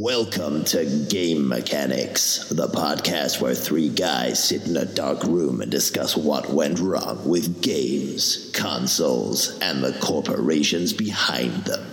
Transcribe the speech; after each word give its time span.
Welcome 0.00 0.62
to 0.66 0.84
Game 1.10 1.48
Mechanics, 1.48 2.48
the 2.50 2.68
podcast 2.68 3.40
where 3.40 3.52
three 3.52 3.88
guys 3.88 4.42
sit 4.42 4.64
in 4.64 4.76
a 4.76 4.84
dark 4.84 5.24
room 5.24 5.60
and 5.60 5.72
discuss 5.72 6.16
what 6.16 6.50
went 6.50 6.78
wrong 6.78 7.28
with 7.28 7.60
games, 7.60 8.52
consoles, 8.54 9.58
and 9.58 9.82
the 9.82 9.92
corporations 9.94 10.92
behind 10.92 11.64
them. 11.64 11.84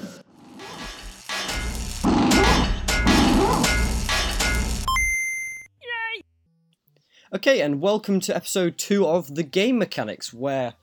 Yay! 5.82 6.22
Okay, 7.34 7.60
and 7.60 7.82
welcome 7.82 8.20
to 8.20 8.36
episode 8.36 8.78
two 8.78 9.08
of 9.08 9.34
the 9.34 9.42
Game 9.42 9.80
Mechanics, 9.80 10.32
where 10.32 10.76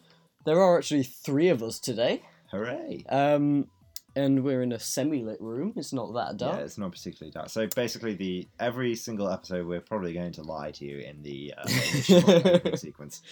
there 0.44 0.60
are 0.60 0.76
actually 0.76 1.04
three 1.04 1.48
of 1.50 1.62
us 1.62 1.78
today. 1.78 2.24
Hooray! 2.50 3.04
Um, 3.08 3.68
and 4.14 4.44
we're 4.44 4.62
in 4.62 4.72
a 4.72 4.78
semi-lit 4.78 5.40
room. 5.40 5.72
It's 5.76 5.92
not 5.92 6.12
that 6.14 6.36
dark. 6.36 6.58
Yeah, 6.58 6.64
it's 6.64 6.78
not 6.78 6.92
particularly 6.92 7.30
dark. 7.32 7.48
So 7.48 7.66
basically, 7.74 8.14
the 8.14 8.48
every 8.60 8.94
single 8.94 9.28
episode, 9.30 9.66
we're 9.66 9.80
probably 9.80 10.12
going 10.12 10.32
to 10.32 10.42
lie 10.42 10.70
to 10.72 10.84
you 10.84 10.98
in 10.98 11.22
the 11.22 11.54
uh, 11.56 11.66
sequence. 12.76 13.22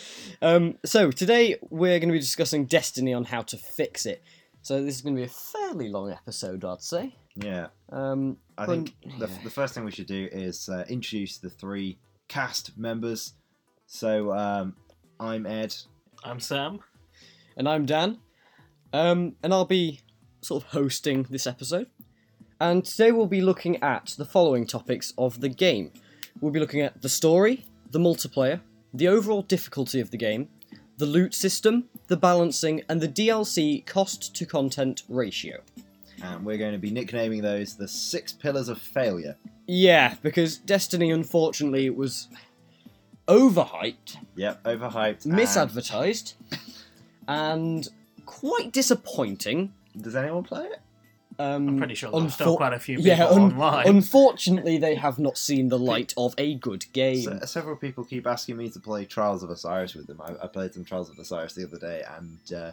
Um, 0.43 0.79
so 0.85 1.11
today 1.11 1.57
we're 1.71 1.99
going 1.99 2.09
to 2.09 2.15
be 2.15 2.19
discussing 2.19 2.67
Destiny 2.67 3.13
on 3.15 3.25
how 3.25 3.43
to 3.43 3.57
fix 3.57 4.07
it. 4.07 4.23
So 4.63 4.83
this 4.85 4.97
is 4.97 5.01
going 5.03 5.17
to 5.17 5.21
be 5.21 5.27
a 5.27 5.29
fairly 5.29 5.89
long 5.89 6.11
episode, 6.13 6.65
I'd 6.65 6.83
say. 6.83 7.15
Yeah, 7.37 7.69
Um, 7.91 8.37
I 8.59 8.67
but- 8.67 8.73
think 8.75 8.95
the, 9.19 9.27
yeah. 9.29 9.39
the 9.45 9.51
first 9.51 9.75
thing 9.75 9.85
we 9.85 9.91
should 9.91 10.07
do 10.07 10.29
is 10.33 10.69
uh, 10.69 10.85
introduce 10.89 11.39
the 11.39 11.49
three 11.49 11.99
cast 12.29 12.77
members. 12.77 13.35
So 13.87 14.33
um, 14.33 14.75
I'm 15.19 15.47
Ed. 15.47 15.75
I'm 16.25 16.41
Sam. 16.41 16.81
and 17.57 17.69
I'm 17.69 17.87
Dan. 17.87 18.19
Um, 18.93 19.37
and 19.43 19.55
I'll 19.55 19.65
be 19.65 20.01
sort 20.41 20.63
of 20.65 20.71
hosting 20.71 21.25
this 21.31 21.47
episode. 21.47 21.87
And 22.61 22.85
today 22.85 23.13
we'll 23.13 23.27
be 23.27 23.41
looking 23.41 23.83
at 23.83 24.15
the 24.19 24.25
following 24.25 24.67
topics 24.67 25.13
of 25.17 25.41
the 25.41 25.49
game. 25.49 25.93
We'll 26.41 26.53
be 26.53 26.61
looking 26.61 26.81
at 26.83 27.01
the 27.03 27.09
story, 27.09 27.65
the 27.91 27.99
multiplayer, 27.99 28.61
the 28.93 29.09
overall 29.09 29.43
difficulty 29.43 30.01
of 30.01 30.11
the 30.11 30.17
game, 30.17 30.49
the 30.99 31.07
loot 31.07 31.35
system, 31.35 31.85
the 32.09 32.17
balancing, 32.17 32.83
and 32.89 33.01
the 33.01 33.09
DLC 33.09 33.85
cost 33.87 34.35
to 34.37 34.45
content 34.47 35.03
ratio. 35.09 35.61
And 36.23 36.45
we're 36.45 36.59
going 36.59 36.73
to 36.73 36.79
be 36.79 36.91
nicknaming 36.91 37.41
those 37.41 37.77
the 37.77 37.89
six 37.89 38.33
pillars 38.33 38.69
of 38.69 38.79
failure. 38.81 39.37
Yeah, 39.67 40.17
because 40.23 40.59
Destiny 40.59 41.11
unfortunately 41.11 41.89
was 41.89 42.29
overhyped, 43.29 44.17
Yep, 44.37 44.63
overhyped. 44.65 45.27
misadvertised, 45.27 46.35
and 47.29 47.89
quite 48.27 48.73
disappointing. 48.73 49.73
Does 49.97 50.17
anyone 50.17 50.45
play 50.45 50.65
it? 50.65 50.81
Um, 51.39 51.69
I'm 51.69 51.79
pretty 51.79 51.95
sure 51.95 52.11
there's 52.11 52.35
still 52.35 52.57
quite 52.57 52.75
a 52.75 52.79
few 52.79 52.99
people 52.99 53.09
yeah, 53.09 53.27
un- 53.27 53.53
online. 53.53 53.89
unfortunately, 53.89 54.77
they 54.77 54.95
have 54.95 55.19
not 55.19 55.39
seen 55.39 55.69
the 55.69 55.79
light 55.79 56.13
of 56.19 56.35
a 56.37 56.57
good 56.57 56.85
game. 56.93 57.23
Se- 57.23 57.47
several 57.47 57.77
people 57.77 58.05
keep 58.05 58.27
asking 58.27 58.59
me 58.59 58.69
to 58.69 58.81
play 58.81 59.07
Trials 59.07 59.43
of 59.43 59.49
Osiris 59.49 59.95
with 59.95 60.07
them. 60.07 60.21
I, 60.21 60.35
I 60.43 60.47
played 60.49 60.75
some 60.75 60.85
Trials 60.85 61.09
of 61.09 61.19
Osiris 61.19 61.55
the 61.55 61.65
other 61.65 61.79
day, 61.79 62.03
and 62.19 62.53
uh, 62.53 62.73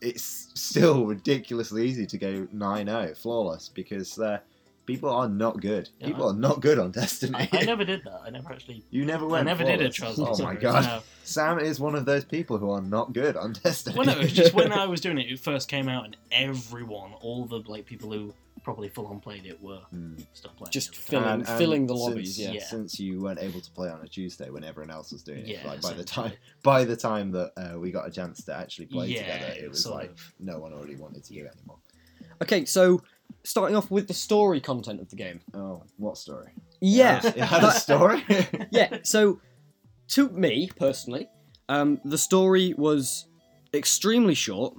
it's 0.00 0.50
still 0.54 1.04
ridiculously 1.04 1.86
easy 1.86 2.06
to 2.06 2.16
go 2.16 2.46
9-0, 2.54 3.16
flawless, 3.18 3.68
because 3.68 4.18
uh, 4.18 4.38
people 4.86 5.08
are 5.10 5.28
not 5.28 5.60
good. 5.60 5.88
Yeah, 5.98 6.06
people 6.08 6.26
I- 6.26 6.30
are 6.30 6.34
not 6.36 6.60
good 6.60 6.78
on 6.78 6.90
Destiny. 6.90 7.34
I, 7.34 7.48
I 7.52 7.62
never 7.64 7.84
did 7.84 8.04
that. 8.04 8.20
I 8.24 8.30
never 8.30 8.52
actually. 8.52 8.82
you 8.90 9.04
never 9.04 9.24
I 9.26 9.28
went. 9.28 9.46
never 9.46 9.64
did 9.64 9.80
a 9.82 9.90
flawless. 9.92 10.16
Trials 10.16 10.18
Oh 10.18 10.44
my 10.44 10.52
Osiris, 10.54 10.62
god, 10.62 10.84
no. 10.84 11.00
Sam 11.24 11.58
is 11.58 11.80
one 11.80 11.94
of 11.94 12.04
those 12.04 12.24
people 12.24 12.58
who 12.58 12.70
are 12.70 12.82
not 12.82 13.12
good 13.12 13.36
on 13.36 13.52
Destiny. 13.54 13.96
Well, 13.96 14.06
no, 14.06 14.12
it 14.12 14.18
was 14.22 14.32
just 14.32 14.54
when 14.54 14.72
I 14.82 14.86
was 14.86 15.00
doing 15.00 15.18
it, 15.18 15.30
it 15.30 15.38
first 15.40 15.68
came 15.68 15.88
out, 15.88 16.04
and 16.04 16.16
everyone, 16.30 17.12
all 17.20 17.44
the 17.46 17.58
like 17.66 17.86
people 17.86 18.10
who 18.12 18.34
probably 18.62 18.88
full 18.88 19.06
on 19.08 19.20
played 19.20 19.44
it, 19.44 19.62
were 19.62 19.80
still 20.32 20.50
playing. 20.56 20.70
Just 20.70 20.90
it. 20.90 20.96
filling- 20.96 21.26
And- 21.28 21.48
and 21.48 21.58
filling 21.58 21.86
the 21.86 21.94
since- 21.94 22.08
lobbies, 22.08 22.38
yeah. 22.40 22.52
Yeah. 22.52 22.64
Since 22.64 22.98
you 22.98 23.20
weren't 23.20 23.40
able 23.40 23.60
to 23.60 23.70
play 23.72 23.90
on 23.90 24.00
a 24.02 24.08
Tuesday 24.08 24.48
when 24.48 24.64
everyone 24.64 24.90
else 24.90 25.12
was 25.12 25.22
doing 25.22 25.40
it, 25.40 25.48
Yeah, 25.48 25.66
like 25.66 25.82
by 25.82 25.92
the 25.92 26.04
time 26.04 26.32
by 26.62 26.84
the 26.84 26.96
time 26.96 27.30
that 27.32 27.52
uh, 27.58 27.78
we 27.78 27.90
got 27.90 28.06
a 28.08 28.10
chance 28.10 28.42
to 28.44 28.54
actually 28.54 28.86
play 28.86 29.08
Yeah, 29.08 29.20
together, 29.22 29.52
it 29.52 29.64
it 29.64 29.68
was 29.70 29.86
like 29.86 30.10
of- 30.12 30.32
no 30.40 30.58
one 30.58 30.72
already 30.72 30.96
wanted 30.96 31.24
to 31.24 31.32
do 31.34 31.40
it 31.44 31.52
anymore. 31.58 31.76
Okay, 32.42 32.64
so 32.64 33.02
starting 33.44 33.76
off 33.76 33.90
with 33.90 34.08
the 34.08 34.14
story 34.14 34.60
content 34.60 35.00
of 35.00 35.08
the 35.10 35.16
game. 35.16 35.40
Oh, 35.52 35.82
what 35.96 36.16
story? 36.18 36.52
Yeah, 36.80 37.20
it 37.24 37.36
had 37.36 37.64
a 37.64 37.70
story. 37.72 38.24
yeah. 38.70 38.98
So, 39.02 39.40
to 40.08 40.28
me 40.30 40.70
personally, 40.76 41.28
um, 41.68 42.00
the 42.04 42.18
story 42.18 42.74
was 42.76 43.26
extremely 43.72 44.34
short, 44.34 44.74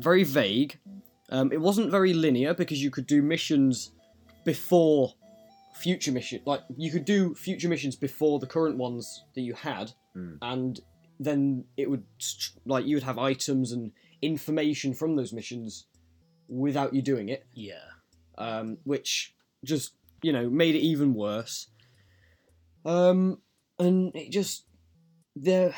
very 0.00 0.24
vague. 0.24 0.78
Um, 1.30 1.52
it 1.52 1.60
wasn't 1.60 1.90
very 1.90 2.14
linear 2.14 2.54
because 2.54 2.82
you 2.82 2.90
could 2.90 3.06
do 3.06 3.22
missions 3.22 3.90
before 4.44 5.14
future 5.74 6.10
mission. 6.12 6.40
Like 6.46 6.62
you 6.76 6.90
could 6.90 7.04
do 7.04 7.34
future 7.34 7.68
missions 7.68 7.96
before 7.96 8.38
the 8.38 8.46
current 8.46 8.76
ones 8.78 9.24
that 9.34 9.42
you 9.42 9.54
had, 9.54 9.92
Hmm. 10.14 10.34
and 10.42 10.80
then 11.20 11.64
it 11.76 11.90
would 11.90 12.04
st- 12.18 12.60
like 12.66 12.86
you 12.86 12.96
would 12.96 13.02
have 13.02 13.18
items 13.18 13.72
and 13.72 13.92
information 14.22 14.94
from 14.94 15.16
those 15.16 15.32
missions 15.32 15.86
without 16.48 16.94
you 16.94 17.02
doing 17.02 17.28
it 17.28 17.46
Yeah. 17.54 17.84
um, 18.38 18.78
which 18.84 19.34
just 19.64 19.92
you 20.22 20.32
know 20.32 20.48
made 20.50 20.74
it 20.74 20.80
even 20.80 21.14
worse. 21.14 21.68
Um, 22.84 23.38
and 23.78 24.14
it 24.14 24.30
just 24.30 24.64
the 25.36 25.74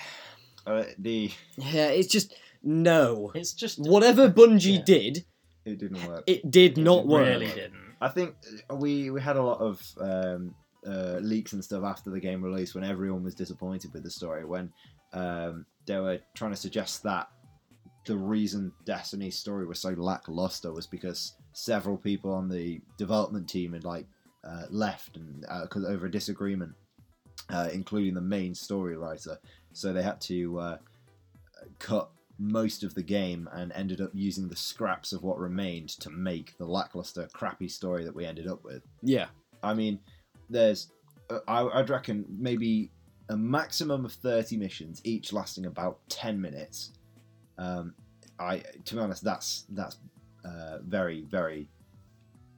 uh, 0.67 0.85
the 0.99 1.31
yeah, 1.57 1.89
it's 1.89 2.09
just 2.09 2.35
no. 2.63 3.33
It's 3.35 3.53
just 3.53 3.79
Whatever 3.79 4.31
Bungie 4.31 4.77
Yeah. 4.79 4.85
did, 4.85 5.25
it 5.65 5.79
didn't 5.79 6.07
work. 6.07 6.25
it 6.27 6.51
did 6.51 6.77
not 6.77 7.07
work. 7.07 7.27
really 7.27 7.47
didn't. 7.49 7.97
I 8.01 8.09
think 8.09 8.35
we 8.75 9.11
we 9.11 9.21
had 9.21 9.37
a 9.37 9.43
lot 9.43 9.61
of 9.61 9.83
um, 10.01 10.55
uh, 10.87 11.19
leaks 11.21 11.53
and 11.53 11.63
stuff 11.65 11.85
after 11.85 12.11
the 12.11 12.21
game 12.21 12.43
release 12.43 12.75
when 12.75 12.85
everyone 12.85 13.23
was 13.25 13.35
disappointed 13.35 13.93
with 13.93 14.03
the 14.03 14.11
story 14.11 14.45
when 14.45 14.73
um, 15.13 15.67
they 15.87 15.99
were 15.99 16.19
trying 16.35 16.53
to 16.53 16.57
suggest 16.57 17.03
that 17.03 17.29
the 18.07 18.17
reason 18.17 18.73
Destiny's 18.85 19.39
story 19.39 19.67
was 19.67 19.79
so 19.79 19.91
lackluster 19.91 20.73
was 20.73 20.87
because 20.87 21.35
several 21.53 21.97
people 21.97 22.33
on 22.33 22.49
the 22.49 22.81
development 22.97 23.49
team 23.49 23.73
had 23.73 23.85
like 23.85 24.07
uh, 24.45 24.63
left 24.71 25.17
and 25.17 25.45
uh, 25.49 25.67
over 25.87 26.07
a 26.07 26.11
disagreement, 26.11 26.73
uh, 27.51 27.69
including 27.73 28.15
the 28.15 28.21
main 28.21 28.55
story 28.55 28.97
writer. 28.97 29.39
So 29.73 29.93
they 29.93 30.03
had 30.03 30.21
to 30.23 30.59
uh, 30.59 30.77
cut 31.79 32.11
most 32.39 32.83
of 32.83 32.95
the 32.95 33.03
game 33.03 33.49
and 33.53 33.71
ended 33.73 34.01
up 34.01 34.11
using 34.15 34.49
the 34.49 34.57
scraps 34.57 35.13
of 35.13 35.23
what 35.23 35.39
remained 35.39 35.91
to 35.91 36.09
make 36.09 36.57
the 36.57 36.65
lackluster, 36.65 37.29
crappy 37.35 37.69
story 37.69 38.05
that 38.05 38.15
we 38.15 38.25
ended 38.25 38.49
up 38.49 38.65
with. 38.65 38.83
Yeah, 39.03 39.27
I 39.63 39.75
mean, 39.75 40.01
there's, 40.49 40.91
uh, 41.29 41.41
I, 41.47 41.67
I'd 41.81 41.91
reckon 41.91 42.25
maybe 42.29 42.91
a 43.29 43.37
maximum 43.37 44.05
of 44.05 44.13
30 44.13 44.57
missions, 44.57 45.01
each 45.05 45.33
lasting 45.33 45.67
about 45.67 45.99
10 46.09 46.41
minutes. 46.41 46.93
Um, 47.61 47.95
I, 48.39 48.63
to 48.87 48.95
be 48.95 49.01
honest, 49.01 49.23
that's 49.23 49.65
that's 49.69 49.99
uh, 50.45 50.79
very 50.83 51.23
very 51.23 51.69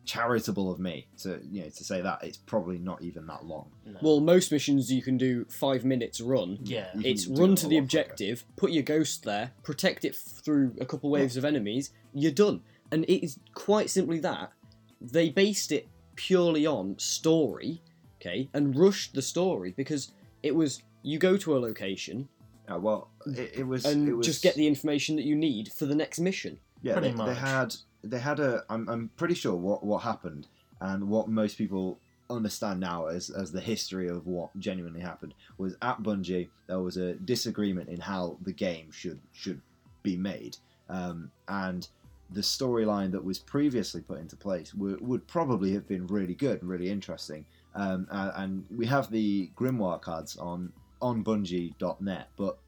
charitable 0.04 0.70
of 0.70 0.80
me 0.80 1.06
to 1.16 1.40
you 1.48 1.62
know 1.62 1.68
to 1.68 1.84
say 1.84 2.00
that 2.00 2.22
it's 2.24 2.36
probably 2.36 2.78
not 2.78 3.02
even 3.02 3.26
that 3.26 3.44
long. 3.44 3.70
No. 3.84 3.98
well, 4.00 4.20
most 4.20 4.52
missions 4.52 4.92
you 4.92 5.02
can 5.02 5.16
do 5.18 5.44
five 5.46 5.84
minutes 5.84 6.20
run. 6.20 6.58
yeah. 6.62 6.88
It's 6.94 7.26
run 7.26 7.56
to 7.56 7.68
the 7.68 7.80
lot 7.80 7.88
quicker. 7.88 8.00
objective, 8.00 8.44
put 8.56 8.70
your 8.70 8.84
ghost 8.84 9.24
there, 9.24 9.52
protect 9.62 10.04
it 10.04 10.14
f- 10.14 10.42
through 10.44 10.74
a 10.80 10.86
couple 10.86 11.10
waves 11.10 11.36
of 11.36 11.44
enemies. 11.44 11.90
You're 12.14 12.32
done, 12.32 12.62
and 12.90 13.04
it 13.04 13.24
is 13.24 13.38
quite 13.54 13.90
simply 13.90 14.20
that. 14.20 14.52
They 15.00 15.30
based 15.30 15.72
it 15.72 15.88
purely 16.14 16.64
on 16.64 16.96
story, 16.98 17.82
okay, 18.20 18.48
and 18.54 18.76
rushed 18.76 19.14
the 19.14 19.22
story 19.22 19.74
because 19.76 20.12
it 20.44 20.54
was 20.54 20.82
you 21.02 21.18
go 21.18 21.36
to 21.36 21.56
a 21.56 21.58
location 21.58 22.28
Uh, 22.72 22.78
well, 22.78 23.10
it, 23.26 23.52
it 23.58 23.66
was 23.66 23.84
and 23.84 24.08
it 24.08 24.14
was, 24.14 24.26
just 24.26 24.42
get 24.42 24.54
the 24.54 24.66
information 24.66 25.16
that 25.16 25.24
you 25.24 25.34
need 25.34 25.72
for 25.72 25.86
the 25.86 25.94
next 25.94 26.18
mission. 26.18 26.58
Yeah, 26.82 26.94
Pretty 26.94 27.12
they, 27.12 27.24
they 27.24 27.34
had 27.34 27.74
they 28.02 28.18
had 28.18 28.40
a. 28.40 28.64
I'm 28.68 28.88
I'm 28.88 29.10
pretty 29.16 29.34
sure 29.34 29.54
what 29.54 29.84
what 29.84 30.02
happened 30.02 30.48
and 30.80 31.08
what 31.08 31.28
most 31.28 31.58
people 31.58 31.98
understand 32.30 32.80
now 32.80 33.06
as 33.06 33.30
as 33.30 33.52
the 33.52 33.60
history 33.60 34.08
of 34.08 34.26
what 34.26 34.56
genuinely 34.58 35.00
happened 35.00 35.34
was 35.58 35.76
at 35.82 36.02
Bungie 36.02 36.48
there 36.66 36.80
was 36.80 36.96
a 36.96 37.14
disagreement 37.14 37.88
in 37.88 38.00
how 38.00 38.38
the 38.42 38.52
game 38.52 38.90
should 38.90 39.20
should 39.32 39.60
be 40.02 40.16
made, 40.16 40.56
um, 40.88 41.30
and 41.48 41.88
the 42.30 42.40
storyline 42.40 43.12
that 43.12 43.22
was 43.22 43.38
previously 43.38 44.00
put 44.00 44.18
into 44.18 44.36
place 44.36 44.74
would, 44.74 45.00
would 45.00 45.26
probably 45.26 45.72
have 45.72 45.86
been 45.86 46.06
really 46.06 46.34
good 46.34 46.62
and 46.62 46.70
really 46.70 46.88
interesting. 46.88 47.44
Um, 47.74 48.06
uh, 48.10 48.32
and 48.36 48.64
we 48.74 48.86
have 48.86 49.10
the 49.10 49.50
Grimoire 49.56 50.00
cards 50.00 50.36
on 50.36 50.72
on 51.00 51.24
Bungie.net, 51.24 52.28
but 52.36 52.58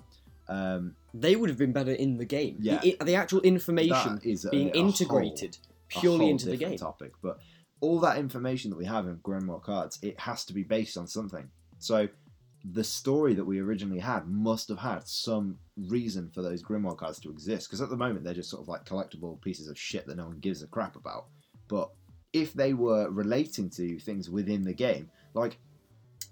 um, 0.48 0.94
They 1.12 1.36
would 1.36 1.48
have 1.48 1.58
been 1.58 1.72
better 1.72 1.92
in 1.92 2.16
the 2.16 2.24
game. 2.24 2.56
Yeah. 2.60 2.80
The, 2.80 2.96
the 3.04 3.14
actual 3.14 3.40
information 3.42 4.16
that 4.16 4.24
is 4.24 4.44
a- 4.44 4.50
being 4.50 4.68
a 4.68 4.78
whole- 4.78 4.86
integrated 4.88 5.58
a 5.96 6.00
purely 6.00 6.18
whole 6.18 6.30
into 6.30 6.46
the 6.48 6.56
game. 6.56 6.76
topic. 6.78 7.12
But 7.22 7.38
all 7.80 8.00
that 8.00 8.18
information 8.18 8.70
that 8.70 8.76
we 8.76 8.84
have 8.86 9.06
in 9.06 9.16
Grimoire 9.18 9.62
cards, 9.62 9.98
it 10.02 10.18
has 10.20 10.44
to 10.46 10.52
be 10.54 10.62
based 10.62 10.96
on 10.96 11.06
something. 11.06 11.48
So 11.78 12.08
the 12.72 12.84
story 12.84 13.34
that 13.34 13.44
we 13.44 13.60
originally 13.60 13.98
had 14.00 14.26
must 14.26 14.68
have 14.70 14.78
had 14.78 15.06
some 15.06 15.58
reason 15.76 16.30
for 16.34 16.40
those 16.40 16.62
Grimoire 16.62 16.96
cards 16.96 17.20
to 17.20 17.30
exist. 17.30 17.68
Because 17.68 17.82
at 17.82 17.90
the 17.90 17.96
moment 17.96 18.24
they're 18.24 18.32
just 18.34 18.50
sort 18.50 18.62
of 18.62 18.68
like 18.68 18.84
collectible 18.86 19.40
pieces 19.42 19.68
of 19.68 19.78
shit 19.78 20.06
that 20.06 20.16
no 20.16 20.26
one 20.26 20.38
gives 20.40 20.62
a 20.62 20.66
crap 20.66 20.96
about. 20.96 21.26
But 21.68 21.90
if 22.32 22.52
they 22.52 22.72
were 22.74 23.08
relating 23.10 23.70
to 23.70 23.98
things 23.98 24.28
within 24.28 24.62
the 24.62 24.72
game. 24.74 25.08
Like, 25.34 25.56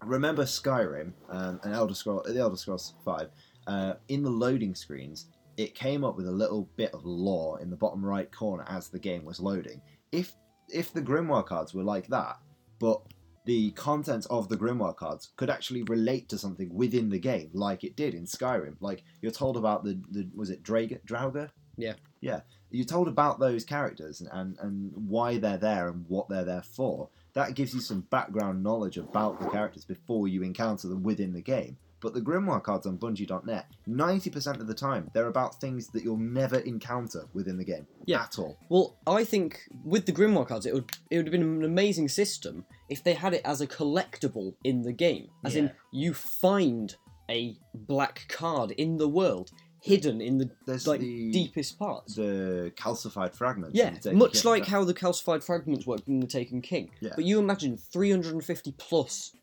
remember 0.04 0.42
Skyrim 0.44 1.12
um, 1.28 1.60
and 1.62 1.72
Elder 1.74 1.94
Scroll, 1.94 2.22
the 2.26 2.38
Elder 2.38 2.56
Scrolls 2.56 2.94
Five. 3.04 3.30
Uh, 3.66 3.94
in 4.08 4.22
the 4.22 4.30
loading 4.30 4.74
screens, 4.74 5.26
it 5.56 5.74
came 5.74 6.04
up 6.04 6.16
with 6.16 6.26
a 6.26 6.32
little 6.32 6.68
bit 6.76 6.92
of 6.92 7.04
lore 7.04 7.60
in 7.60 7.70
the 7.70 7.76
bottom 7.76 8.04
right 8.04 8.30
corner 8.32 8.64
as 8.68 8.88
the 8.88 8.98
game 8.98 9.24
was 9.24 9.40
loading. 9.40 9.80
If 10.10 10.34
if 10.68 10.92
the 10.92 11.02
Grimoire 11.02 11.44
cards 11.44 11.74
were 11.74 11.82
like 11.82 12.06
that, 12.08 12.38
but 12.78 13.02
the 13.44 13.72
content 13.72 14.26
of 14.30 14.48
the 14.48 14.56
Grimoire 14.56 14.96
cards 14.96 15.32
could 15.36 15.50
actually 15.50 15.82
relate 15.82 16.28
to 16.28 16.38
something 16.38 16.72
within 16.72 17.08
the 17.10 17.18
game, 17.18 17.50
like 17.52 17.84
it 17.84 17.96
did 17.96 18.14
in 18.14 18.24
Skyrim. 18.24 18.76
Like 18.80 19.04
you're 19.20 19.32
told 19.32 19.56
about 19.56 19.84
the, 19.84 20.00
the 20.10 20.28
was 20.34 20.50
it 20.50 20.62
Draga, 20.62 21.04
Draugr? 21.04 21.50
Yeah. 21.76 21.94
Yeah. 22.20 22.40
You're 22.70 22.86
told 22.86 23.08
about 23.08 23.40
those 23.40 23.64
characters 23.64 24.20
and, 24.20 24.30
and, 24.32 24.58
and 24.60 24.92
why 24.94 25.38
they're 25.38 25.58
there 25.58 25.88
and 25.88 26.04
what 26.08 26.28
they're 26.28 26.44
there 26.44 26.62
for. 26.62 27.08
That 27.34 27.54
gives 27.54 27.74
you 27.74 27.80
some 27.80 28.02
background 28.02 28.62
knowledge 28.62 28.96
about 28.96 29.40
the 29.40 29.48
characters 29.48 29.84
before 29.84 30.28
you 30.28 30.42
encounter 30.42 30.88
them 30.88 31.02
within 31.02 31.32
the 31.32 31.42
game. 31.42 31.76
But 32.02 32.14
the 32.14 32.20
Grimoire 32.20 32.62
cards 32.62 32.86
on 32.86 32.98
Bungie.net, 32.98 33.66
90% 33.88 34.60
of 34.60 34.66
the 34.66 34.74
time, 34.74 35.08
they're 35.14 35.28
about 35.28 35.60
things 35.60 35.86
that 35.88 36.02
you'll 36.02 36.16
never 36.16 36.58
encounter 36.58 37.24
within 37.32 37.56
the 37.56 37.64
game. 37.64 37.86
Yeah. 38.06 38.22
At 38.22 38.38
all. 38.38 38.58
Well, 38.68 38.96
I 39.06 39.24
think 39.24 39.60
with 39.84 40.04
the 40.06 40.12
Grimoire 40.12 40.46
cards, 40.46 40.66
it 40.66 40.74
would 40.74 40.90
it 41.10 41.16
would 41.18 41.26
have 41.26 41.32
been 41.32 41.42
an 41.42 41.64
amazing 41.64 42.08
system 42.08 42.64
if 42.88 43.02
they 43.04 43.14
had 43.14 43.32
it 43.34 43.42
as 43.44 43.60
a 43.60 43.66
collectible 43.66 44.54
in 44.64 44.82
the 44.82 44.92
game, 44.92 45.28
as 45.44 45.54
in 45.56 45.70
you 45.92 46.12
find 46.12 46.96
a 47.30 47.56
black 47.74 48.26
card 48.28 48.72
in 48.72 48.98
the 48.98 49.08
world 49.08 49.52
hidden 49.80 50.20
in 50.20 50.38
the 50.38 50.48
There's 50.66 50.86
like 50.86 51.00
the, 51.00 51.32
deepest 51.32 51.78
parts. 51.78 52.14
the 52.14 52.72
calcified 52.76 53.34
fragments. 53.34 53.76
yeah, 53.76 53.90
the 53.90 53.98
Taken 53.98 54.18
much 54.18 54.42
King. 54.42 54.50
like 54.52 54.66
how 54.66 54.84
the 54.84 54.94
calcified 54.94 55.42
fragments 55.42 55.86
worked 55.86 56.06
in 56.08 56.20
the 56.20 56.26
Taken 56.26 56.60
King. 56.62 56.90
Yeah. 57.00 57.10
But 57.16 57.24
you 57.24 57.38
imagine 57.38 57.76
350 57.76 58.72
plus 58.78 59.34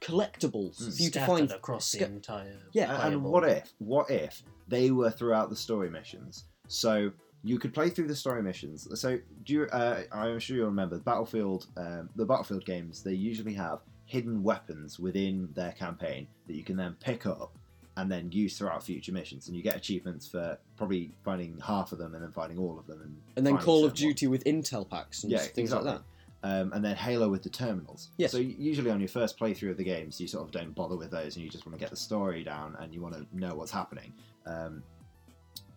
collectibles 0.00 0.80
Mm. 0.82 0.96
for 0.96 1.02
you 1.02 1.10
to 1.10 1.26
find. 1.26 1.50
across 1.52 1.90
the 1.92 1.98
sca- 1.98 2.06
entire. 2.06 2.58
Yeah, 2.72 3.06
And 3.06 3.22
what 3.24 3.48
if, 3.48 3.72
what 3.78 4.10
if 4.10 4.42
they 4.68 4.90
were 4.90 5.10
throughout 5.10 5.50
the 5.50 5.56
story 5.56 5.90
missions? 5.90 6.44
So 6.68 7.12
you 7.44 7.58
could 7.58 7.72
play 7.72 7.90
through 7.90 8.08
the 8.08 8.16
story 8.16 8.42
missions. 8.42 8.88
So 9.00 9.18
do 9.44 9.52
you, 9.52 9.62
uh, 9.66 10.02
I'm 10.12 10.38
sure 10.38 10.56
you'll 10.56 10.66
remember 10.66 10.98
Battlefield. 10.98 11.66
Um, 11.76 12.10
the 12.16 12.24
Battlefield 12.26 12.64
games 12.64 13.02
they 13.02 13.14
usually 13.14 13.54
have 13.54 13.80
hidden 14.04 14.42
weapons 14.42 14.98
within 14.98 15.48
their 15.54 15.72
campaign 15.72 16.26
that 16.46 16.54
you 16.54 16.62
can 16.64 16.76
then 16.76 16.96
pick 17.00 17.26
up 17.26 17.56
and 17.98 18.12
then 18.12 18.30
use 18.30 18.58
throughout 18.58 18.82
future 18.82 19.10
missions, 19.10 19.48
and 19.48 19.56
you 19.56 19.62
get 19.62 19.74
achievements 19.74 20.26
for 20.28 20.58
probably 20.76 21.14
finding 21.24 21.58
half 21.60 21.92
of 21.92 21.98
them 21.98 22.14
and 22.14 22.22
then 22.22 22.30
finding 22.30 22.58
all 22.58 22.78
of 22.78 22.86
them, 22.86 23.00
and 23.00 23.16
and 23.36 23.46
then 23.46 23.56
Call 23.56 23.86
of 23.86 23.92
certain 23.92 24.08
ones. 24.08 24.18
Duty 24.20 24.26
with 24.26 24.44
intel 24.44 24.88
packs 24.88 25.22
and 25.22 25.32
Yeah, 25.32 25.38
things 25.38 25.70
exactly. 25.72 25.90
like 25.92 25.98
that. 26.00 26.04
Um, 26.46 26.72
and 26.74 26.84
then 26.84 26.94
Halo 26.94 27.28
with 27.28 27.42
the 27.42 27.50
terminals. 27.50 28.10
Yes. 28.18 28.30
So 28.30 28.38
usually 28.38 28.92
on 28.92 29.00
your 29.00 29.08
first 29.08 29.36
playthrough 29.36 29.72
of 29.72 29.76
the 29.76 29.84
games, 29.84 30.20
you 30.20 30.28
sort 30.28 30.44
of 30.44 30.52
don't 30.52 30.76
bother 30.76 30.96
with 30.96 31.10
those, 31.10 31.34
and 31.34 31.44
you 31.44 31.50
just 31.50 31.66
want 31.66 31.76
to 31.76 31.80
get 31.80 31.90
the 31.90 31.96
story 31.96 32.44
down, 32.44 32.76
and 32.78 32.94
you 32.94 33.00
want 33.02 33.14
to 33.14 33.26
know 33.32 33.56
what's 33.56 33.72
happening. 33.72 34.12
Um, 34.46 34.84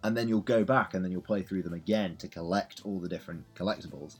and 0.03 0.15
then 0.15 0.27
you'll 0.29 0.41
go 0.41 0.63
back, 0.63 0.93
and 0.93 1.03
then 1.03 1.11
you'll 1.11 1.21
play 1.21 1.41
through 1.41 1.63
them 1.63 1.73
again 1.73 2.17
to 2.17 2.27
collect 2.27 2.81
all 2.85 2.99
the 2.99 3.09
different 3.09 3.43
collectibles. 3.55 4.17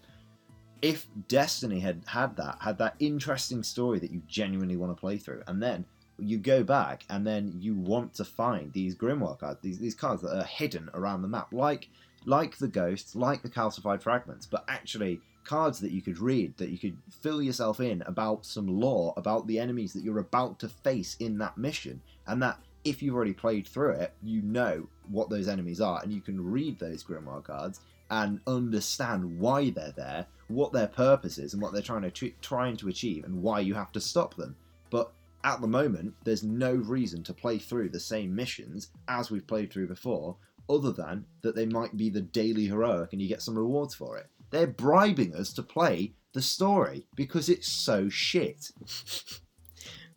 If 0.82 1.06
Destiny 1.28 1.80
had 1.80 2.02
had 2.08 2.36
that, 2.38 2.58
had 2.60 2.80
that 2.80 2.96
interesting 2.98 3.62
story 3.62 4.00
that 4.00 4.10
you 4.10 4.24
genuinely 4.28 4.76
want 4.76 4.92
to 4.92 5.00
play 5.00 5.18
through, 5.18 5.44
and 5.46 5.62
then 5.62 5.86
you 6.18 6.40
go 6.40 6.64
back, 6.64 7.06
and 7.12 7.28
then 7.28 7.54
you 7.60 7.76
want 7.76 8.16
to 8.16 8.26
find 8.26 8.74
these 8.74 8.96
Grimoire 8.96 9.38
cards, 9.38 9.60
these 9.62 9.78
these 9.78 9.94
cards 9.94 10.24
that 10.24 10.36
are 10.36 10.46
hidden 10.46 10.90
around 10.96 11.22
the 11.22 11.28
map, 11.28 11.50
like 11.52 11.90
like 12.26 12.58
the 12.58 12.68
ghosts, 12.68 13.16
like 13.16 13.44
the 13.44 13.50
calcified 13.50 14.02
fragments, 14.02 14.48
but 14.48 14.66
actually 14.68 15.22
cards 15.50 15.80
that 15.80 15.92
you 15.92 16.00
could 16.00 16.20
read, 16.20 16.56
that 16.58 16.70
you 16.70 16.78
could 16.78 16.96
fill 17.10 17.42
yourself 17.42 17.80
in 17.80 18.04
about 18.04 18.46
some 18.46 18.68
lore 18.68 19.16
about 19.18 19.48
the 19.48 19.58
enemies 19.58 19.94
that 19.94 20.04
you're 20.04 20.20
about 20.20 20.60
to 20.60 20.70
face 20.70 21.18
in 21.20 21.40
that 21.40 21.58
mission, 21.58 22.00
and 22.28 22.40
that 22.44 22.60
if 22.84 23.02
you've 23.02 23.16
already 23.16 23.34
played 23.34 23.68
through 23.68 23.94
it, 23.94 24.14
you 24.22 24.44
know 24.44 24.88
what 25.10 25.32
those 25.32 25.48
enemies 25.48 25.82
are, 25.82 26.04
and 26.04 26.14
you 26.14 26.22
can 26.22 26.40
read 26.40 26.78
those 26.78 27.04
Grimoire 27.04 27.44
cards 27.44 27.80
and 28.12 28.40
understand 28.46 29.40
why 29.40 29.72
they're 29.72 29.92
there, 29.98 30.28
what 30.50 30.72
their 30.72 30.88
purpose 30.88 31.40
is, 31.40 31.54
and 31.54 31.62
what 31.64 31.74
they're 31.74 31.82
trying 31.82 32.08
to 32.08 32.30
trying 32.42 32.78
to 32.78 32.88
achieve, 32.88 33.24
and 33.24 33.42
why 33.42 33.60
you 33.60 33.74
have 33.74 33.92
to 33.94 34.00
stop 34.00 34.36
them. 34.36 34.56
But 34.92 35.12
at 35.44 35.62
the 35.62 35.68
moment, 35.68 36.14
there's 36.26 36.44
no 36.44 36.76
reason 36.76 37.24
to 37.24 37.34
play 37.34 37.58
through 37.58 37.90
the 37.90 38.00
same 38.00 38.36
missions 38.36 38.90
as 39.08 39.32
we've 39.32 39.48
played 39.48 39.74
through 39.74 39.88
before, 39.88 40.36
other 40.70 40.92
than 40.92 41.26
that 41.42 41.56
they 41.56 41.66
might 41.66 41.98
be 41.98 42.12
the 42.12 42.22
daily 42.22 42.68
heroic 42.68 43.14
and 43.14 43.22
you 43.22 43.28
get 43.28 43.42
some 43.42 43.58
rewards 43.58 43.96
for 43.96 44.16
it. 44.18 44.28
They're 44.52 44.68
bribing 44.68 45.36
us 45.36 45.54
to 45.54 45.64
play 45.64 46.14
the 46.34 46.42
story 46.42 47.06
because 47.16 47.50
it's 47.50 47.68
so 47.72 48.10
shit. 48.10 48.72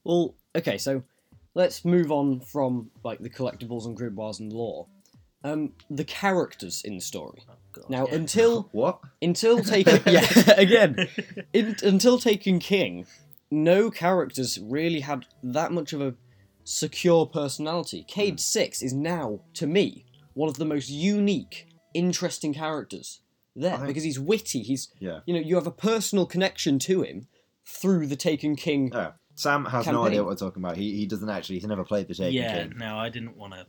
Well, 0.04 0.34
okay, 0.56 0.78
so 0.78 1.02
let's 1.54 1.84
move 1.84 2.10
on 2.10 2.40
from 2.40 2.90
like 3.04 3.20
the 3.20 3.30
collectibles 3.30 3.86
and 3.86 3.96
grimoires 3.96 4.40
and 4.40 4.52
lore. 4.52 4.86
Um, 5.44 5.72
the 5.90 6.04
characters 6.04 6.82
in 6.84 6.94
the 6.96 7.00
story. 7.00 7.42
Oh, 7.50 7.54
God, 7.72 7.90
Now, 7.90 8.06
yeah. 8.06 8.14
until 8.14 8.62
What? 8.72 9.00
until 9.20 9.58
taking 9.64 10.00
yeah 10.06 10.26
again 10.56 11.08
in, 11.52 11.76
until 11.82 12.18
Taken 12.18 12.58
King, 12.60 13.06
no 13.50 13.90
characters 13.90 14.58
really 14.60 15.00
had 15.00 15.26
that 15.42 15.72
much 15.72 15.92
of 15.92 16.00
a 16.00 16.14
secure 16.64 17.26
personality. 17.26 18.04
Cayde 18.06 18.38
Six 18.38 18.82
is 18.82 18.92
now, 18.92 19.40
to 19.54 19.66
me, 19.66 20.04
one 20.34 20.48
of 20.48 20.58
the 20.58 20.64
most 20.64 20.88
unique, 20.88 21.66
interesting 21.92 22.54
characters 22.54 23.20
there 23.54 23.76
think- 23.76 23.88
because 23.88 24.04
he's 24.04 24.18
witty. 24.18 24.62
He's 24.62 24.88
Yeah. 24.98 25.20
you 25.26 25.34
know 25.34 25.40
you 25.40 25.54
have 25.56 25.66
a 25.66 25.72
personal 25.72 26.26
connection 26.26 26.78
to 26.80 27.02
him 27.02 27.28
through 27.66 28.06
the 28.06 28.16
Taken 28.16 28.56
King. 28.56 28.94
Oh, 28.94 29.12
Sam 29.34 29.64
has 29.66 29.86
no 29.86 30.04
idea 30.04 30.22
what 30.22 30.30
we're 30.30 30.36
talking 30.36 30.62
about. 30.62 30.76
He, 30.76 30.96
he 30.96 31.06
doesn't 31.06 31.28
actually. 31.28 31.56
He's 31.56 31.66
never 31.66 31.84
played 31.84 32.08
the 32.08 32.14
Taken 32.14 32.34
yeah, 32.34 32.62
King. 32.62 32.72
Yeah, 32.78 32.88
no, 32.88 32.98
I 32.98 33.08
didn't 33.08 33.36
want 33.36 33.54
to 33.54 33.66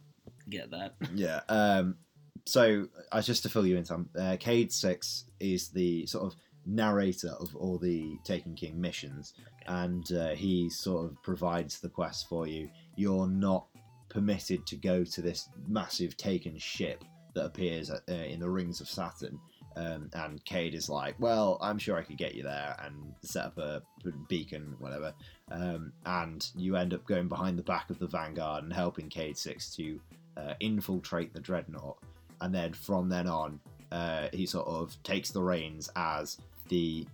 get 0.50 0.72
that. 0.72 0.96
Yeah. 1.16 1.42
Um, 1.48 1.98
so, 2.46 2.88
uh, 3.12 3.22
just 3.22 3.44
to 3.44 3.50
fill 3.50 3.66
you 3.66 3.78
in, 3.78 3.86
Sam, 3.86 4.10
uh, 4.20 4.36
Cayde 4.40 4.74
Six 4.74 5.26
is 5.40 5.70
the 5.70 6.06
sort 6.08 6.26
of 6.26 6.36
narrator 6.66 7.30
of 7.40 7.56
all 7.56 7.78
the 7.78 8.18
Taken 8.26 8.56
King 8.56 8.82
missions, 8.82 9.34
and 9.68 10.12
uh, 10.12 10.30
he 10.30 10.70
sort 10.70 11.06
of 11.06 11.22
provides 11.24 11.80
the 11.80 11.90
quest 11.90 12.28
for 12.28 12.48
you. 12.48 12.70
You're 12.98 13.28
not 13.28 13.68
permitted 14.10 14.66
to 14.68 14.76
go 14.76 15.04
to 15.06 15.22
this 15.22 15.48
massive 15.68 16.18
Taken 16.18 16.58
ship 16.58 17.04
that 17.34 17.46
appears 17.46 17.90
at, 17.90 18.02
uh, 18.10 18.14
in 18.14 18.40
the 18.40 18.50
rings 18.50 18.82
of 18.82 18.90
Saturn. 18.90 19.40
Um, 19.76 20.10
and 20.14 20.44
Cayde 20.46 20.76
is 20.76 20.90
like, 20.90 21.16
well, 21.20 21.58
I'm 21.62 21.78
sure 21.78 21.98
I 21.98 22.04
could 22.04 22.18
get 22.18 22.36
you 22.36 22.44
there 22.44 22.76
and 22.84 23.14
set 23.22 23.46
up 23.46 23.58
a 23.58 23.82
beacon, 24.28 24.76
whatever. 24.80 25.14
Um, 25.52 25.94
and 26.06 26.48
you 26.56 26.76
end 26.76 26.94
up 26.94 27.06
going 27.06 27.28
behind 27.28 27.58
the 27.58 27.64
back 27.64 27.90
of 27.90 28.00
the 28.00 28.08
Vanguard 28.08 28.64
and 28.64 28.74
helping 28.74 29.10
Cayde 29.10 29.38
Six 29.38 29.76
to 29.76 30.00
uh, 30.38 30.54
infiltrate 30.60 31.34
the 31.34 31.40
dreadnought, 31.40 31.98
and 32.42 32.54
then 32.54 32.74
from 32.74 33.10
then 33.10 33.28
on, 33.28 33.60
uh, 33.92 34.28
he 34.34 34.46
sort 34.46 34.68
of 34.68 35.02
takes 35.04 35.32
the 35.32 35.42
reins 35.42 35.90
as 35.96 36.38
the 36.70 37.06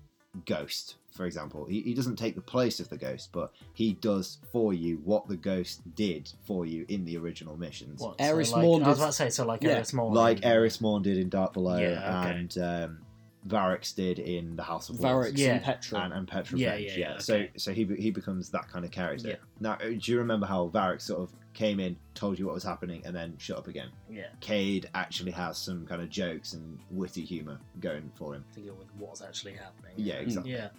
ghost. 0.45 0.95
For 1.11 1.25
example, 1.25 1.65
he, 1.65 1.81
he 1.81 1.93
doesn't 1.93 2.15
take 2.17 2.35
the 2.35 2.41
place 2.41 2.79
of 2.79 2.87
the 2.89 2.97
ghost, 2.97 3.31
but 3.33 3.51
he 3.73 3.93
does 3.93 4.37
for 4.51 4.73
you 4.73 5.01
what 5.03 5.27
the 5.27 5.35
ghost 5.35 5.81
did 5.95 6.31
for 6.45 6.65
you 6.65 6.85
in 6.87 7.03
the 7.03 7.17
original 7.17 7.57
missions, 7.57 7.99
What? 7.99 8.15
Eris 8.19 8.51
so 8.51 8.57
like, 8.57 8.65
Morn 8.65 8.83
I 8.83 8.89
was 8.89 8.99
about 8.99 9.07
to 9.07 9.13
say, 9.13 9.29
so 9.29 9.45
like 9.45 9.61
Yeah, 9.63 9.71
Eris 9.71 9.91
Morn. 9.93 10.13
like 10.13 10.45
Eris 10.45 10.79
Morn 10.79 11.01
did 11.01 11.17
in 11.17 11.29
Dark 11.29 11.53
Below, 11.53 11.77
Yeah, 11.77 12.21
okay. 12.23 12.37
and 12.37 12.57
um, 12.59 12.99
Variks 13.47 13.95
did 13.95 14.19
in 14.19 14.55
the 14.55 14.63
House 14.63 14.89
of 14.89 14.97
Variks 14.97 15.23
Wolves. 15.25 15.41
Yeah. 15.41 15.53
and 15.53 15.63
Petra. 15.63 15.99
And, 16.01 16.13
and 16.13 16.27
Petra 16.27 16.57
Yeah, 16.57 16.73
Venj, 16.75 16.81
yeah, 16.85 16.91
yeah. 16.91 16.97
yeah, 17.13 17.17
So 17.19 17.35
okay. 17.35 17.51
so 17.57 17.71
he 17.73 17.83
be- 17.85 18.01
he 18.01 18.11
becomes 18.11 18.49
that 18.49 18.67
kind 18.69 18.83
of 18.85 18.91
character. 18.91 19.29
Yeah. 19.29 19.35
Now, 19.59 19.73
uh, 19.73 19.89
do 19.89 20.11
you 20.11 20.17
remember 20.17 20.45
how 20.45 20.67
Variks 20.69 21.01
sort 21.03 21.21
of 21.21 21.31
came 21.53 21.79
in, 21.79 21.95
told 22.15 22.37
you 22.37 22.45
what 22.45 22.53
was 22.55 22.63
happening, 22.63 23.01
and 23.05 23.15
then 23.15 23.35
shut 23.37 23.57
up 23.57 23.67
again? 23.67 23.89
Yeah, 24.09 24.27
Cayde 24.41 24.89
actually 24.93 25.31
has 25.31 25.57
some 25.57 25.85
kind 25.87 26.01
of 26.01 26.09
jokes 26.09 26.53
and 26.53 26.77
witty 26.91 27.23
humour 27.23 27.59
going 27.79 28.11
for 28.15 28.35
him. 28.35 28.43
to 28.55 28.59
go 28.61 28.73
with 28.73 28.87
what's 28.97 29.21
actually 29.21 29.53
happening. 29.53 29.93
Yeah, 29.95 30.15
exactly. 30.15 30.51
Yeah. 30.53 30.69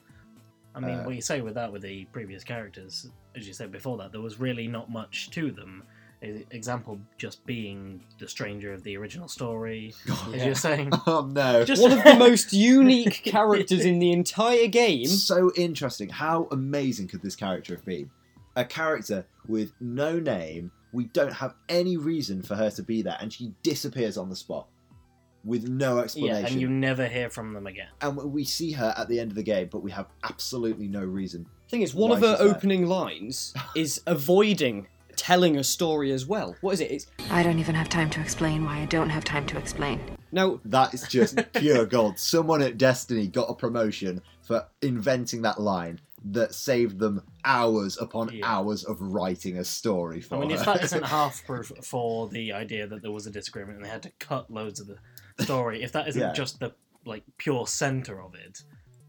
I 0.74 0.80
mean, 0.80 0.98
Uh, 1.00 1.04
what 1.04 1.14
you 1.16 1.22
say 1.22 1.40
with 1.40 1.54
that 1.54 1.72
with 1.72 1.82
the 1.82 2.04
previous 2.12 2.44
characters, 2.44 3.10
as 3.34 3.46
you 3.48 3.52
said 3.54 3.72
before 3.72 3.96
that, 3.98 4.12
there 4.12 4.20
was 4.20 4.38
really 4.38 4.68
not 4.68 4.88
much 4.90 5.30
to 5.30 5.50
them. 5.50 5.82
E- 6.22 6.44
Example 6.50 6.98
just 7.18 7.44
being 7.46 8.02
the 8.18 8.28
stranger 8.28 8.72
of 8.72 8.82
the 8.82 8.96
original 8.96 9.26
story, 9.28 9.94
oh, 10.08 10.30
as 10.34 10.40
Yeah. 10.40 10.46
you're 10.46 10.54
saying. 10.54 10.90
Oh 11.06 11.26
no! 11.32 11.64
Just 11.64 11.80
One 11.82 11.92
of 11.92 12.04
the 12.04 12.14
most 12.16 12.52
unique 12.52 13.22
characters 13.24 13.84
in 13.84 13.98
the 13.98 14.12
entire 14.12 14.66
game. 14.66 15.06
so 15.06 15.50
interesting. 15.56 16.08
How 16.10 16.46
amazing 16.50 17.08
could 17.08 17.22
this 17.22 17.36
character 17.36 17.74
have 17.74 17.84
been? 17.84 18.10
A 18.56 18.64
character 18.64 19.26
with 19.48 19.72
no 19.80 20.18
name. 20.18 20.70
We 20.92 21.04
don't 21.04 21.32
have 21.32 21.54
any 21.68 21.96
reason 21.96 22.42
for 22.42 22.54
her 22.56 22.70
to 22.72 22.82
be 22.82 23.00
there, 23.02 23.16
and 23.20 23.32
she 23.32 23.54
disappears 23.62 24.18
on 24.18 24.28
the 24.28 24.36
spot 24.36 24.66
with 25.44 25.68
no 25.68 25.96
yeah, 25.96 26.02
explanation. 26.02 26.46
and 26.46 26.60
you 26.60 26.68
never 26.68 27.06
hear 27.06 27.30
from 27.30 27.54
them 27.54 27.66
again. 27.66 27.86
and 28.02 28.16
we 28.30 28.44
see 28.44 28.72
her 28.72 28.92
at 28.98 29.08
the 29.08 29.18
end 29.18 29.30
of 29.30 29.36
the 29.36 29.42
game, 29.42 29.68
but 29.72 29.82
we 29.82 29.90
have 29.90 30.06
absolutely 30.24 30.86
no 30.86 31.02
reason. 31.02 31.46
thing 31.70 31.80
is, 31.82 31.94
one 31.94 32.10
of 32.10 32.20
her 32.20 32.36
she's 32.36 32.38
there. 32.40 32.48
opening 32.56 32.86
lines 32.86 33.54
is 33.76 34.02
avoiding 34.06 34.86
telling 35.20 35.58
a 35.58 35.62
story 35.64 36.12
as 36.12 36.24
well. 36.24 36.56
What 36.62 36.72
is 36.72 36.80
it? 36.80 36.90
It's 36.90 37.06
I 37.30 37.42
don't 37.42 37.58
even 37.58 37.74
have 37.74 37.90
time 37.90 38.08
to 38.10 38.20
explain 38.22 38.64
why 38.64 38.78
I 38.78 38.86
don't 38.86 39.10
have 39.10 39.22
time 39.22 39.46
to 39.48 39.58
explain. 39.58 40.00
No, 40.32 40.60
That 40.64 40.94
is 40.94 41.02
just 41.08 41.38
pure 41.52 41.84
gold. 41.84 42.18
Someone 42.18 42.62
at 42.62 42.78
Destiny 42.78 43.26
got 43.26 43.50
a 43.50 43.54
promotion 43.54 44.22
for 44.42 44.66
inventing 44.80 45.42
that 45.42 45.60
line 45.60 46.00
that 46.32 46.54
saved 46.54 46.98
them 46.98 47.22
hours 47.44 47.98
upon 47.98 48.30
Yeah. 48.32 48.46
hours 48.46 48.84
of 48.84 49.00
writing 49.00 49.58
a 49.58 49.64
story 49.64 50.20
for 50.22 50.36
I 50.36 50.40
mean, 50.40 50.50
if 50.52 50.64
that 50.64 50.82
isn't 50.84 51.04
half 51.04 51.44
proof 51.44 51.70
for 51.82 52.28
the 52.28 52.52
idea 52.54 52.86
that 52.86 53.02
there 53.02 53.10
was 53.10 53.26
a 53.26 53.30
disagreement 53.30 53.76
and 53.76 53.84
they 53.84 53.90
had 53.90 54.02
to 54.04 54.10
cut 54.18 54.50
loads 54.50 54.80
of 54.80 54.86
the 54.86 55.44
story, 55.44 55.82
if 55.82 55.92
that 55.92 56.08
isn't 56.08 56.20
Yeah. 56.20 56.32
just 56.32 56.60
the 56.60 56.72
like 57.04 57.24
pure 57.36 57.66
center 57.66 58.22
of 58.22 58.34
it, 58.34 58.62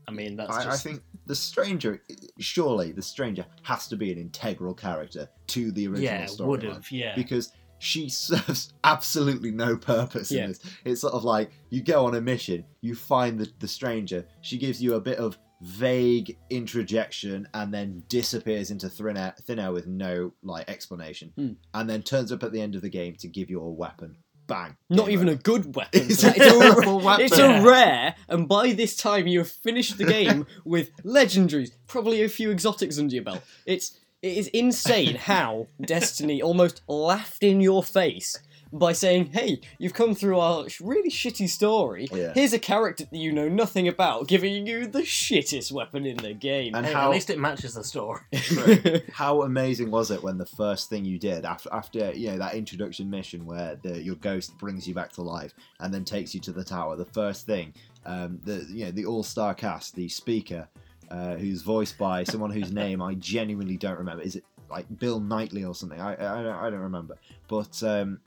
I 0.07 0.11
mean, 0.11 0.35
that's 0.35 0.51
I, 0.55 0.63
just 0.63 0.85
I 0.85 0.89
think 0.89 1.03
the 1.25 1.35
stranger, 1.35 2.01
surely 2.39 2.91
the 2.91 3.01
stranger 3.01 3.45
has 3.63 3.87
to 3.89 3.95
be 3.95 4.11
an 4.11 4.17
integral 4.17 4.73
character 4.73 5.29
to 5.47 5.71
the 5.71 5.87
original 5.87 6.03
yeah, 6.03 6.25
story. 6.25 6.49
would 6.49 6.63
have 6.63 6.91
yeah. 6.91 7.15
because 7.15 7.51
she 7.79 8.09
serves 8.27 8.73
absolutely 8.83 9.51
no 9.51 9.77
purpose 9.77 10.31
Yeah. 10.31 10.43
in 10.43 10.49
this. 10.49 10.59
It's 10.85 11.01
sort 11.01 11.13
of 11.13 11.23
like 11.23 11.51
you 11.69 11.81
go 11.81 12.05
on 12.05 12.15
a 12.15 12.21
mission, 12.21 12.65
you 12.81 12.95
find 12.95 13.39
the, 13.39 13.49
the 13.59 13.67
stranger, 13.67 14.25
she 14.41 14.57
gives 14.57 14.81
you 14.81 14.95
a 14.95 14.99
bit 15.01 15.17
of 15.17 15.37
vague 15.61 16.37
introjection 16.49 17.47
and 17.53 17.71
then 17.73 18.03
disappears 18.07 18.71
into 18.71 18.89
thin 18.89 19.15
air, 19.17 19.35
thin 19.43 19.59
air 19.59 19.71
with 19.71 19.85
no 19.87 20.33
like 20.43 20.69
explanation, 20.69 21.31
Hmm. 21.35 21.51
and 21.73 21.89
then 21.89 22.01
turns 22.01 22.31
up 22.31 22.43
at 22.43 22.51
the 22.51 22.61
end 22.61 22.75
of 22.75 22.81
the 22.81 22.89
game 22.89 23.15
to 23.17 23.27
give 23.27 23.49
you 23.49 23.61
a 23.61 23.69
weapon. 23.69 24.17
Bang! 24.51 24.75
not 24.89 25.09
even 25.09 25.29
a 25.29 25.35
good 25.35 25.75
weapon. 25.77 26.01
It's 26.09 26.23
a 26.25 26.33
terrible 26.33 26.99
weapon. 26.99 27.25
It's 27.25 27.39
a 27.39 27.61
rare, 27.61 28.15
and 28.27 28.49
by 28.49 28.73
this 28.73 28.97
time 28.97 29.25
you 29.25 29.39
have 29.39 29.49
finished 29.49 29.97
the 29.97 30.03
game 30.03 30.45
with 30.65 30.91
legendaries, 31.03 31.71
probably 31.87 32.21
a 32.21 32.27
few 32.27 32.51
exotics 32.51 32.99
under 32.99 33.15
your 33.15 33.23
belt. 33.23 33.41
It's 33.65 33.97
it 34.21 34.37
is 34.37 34.47
insane 34.49 35.15
how 35.15 35.67
Destiny 35.79 36.41
almost 36.41 36.81
laughed 36.87 37.43
in 37.43 37.61
your 37.61 37.81
face 37.81 38.37
by 38.73 38.93
saying, 38.93 39.31
"Hey, 39.33 39.59
you've 39.79 39.93
come 39.93 40.15
through 40.15 40.39
our 40.39 40.65
really 40.81 41.09
shitty 41.09 41.49
story. 41.49 42.07
Yeah. 42.11 42.31
Here's 42.33 42.53
a 42.53 42.59
character 42.59 43.05
that 43.11 43.17
you 43.17 43.31
know 43.31 43.49
nothing 43.49 43.87
about, 43.87 44.27
giving 44.27 44.65
you 44.65 44.87
the 44.87 45.01
shittest 45.01 45.71
weapon 45.71 46.05
in 46.05 46.17
the 46.17 46.33
game." 46.33 46.73
And 46.75 46.85
Hey, 46.85 46.93
how- 46.93 47.05
at 47.05 47.11
least 47.11 47.29
it 47.29 47.39
matches 47.39 47.73
the 47.75 47.83
story. 47.83 48.21
How 49.13 49.41
amazing 49.43 49.91
was 49.91 50.11
it 50.11 50.21
when 50.23 50.37
the 50.37 50.45
first 50.45 50.89
thing 50.89 51.05
you 51.05 51.19
did 51.19 51.45
after, 51.45 51.69
after 51.73 52.11
you 52.13 52.31
know 52.31 52.37
that 52.37 52.55
introduction 52.55 53.09
mission 53.09 53.45
where 53.45 53.75
the, 53.81 54.01
your 54.01 54.15
ghost 54.15 54.57
brings 54.57 54.87
you 54.87 54.93
back 54.93 55.11
to 55.13 55.21
life 55.21 55.53
and 55.79 55.93
then 55.93 56.03
takes 56.05 56.33
you 56.33 56.39
to 56.41 56.51
the 56.51 56.63
tower? 56.63 56.95
The 56.95 57.05
first 57.05 57.45
thing, 57.45 57.73
um, 58.05 58.39
the 58.43 58.65
you 58.69 58.85
know 58.85 58.91
the 58.91 59.05
all 59.05 59.23
star 59.23 59.53
cast, 59.53 59.95
the 59.95 60.07
speaker, 60.09 60.67
uh, 61.09 61.35
who's 61.35 61.61
voiced 61.61 61.97
by 61.97 62.23
someone 62.23 62.51
whose 62.51 62.71
name 62.83 63.01
I 63.01 63.15
genuinely 63.15 63.77
don't 63.77 63.97
remember. 63.97 64.23
Is 64.23 64.35
it 64.35 64.43
like 64.69 64.85
Bill 64.99 65.19
Knightley 65.19 65.65
or 65.65 65.75
something? 65.75 65.99
I 65.99 66.13
I, 66.13 66.43
don't, 66.43 66.55
I 66.55 66.69
don't 66.69 66.79
remember. 66.79 67.17
But 67.47 67.81
um, 67.83 68.19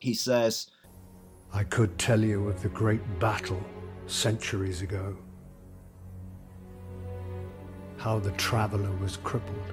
he 0.00 0.14
says, 0.14 0.66
I 1.52 1.62
could 1.64 1.98
tell 1.98 2.24
you 2.24 2.48
of 2.48 2.62
the 2.62 2.70
great 2.70 3.02
battle 3.20 3.62
centuries 4.06 4.80
ago. 4.80 5.16
How 7.98 8.18
the 8.18 8.30
traveler 8.32 8.90
was 8.96 9.18
crippled. 9.18 9.72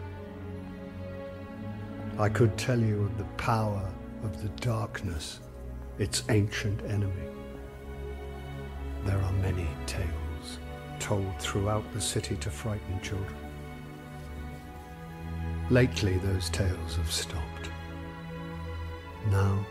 I 2.20 2.28
could 2.28 2.58
tell 2.58 2.80
you 2.80 3.04
of 3.04 3.18
the 3.18 3.24
power 3.38 3.90
of 4.24 4.42
the 4.42 4.50
darkness, 4.62 5.40
its 5.98 6.24
ancient 6.30 6.84
enemy. 6.84 7.30
There 9.06 9.20
are 9.20 9.34
many 9.34 9.68
tales 9.86 10.60
told 11.00 11.40
throughout 11.40 11.90
the 11.94 12.02
city 12.02 12.36
to 12.38 12.50
frighten 12.50 13.00
children. 13.02 13.36
Lately, 15.70 16.18
those 16.18 16.50
tales 16.50 16.96
have 16.96 17.12
stopped. 17.12 17.70
Now, 19.30 19.66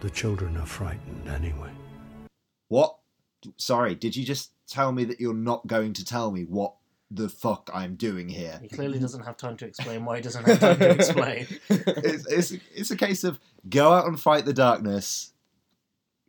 the 0.00 0.10
children 0.10 0.56
are 0.56 0.66
frightened 0.66 1.28
anyway. 1.28 1.70
"What? 2.68 2.96
Sorry, 3.56 3.94
did 3.94 4.16
you 4.16 4.24
just 4.24 4.52
tell 4.68 4.92
me 4.92 5.04
that 5.04 5.20
you're 5.20 5.34
not 5.34 5.66
going 5.66 5.92
to 5.94 6.04
tell 6.04 6.30
me 6.30 6.44
what 6.44 6.74
the 7.10 7.28
fuck 7.28 7.70
I'm 7.72 7.96
doing 7.96 8.28
here?" 8.28 8.58
He 8.62 8.68
clearly 8.68 8.98
doesn't 8.98 9.24
have 9.24 9.36
time 9.36 9.56
to 9.58 9.66
explain 9.66 10.04
why 10.04 10.16
he 10.16 10.22
doesn't 10.22 10.44
have 10.46 10.60
time 10.60 10.78
to 10.78 10.90
explain. 10.98 11.46
it's, 11.68 12.26
it's, 12.26 12.52
it's 12.74 12.90
a 12.90 12.96
case 12.96 13.24
of 13.24 13.38
go 13.68 13.92
out 13.92 14.06
and 14.06 14.18
fight 14.20 14.44
the 14.44 14.52
darkness 14.52 15.32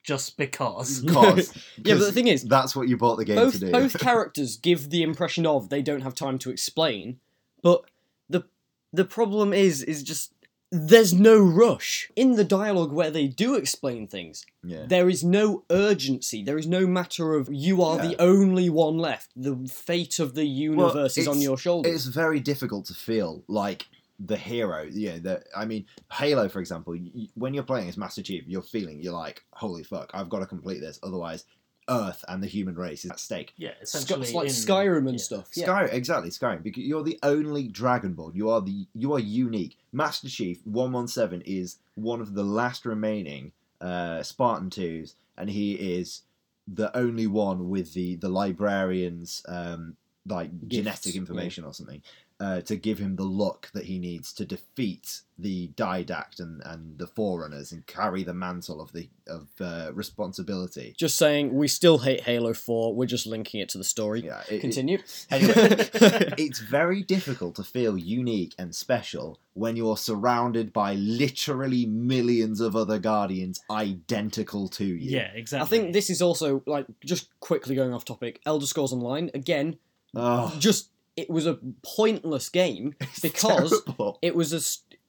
Just 0.03 0.37
because. 0.37 1.03
cause, 1.07 1.53
Yeah, 1.83 1.95
but 1.95 2.05
the 2.05 2.11
thing 2.11 2.27
is, 2.27 2.43
that's 2.43 2.75
what 2.75 2.87
you 2.87 2.97
bought 2.97 3.17
the 3.17 3.25
game 3.25 3.35
both 3.35 3.53
to 3.53 3.59
do. 3.59 3.71
both 3.71 3.97
characters 3.99 4.57
give 4.57 4.89
the 4.89 5.03
impression 5.03 5.45
of 5.45 5.69
they 5.69 5.81
don't 5.81 6.01
have 6.01 6.15
time 6.15 6.39
to 6.39 6.49
explain, 6.49 7.19
but 7.61 7.83
the 8.29 8.43
the 8.91 9.05
problem 9.05 9.53
is 9.53 9.83
is 9.83 10.01
just 10.03 10.33
there's 10.71 11.13
no 11.13 11.37
rush 11.37 12.09
in 12.15 12.35
the 12.35 12.43
dialogue 12.45 12.93
where 12.93 13.11
they 13.11 13.27
do 13.27 13.55
explain 13.55 14.07
things. 14.07 14.45
yeah. 14.63 14.85
There 14.87 15.09
is 15.09 15.23
no 15.23 15.63
urgency. 15.69 16.43
There 16.43 16.57
is 16.57 16.65
no 16.67 16.87
matter 16.87 17.35
of 17.35 17.49
you 17.51 17.83
are 17.83 17.97
Yeah. 17.97 18.07
the 18.09 18.21
only 18.21 18.69
one 18.69 18.97
left. 18.97 19.31
The 19.35 19.57
fate 19.67 20.19
of 20.19 20.33
the 20.33 20.45
universe 20.45 21.17
is 21.17 21.27
on 21.27 21.41
your 21.41 21.57
shoulders. 21.57 21.93
It's 21.93 22.05
very 22.05 22.39
difficult 22.39 22.85
to 22.85 22.93
feel 22.93 23.43
like 23.47 23.87
the 24.17 24.37
hero. 24.37 24.83
Yeah, 24.89 25.17
the 25.19 25.43
I 25.55 25.65
mean, 25.65 25.85
Halo, 26.11 26.47
for 26.47 26.59
example, 26.59 26.93
y 26.93 27.27
when 27.35 27.53
you're 27.53 27.63
playing 27.63 27.89
as 27.89 27.97
Master 27.97 28.21
Chief, 28.21 28.43
you're 28.47 28.61
feeling 28.61 29.01
you're 29.01 29.13
like, 29.13 29.43
holy 29.51 29.83
fuck, 29.83 30.11
I've 30.13 30.29
got 30.29 30.39
to 30.39 30.45
complete 30.45 30.79
this, 30.79 30.99
otherwise, 31.03 31.43
Earth 31.89 32.23
and 32.27 32.41
the 32.41 32.47
human 32.47 32.75
race 32.75 33.05
is 33.05 33.11
at 33.11 33.19
stake. 33.19 33.53
Yeah, 33.57 33.71
essentially. 33.81 34.21
it's 34.21 34.33
like 34.33 34.47
in- 34.47 34.53
Skyrim 34.53 35.07
and 35.07 35.13
yeah. 35.13 35.17
stuff. 35.17 35.49
Yeah. 35.55 35.67
Skyrim, 35.67 35.93
exactly, 35.93 36.29
Skyrim, 36.29 36.63
because 36.63 36.83
you're 36.83 37.03
the 37.03 37.19
only 37.23 37.67
Dragonborn. 37.67 38.35
You 38.35 38.49
are 38.49 38.61
the 38.61 38.87
you 38.93 39.13
are 39.13 39.19
unique. 39.19 39.77
Master 39.91 40.29
Chief 40.29 40.65
One 40.65 40.91
One 40.91 41.07
Seven 41.07 41.41
is 41.45 41.77
one 41.95 42.21
of 42.21 42.33
the 42.33 42.43
last 42.43 42.85
remaining 42.85 43.51
uh, 43.79 44.23
Spartan 44.23 44.69
twos, 44.69 45.15
and 45.37 45.49
he 45.49 45.73
is 45.73 46.21
the 46.67 46.95
only 46.95 47.27
one 47.27 47.69
with 47.69 47.93
the 47.93 48.15
the 48.15 48.29
librarian's 48.29 49.43
um, 49.47 49.95
like 50.27 50.51
Gifts, 50.67 50.75
genetic 50.75 51.15
information 51.15 51.63
or 51.63 51.73
something 51.73 52.01
uh, 52.41 52.59
to 52.61 52.75
give 52.75 52.97
him 52.97 53.15
the 53.15 53.23
luck 53.23 53.69
that 53.73 53.85
he 53.85 53.99
needs 53.99 54.33
to 54.33 54.45
defeat 54.45 55.21
the 55.37 55.67
Didact 55.75 56.39
and, 56.39 56.61
and 56.65 56.97
the 56.97 57.05
Forerunners 57.07 57.71
and 57.71 57.85
carry 57.85 58.23
the 58.23 58.33
mantle 58.33 58.81
of 58.81 58.91
the 58.93 59.07
of 59.27 59.47
uh, 59.59 59.91
responsibility. 59.93 60.93
Just 60.97 61.17
saying, 61.17 61.53
we 61.53 61.67
still 61.67 61.99
hate 61.99 62.21
Halo 62.21 62.53
4. 62.53 62.95
We're 62.95 63.05
just 63.05 63.27
linking 63.27 63.61
it 63.61 63.69
to 63.69 63.77
the 63.77 63.83
story. 63.83 64.21
Yeah, 64.25 64.41
it- 64.49 64.55
it- 64.55 64.61
Continue. 64.61 64.97
Anyway, 65.31 65.53
it's 66.37 66.59
very 66.59 67.01
difficult 67.03 67.55
to 67.55 67.63
feel 67.63 67.97
unique 67.97 68.53
and 68.57 68.73
special 68.75 69.39
when 69.53 69.75
you're 69.75 69.97
surrounded 69.97 70.71
by 70.73 70.93
literally 70.95 71.85
millions 71.85 72.59
of 72.59 72.75
other 72.75 72.97
guardians 72.99 73.61
identical 73.69 74.67
to 74.69 74.85
you. 74.85 75.17
Yeah, 75.17 75.29
exactly. 75.33 75.65
I 75.65 75.69
think 75.69 75.93
this 75.93 76.09
is 76.09 76.21
also 76.21 76.63
like 76.65 76.85
just 77.05 77.29
quickly 77.39 77.75
going 77.75 77.93
off 77.93 78.05
topic. 78.05 78.41
Elder 78.45 78.65
Scrolls 78.65 78.93
Online 78.93 79.29
again, 79.33 79.77
Oh, 80.15 80.53
just 80.59 80.89
it 81.21 81.29
was 81.29 81.45
a 81.47 81.57
pointless 81.83 82.49
game 82.49 82.95
it's 83.01 83.19
because 83.19 83.69
terrible. 83.85 84.19
it 84.21 84.35
was 84.35 84.49
a 84.53 84.61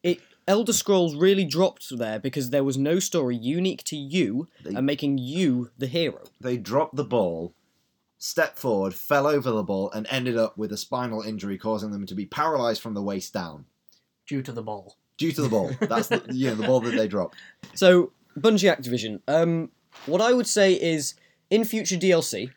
it 0.08 0.20
Elder 0.48 0.72
Scrolls 0.72 1.14
really 1.14 1.44
dropped 1.44 1.96
there 1.96 2.18
because 2.18 2.50
there 2.50 2.64
was 2.64 2.76
no 2.76 2.98
story 2.98 3.36
unique 3.36 3.84
to 3.84 3.96
you 3.96 4.48
They- 4.64 4.74
and 4.74 4.84
making 4.86 5.18
you 5.18 5.70
the 5.78 5.86
hero. 5.86 6.22
they 6.40 6.56
dropped 6.56 6.96
the 6.96 7.04
ball, 7.04 7.54
stepped 8.18 8.58
forward, 8.58 8.92
fell 8.94 9.26
over 9.26 9.50
the 9.52 9.62
ball, 9.62 9.90
and 9.92 10.06
ended 10.10 10.36
up 10.36 10.58
with 10.58 10.72
a 10.72 10.76
spinal 10.76 11.22
injury, 11.22 11.56
causing 11.58 11.90
them 11.92 12.06
to 12.06 12.14
be 12.14 12.26
paralyzed 12.26 12.82
from 12.82 12.94
the 12.94 13.02
waist 13.02 13.32
down 13.32 13.66
due 14.26 14.42
to 14.42 14.52
the 14.52 14.62
ball. 14.62 14.96
due 15.16 15.30
to 15.32 15.42
the 15.42 15.48
ball. 15.48 15.70
That's 15.80 16.08
the 16.08 16.22
you 16.32 16.48
know, 16.48 16.56
the 16.56 16.66
ball 16.66 16.80
that 16.80 16.96
they 16.96 17.06
dropped. 17.08 17.36
So 17.74 18.12
Bungie 18.38 18.70
Activision, 18.74 19.20
um, 19.28 19.70
what 20.06 20.20
I 20.20 20.32
would 20.32 20.46
say 20.48 20.72
is 20.74 21.14
in 21.50 21.64
future 21.64 21.96
DLC. 21.96 22.50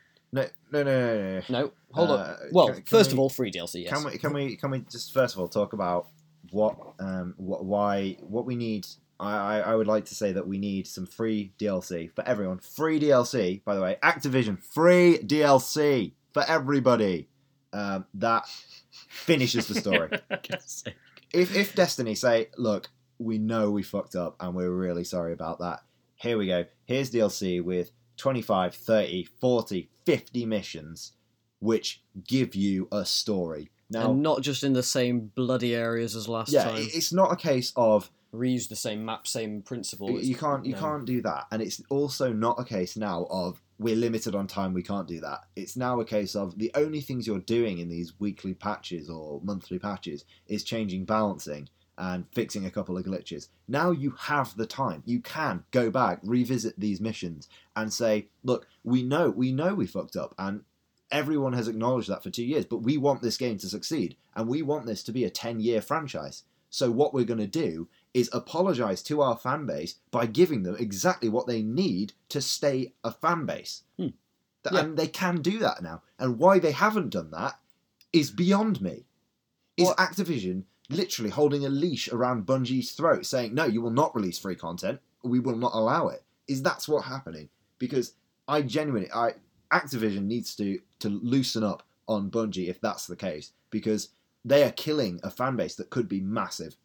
No, 0.84 0.84
no, 0.84 1.15
no, 1.15 1.17
no, 1.17 1.29
no. 1.32 1.41
no. 1.50 1.62
No, 1.62 1.72
hold 1.94 2.10
Uh, 2.10 2.13
on. 2.13 2.36
Well, 2.51 2.65
can- 2.67 2.75
can 2.75 2.84
first 2.86 3.10
we- 3.12 3.13
of 3.15 3.20
all, 3.20 3.29
free 3.29 3.51
DLC. 3.51 3.84
Yes. 3.84 3.94
Can 3.94 4.03
we 4.12 4.17
can 4.17 4.34
we 4.34 4.55
can 4.58 4.72
we 4.72 4.79
just 4.91 5.13
first 5.13 5.36
of 5.36 5.39
all 5.41 5.48
talk 5.48 5.74
about 5.74 6.08
what 6.51 6.75
um 7.00 7.34
what 7.38 7.65
why 7.65 8.17
what 8.22 8.46
we 8.46 8.55
need? 8.55 8.86
I, 9.20 9.36
I 9.38 9.60
I 9.60 9.75
would 9.75 9.88
like 9.88 10.05
to 10.05 10.15
say 10.15 10.34
that 10.34 10.46
we 10.48 10.58
need 10.58 10.88
some 10.88 11.05
free 11.05 11.53
DLC 11.58 12.12
for 12.13 12.27
everyone. 12.27 12.60
Free 12.60 13.00
DLC, 13.00 13.63
by 13.63 13.74
the 13.75 13.82
way. 13.82 13.98
Activision 14.03 14.62
free 14.62 15.17
DLC 15.20 16.13
for 16.34 16.44
everybody. 16.48 17.29
Um, 17.74 18.05
that 18.15 18.46
finishes 19.10 19.67
the 19.67 19.75
story. 19.75 20.10
if 21.34 21.55
if 21.55 21.75
Destiny 21.75 22.15
say, 22.15 22.50
look, 22.58 22.89
we 23.20 23.38
know 23.38 23.72
we 23.72 23.84
fucked 23.84 24.15
up 24.15 24.36
and 24.39 24.55
we're 24.55 24.70
really 24.72 25.03
sorry 25.03 25.34
about 25.34 25.60
that. 25.60 25.82
Here 26.15 26.38
we 26.38 26.48
go. 26.48 26.65
Here's 26.86 27.12
DLC 27.12 27.63
with 27.63 27.91
25, 28.17 28.75
30, 28.75 29.24
40, 29.24 29.89
50 30.05 30.45
missions 30.45 31.13
which 31.60 32.01
give 32.27 32.55
you 32.55 32.88
a 32.91 33.05
story. 33.05 33.69
Now, 33.89 34.12
and 34.12 34.22
not 34.22 34.41
just 34.41 34.63
in 34.63 34.74
the 34.74 34.84
same 34.84 35.31
bloody 35.36 35.75
areas 35.75 36.15
as 36.15 36.27
last 36.27 36.51
yeah, 36.51 36.65
time. 36.65 36.77
it- 36.77 36.95
it's 36.95 37.13
not 37.13 37.31
a 37.31 37.36
case 37.36 37.72
of 37.75 38.12
Reuse 38.34 38.67
the 38.67 38.75
same 38.75 39.05
map, 39.05 39.27
same 39.27 39.62
principle. 39.62 40.19
you 40.19 40.36
can't 40.36 40.65
you 40.65 40.74
no. 40.74 40.79
can't 40.79 41.05
do 41.05 41.22
that, 41.22 41.45
and 41.51 41.62
it's 41.62 41.81
also 41.89 42.34
not 42.34 42.60
a 42.60 42.65
case 42.65 42.98
now 42.98 43.25
of 43.29 43.62
we're 43.77 43.95
limited 43.95 44.36
on 44.36 44.48
time, 44.48 44.74
we 44.74 44.84
can't 44.84 45.07
do 45.07 45.22
that. 45.22 45.45
It's 45.55 45.77
now 45.77 46.00
a 46.00 46.05
case 46.05 46.36
of 46.36 46.57
the 46.57 46.72
only 46.75 47.01
things 47.01 47.27
you're 47.27 47.39
doing 47.39 47.79
in 47.79 47.88
these 47.89 48.19
weekly 48.19 48.53
patches 48.53 49.10
or 49.10 49.39
monthly 49.43 49.79
patches 49.79 50.25
is 50.48 50.63
changing 50.63 51.05
balancing 51.05 51.69
and 51.97 52.25
fixing 52.33 52.65
a 52.65 52.71
couple 52.71 52.97
of 52.97 53.05
glitches. 53.05 53.47
Now 53.67 53.91
you 53.91 54.11
have 54.11 54.55
the 54.57 54.65
time. 54.65 55.03
You 55.05 55.21
can 55.21 55.63
go 55.71 55.89
back, 55.89 56.19
revisit 56.23 56.79
these 56.79 56.99
missions, 56.99 57.47
and 57.75 57.91
say, 57.93 58.27
"Look, 58.43 58.67
we 58.83 59.03
know, 59.03 59.29
we 59.29 59.51
know 59.51 59.73
we 59.73 59.87
fucked 59.87 60.15
up, 60.15 60.35
and 60.37 60.63
everyone 61.11 61.53
has 61.53 61.67
acknowledged 61.67 62.09
that 62.09 62.23
for 62.23 62.29
two 62.29 62.43
years. 62.45 62.65
But 62.65 62.79
we 62.83 62.97
want 62.97 63.21
this 63.21 63.37
game 63.37 63.57
to 63.59 63.69
succeed, 63.69 64.17
and 64.35 64.47
we 64.47 64.61
want 64.61 64.85
this 64.85 65.03
to 65.03 65.11
be 65.11 65.23
a 65.23 65.29
ten-year 65.29 65.81
franchise. 65.81 66.43
So 66.69 66.91
what 66.91 67.13
we're 67.13 67.23
going 67.23 67.39
to 67.39 67.47
do 67.47 67.87
is 68.13 68.29
apologize 68.33 69.01
to 69.03 69.21
our 69.21 69.37
fan 69.37 69.65
base 69.65 69.95
by 70.11 70.25
giving 70.25 70.63
them 70.63 70.75
exactly 70.77 71.29
what 71.29 71.47
they 71.47 71.61
need 71.61 72.11
to 72.29 72.41
stay 72.41 72.93
a 73.03 73.11
fan 73.11 73.45
base. 73.45 73.83
Hmm. 73.97 74.07
Yeah. 74.71 74.79
And 74.79 74.97
they 74.97 75.07
can 75.07 75.41
do 75.41 75.59
that 75.59 75.81
now. 75.83 76.01
And 76.19 76.39
why 76.39 76.59
they 76.59 76.71
haven't 76.71 77.11
done 77.11 77.31
that 77.31 77.59
is 78.11 78.31
beyond 78.31 78.81
me. 78.81 79.05
Is 79.77 79.87
What- 79.87 79.97
Activision 79.97 80.63
literally 80.89 81.31
holding 81.31 81.65
a 81.65 81.69
leash 81.69 82.09
around 82.09 82.45
Bungie's 82.45 82.91
throat, 82.91 83.25
saying, 83.25 83.53
"No, 83.53 83.65
you 83.65 83.81
will 83.81 83.91
not 83.91 84.15
release 84.15 84.37
free 84.37 84.55
content. 84.55 84.99
We 85.23 85.39
will 85.39 85.57
not 85.57 85.73
allow 85.73 86.07
it." 86.07 86.23
Is 86.47 86.61
that's 86.61 86.87
what's 86.87 87.07
happening? 87.07 87.49
Because 87.79 88.13
I 88.47 88.61
genuinely, 88.61 89.11
I 89.11 89.33
Activision 89.71 90.25
needs 90.25 90.55
to 90.55 90.79
to 90.99 91.09
loosen 91.09 91.63
up 91.63 91.83
on 92.07 92.29
Bungie 92.29 92.69
if 92.69 92.79
that's 92.79 93.07
the 93.07 93.15
case, 93.15 93.51
because 93.69 94.09
they 94.43 94.63
are 94.63 94.71
killing 94.71 95.19
a 95.23 95.31
fan 95.31 95.55
base 95.55 95.75
that 95.75 95.89
could 95.89 96.07
be 96.07 96.21
massive. 96.21 96.77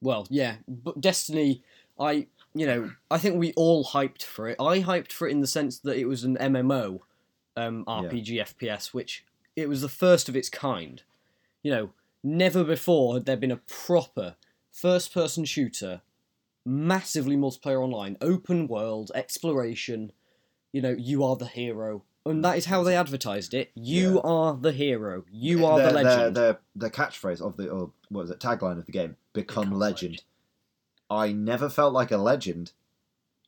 Well, 0.00 0.26
yeah, 0.30 0.56
but 0.66 1.00
Destiny, 1.00 1.62
I 1.98 2.26
you 2.54 2.66
know, 2.66 2.90
I 3.10 3.18
think 3.18 3.36
we 3.36 3.52
all 3.52 3.84
hyped 3.84 4.22
for 4.22 4.48
it. 4.48 4.56
I 4.58 4.80
hyped 4.80 5.12
for 5.12 5.28
it 5.28 5.32
in 5.32 5.40
the 5.40 5.46
sense 5.46 5.78
that 5.80 5.98
it 5.98 6.06
was 6.06 6.24
an 6.24 6.38
MMO 6.38 7.00
um, 7.56 7.84
RPG 7.84 8.40
FPS, 8.40 8.94
which 8.94 9.24
it 9.54 9.68
was 9.68 9.82
the 9.82 9.88
first 9.88 10.28
of 10.28 10.36
its 10.36 10.48
kind. 10.48 11.02
You 11.62 11.70
know, 11.70 11.90
never 12.26 12.64
before 12.64 13.14
had 13.14 13.24
there 13.24 13.36
been 13.36 13.50
a 13.52 13.56
proper 13.56 14.36
first-person 14.70 15.44
shooter, 15.44 16.02
massively 16.64 17.36
multiplayer 17.36 17.82
online, 17.82 18.16
open 18.20 18.66
world 18.68 19.10
exploration. 19.14 20.12
You 20.72 20.82
know, 20.82 20.94
you 20.98 21.22
are 21.24 21.36
the 21.36 21.46
hero, 21.46 22.02
and 22.26 22.44
that 22.44 22.58
is 22.58 22.66
how 22.66 22.82
they 22.82 22.96
advertised 22.96 23.54
it. 23.54 23.70
You 23.74 24.14
Yeah. 24.16 24.20
are 24.24 24.56
the 24.56 24.72
hero. 24.72 25.24
You 25.30 25.64
are 25.64 25.80
the 25.80 25.92
legend. 25.92 26.36
Their, 26.36 26.52
their, 26.52 26.60
the 26.74 26.90
catchphrase 26.90 27.40
of 27.40 27.56
the 27.56 27.70
or 27.70 27.92
what 28.08 28.22
was 28.22 28.30
it 28.30 28.40
tagline 28.40 28.78
of 28.78 28.86
the 28.86 28.92
game? 28.92 29.16
Become, 29.32 29.64
Become 29.70 29.78
legend. 29.78 30.10
legend. 30.12 30.22
I 31.08 31.32
never 31.32 31.68
felt 31.68 31.92
like 31.94 32.10
a 32.10 32.16
legend. 32.16 32.72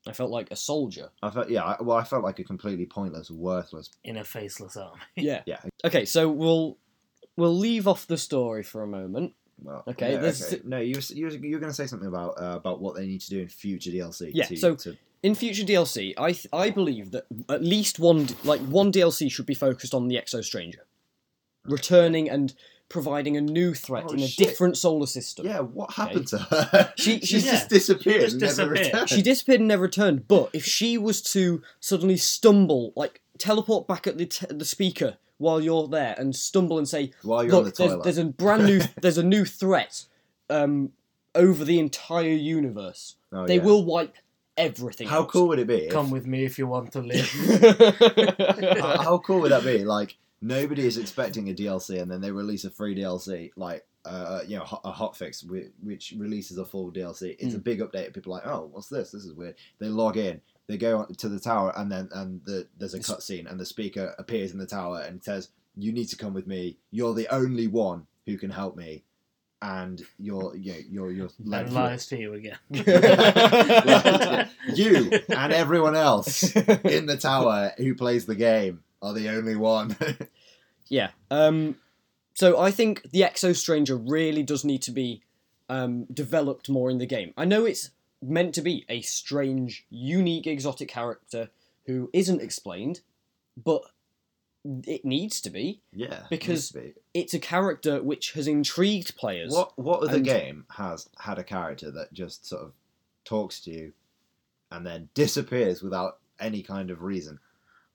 I 0.06 0.12
felt 0.12 0.30
like 0.30 0.50
a 0.50 0.56
soldier. 0.56 1.10
I 1.22 1.30
felt 1.30 1.50
yeah. 1.50 1.76
Well, 1.80 1.96
I 1.96 2.04
felt 2.04 2.22
like 2.22 2.38
a 2.38 2.44
completely 2.44 2.86
pointless, 2.86 3.30
worthless. 3.30 3.90
in 4.04 4.16
a 4.16 4.24
faceless 4.24 4.76
army. 4.76 5.02
Yeah. 5.16 5.42
Yeah. 5.44 5.58
Okay, 5.84 6.04
so 6.04 6.30
we'll 6.30 6.78
we'll 7.38 7.56
leave 7.56 7.86
off 7.88 8.06
the 8.06 8.18
story 8.18 8.62
for 8.62 8.82
a 8.82 8.86
moment. 8.86 9.32
Well, 9.62 9.82
Okay, 9.88 10.12
yeah, 10.12 10.18
there's- 10.18 10.52
okay. 10.52 10.62
No, 10.64 10.78
you 10.78 10.94
were, 10.96 11.02
you 11.16 11.24
were, 11.26 11.32
you 11.32 11.54
were 11.56 11.60
going 11.60 11.70
to 11.72 11.74
say 11.82 11.86
something 11.86 12.08
about 12.08 12.40
uh, 12.40 12.56
about 12.56 12.80
what 12.80 12.94
they 12.96 13.06
need 13.06 13.20
to 13.22 13.30
do 13.30 13.40
in 13.40 13.48
future 13.48 13.90
DLC. 13.90 14.30
Yeah, 14.34 14.44
to- 14.46 14.56
so- 14.56 14.74
to- 14.76 14.96
In 15.22 15.34
future 15.34 15.64
DLC, 15.64 16.14
I 16.16 16.30
th- 16.32 16.46
I 16.52 16.70
believe 16.70 17.10
that 17.10 17.24
at 17.48 17.62
least 17.64 17.98
one 17.98 18.28
like 18.44 18.60
one 18.60 18.92
DLC 18.92 19.30
should 19.32 19.46
be 19.46 19.54
focused 19.54 19.94
on 19.94 20.06
the 20.08 20.16
Exo 20.16 20.44
Stranger, 20.44 20.84
returning 21.64 22.28
and 22.30 22.54
providing 22.88 23.36
a 23.36 23.40
new 23.40 23.74
threat 23.74 24.04
Oh, 24.08 24.12
in 24.14 24.20
a 24.20 24.26
shit. 24.28 24.48
different 24.48 24.76
solar 24.78 25.06
system. 25.06 25.44
yeah, 25.44 25.58
what 25.60 25.92
happened 25.92 26.26
to 26.28 26.38
her? 26.38 26.92
She- 26.96 27.18
She's 27.20 27.28
she- 27.28 27.40
just 27.40 27.46
yeah, 27.46 27.68
disappeared. 27.68 28.30
she 28.32 28.38
just 28.38 28.58
and 28.58 28.68
never 28.68 28.74
disappeared. 28.74 28.92
returned. 28.94 29.08
She 29.10 29.22
disappeared 29.22 29.60
and 29.60 29.68
never 29.68 29.82
returned. 29.82 30.28
But 30.28 30.50
if 30.54 30.64
she 30.64 30.96
was 30.96 31.20
to 31.34 31.62
suddenly 31.80 32.16
stumble, 32.16 32.92
like 32.96 33.20
teleport 33.38 33.86
back 33.86 34.06
at 34.06 34.16
the 34.18 34.26
t- 34.26 34.46
the 34.48 34.64
speaker 34.64 35.18
while 35.38 35.60
you're 35.60 35.88
there 35.88 36.14
and 36.18 36.34
stumble 36.36 36.78
and 36.78 36.88
say, 36.88 37.12
While 37.22 37.44
you're 37.44 37.54
on 37.56 37.64
"Look, 37.64 37.74
the 37.74 37.82
there's, 37.82 37.90
toilet. 37.92 38.04
there's 38.04 38.18
a 38.18 38.24
brand 38.26 38.66
new 38.66 38.80
there's 39.00 39.18
a 39.18 39.22
new 39.24 39.44
threat 39.44 40.04
um, 40.50 40.92
over 41.34 41.64
the 41.64 41.78
entire 41.78 42.28
universe. 42.28 43.16
Oh, 43.32 43.46
they 43.46 43.56
yeah. 43.56 43.62
will 43.64 43.84
wipe 43.84 44.14
everything. 44.56 45.08
How 45.08 45.20
out." 45.22 45.28
cool 45.28 45.48
would 45.48 45.58
it 45.58 45.66
be? 45.66 45.84
if- 45.86 45.92
Come 45.92 46.10
with 46.10 46.26
me 46.26 46.44
if 46.44 46.58
you 46.58 46.66
want 46.66 46.92
to 46.92 47.00
live. 47.00 47.28
how, 48.80 49.02
how 49.02 49.18
cool 49.18 49.40
would 49.40 49.52
that 49.52 49.64
be? 49.64 49.84
Like 49.84 50.16
nobody 50.40 50.86
is 50.86 50.98
expecting 50.98 51.50
a 51.50 51.54
DLC, 51.54 52.00
and 52.00 52.10
then 52.10 52.20
they 52.20 52.30
release 52.30 52.64
a 52.64 52.70
free 52.70 52.94
DLC, 52.96 53.50
like 53.56 53.84
uh, 54.04 54.40
you 54.46 54.56
know, 54.56 54.64
ho- 54.64 54.80
a 54.84 54.92
hotfix 54.92 55.44
whi- 55.44 55.70
which 55.82 56.14
releases 56.16 56.56
a 56.58 56.64
full 56.64 56.90
DLC. 56.90 57.36
It's 57.38 57.54
a 57.54 57.58
Mm. 57.58 57.64
big 57.64 57.80
update. 57.80 58.14
People 58.14 58.32
are 58.32 58.36
like, 58.36 58.46
oh, 58.46 58.68
what's 58.72 58.88
this? 58.88 59.10
This 59.10 59.24
is 59.24 59.34
weird. 59.34 59.56
They 59.78 59.88
log 59.88 60.16
in, 60.16 60.40
they 60.68 60.76
go 60.76 60.98
on 60.98 61.14
to 61.14 61.28
the 61.28 61.40
tower, 61.40 61.72
and 61.76 61.90
then 61.90 62.08
and 62.12 62.40
the, 62.44 62.66
there's 62.78 62.94
a 62.94 63.00
cutscene, 63.00 63.50
and 63.50 63.58
the 63.58 63.66
speaker 63.66 64.14
appears 64.18 64.52
in 64.52 64.58
the 64.58 64.66
tower 64.66 65.00
and 65.00 65.22
says, 65.24 65.48
"You 65.76 65.92
need 65.92 66.08
to 66.10 66.16
come 66.16 66.34
with 66.34 66.46
me. 66.46 66.76
You're 66.90 67.14
the 67.14 67.28
only 67.34 67.66
one 67.66 68.06
who 68.26 68.36
can 68.36 68.50
help 68.50 68.76
me." 68.76 69.04
And 69.60 70.00
you're, 70.20 70.54
you 70.54 70.72
know, 70.72 70.78
you're, 70.88 71.10
you're 71.10 71.30
and 71.52 71.72
lies 71.72 72.06
to 72.06 72.16
you 72.16 72.34
again. 72.34 72.58
you 74.72 75.10
and 75.28 75.52
everyone 75.52 75.96
else 75.96 76.54
in 76.54 77.06
the 77.06 77.16
tower 77.20 77.72
who 77.76 77.96
plays 77.96 78.24
the 78.24 78.36
game 78.36 78.84
are 79.02 79.12
the 79.14 79.30
only 79.30 79.56
one. 79.56 79.96
Yeah. 80.88 81.10
Um, 81.30 81.76
so 82.34 82.58
I 82.58 82.70
think 82.70 83.10
the 83.10 83.20
Exo 83.20 83.54
Stranger 83.54 83.96
really 83.96 84.42
does 84.42 84.64
need 84.64 84.82
to 84.82 84.90
be 84.90 85.22
um, 85.68 86.04
developed 86.04 86.68
more 86.68 86.90
in 86.90 86.98
the 86.98 87.06
game. 87.06 87.32
I 87.36 87.44
know 87.44 87.64
it's 87.64 87.90
meant 88.22 88.54
to 88.54 88.62
be 88.62 88.84
a 88.88 89.00
strange, 89.02 89.86
unique, 89.90 90.46
exotic 90.46 90.88
character 90.88 91.50
who 91.86 92.10
isn't 92.12 92.42
explained, 92.42 93.00
but 93.62 93.82
it 94.64 95.04
needs 95.04 95.40
to 95.40 95.50
be. 95.50 95.80
yeah, 95.92 96.26
Because- 96.28 96.48
needs 96.50 96.68
to 96.72 96.80
be. 96.80 96.94
It's 97.14 97.34
a 97.34 97.38
character 97.38 98.02
which 98.02 98.32
has 98.32 98.46
intrigued 98.48 99.16
players. 99.16 99.52
what 99.52 99.78
what 99.78 100.02
other 100.02 100.16
and- 100.16 100.24
game 100.24 100.66
has 100.70 101.08
had 101.18 101.38
a 101.38 101.44
character 101.44 101.90
that 101.92 102.12
just 102.12 102.44
sort 102.46 102.62
of 102.64 102.72
talks 103.24 103.60
to 103.60 103.70
you 103.70 103.92
and 104.70 104.86
then 104.86 105.08
disappears 105.14 105.82
without 105.82 106.18
any 106.40 106.62
kind 106.62 106.90
of 106.90 107.02
reason? 107.02 107.38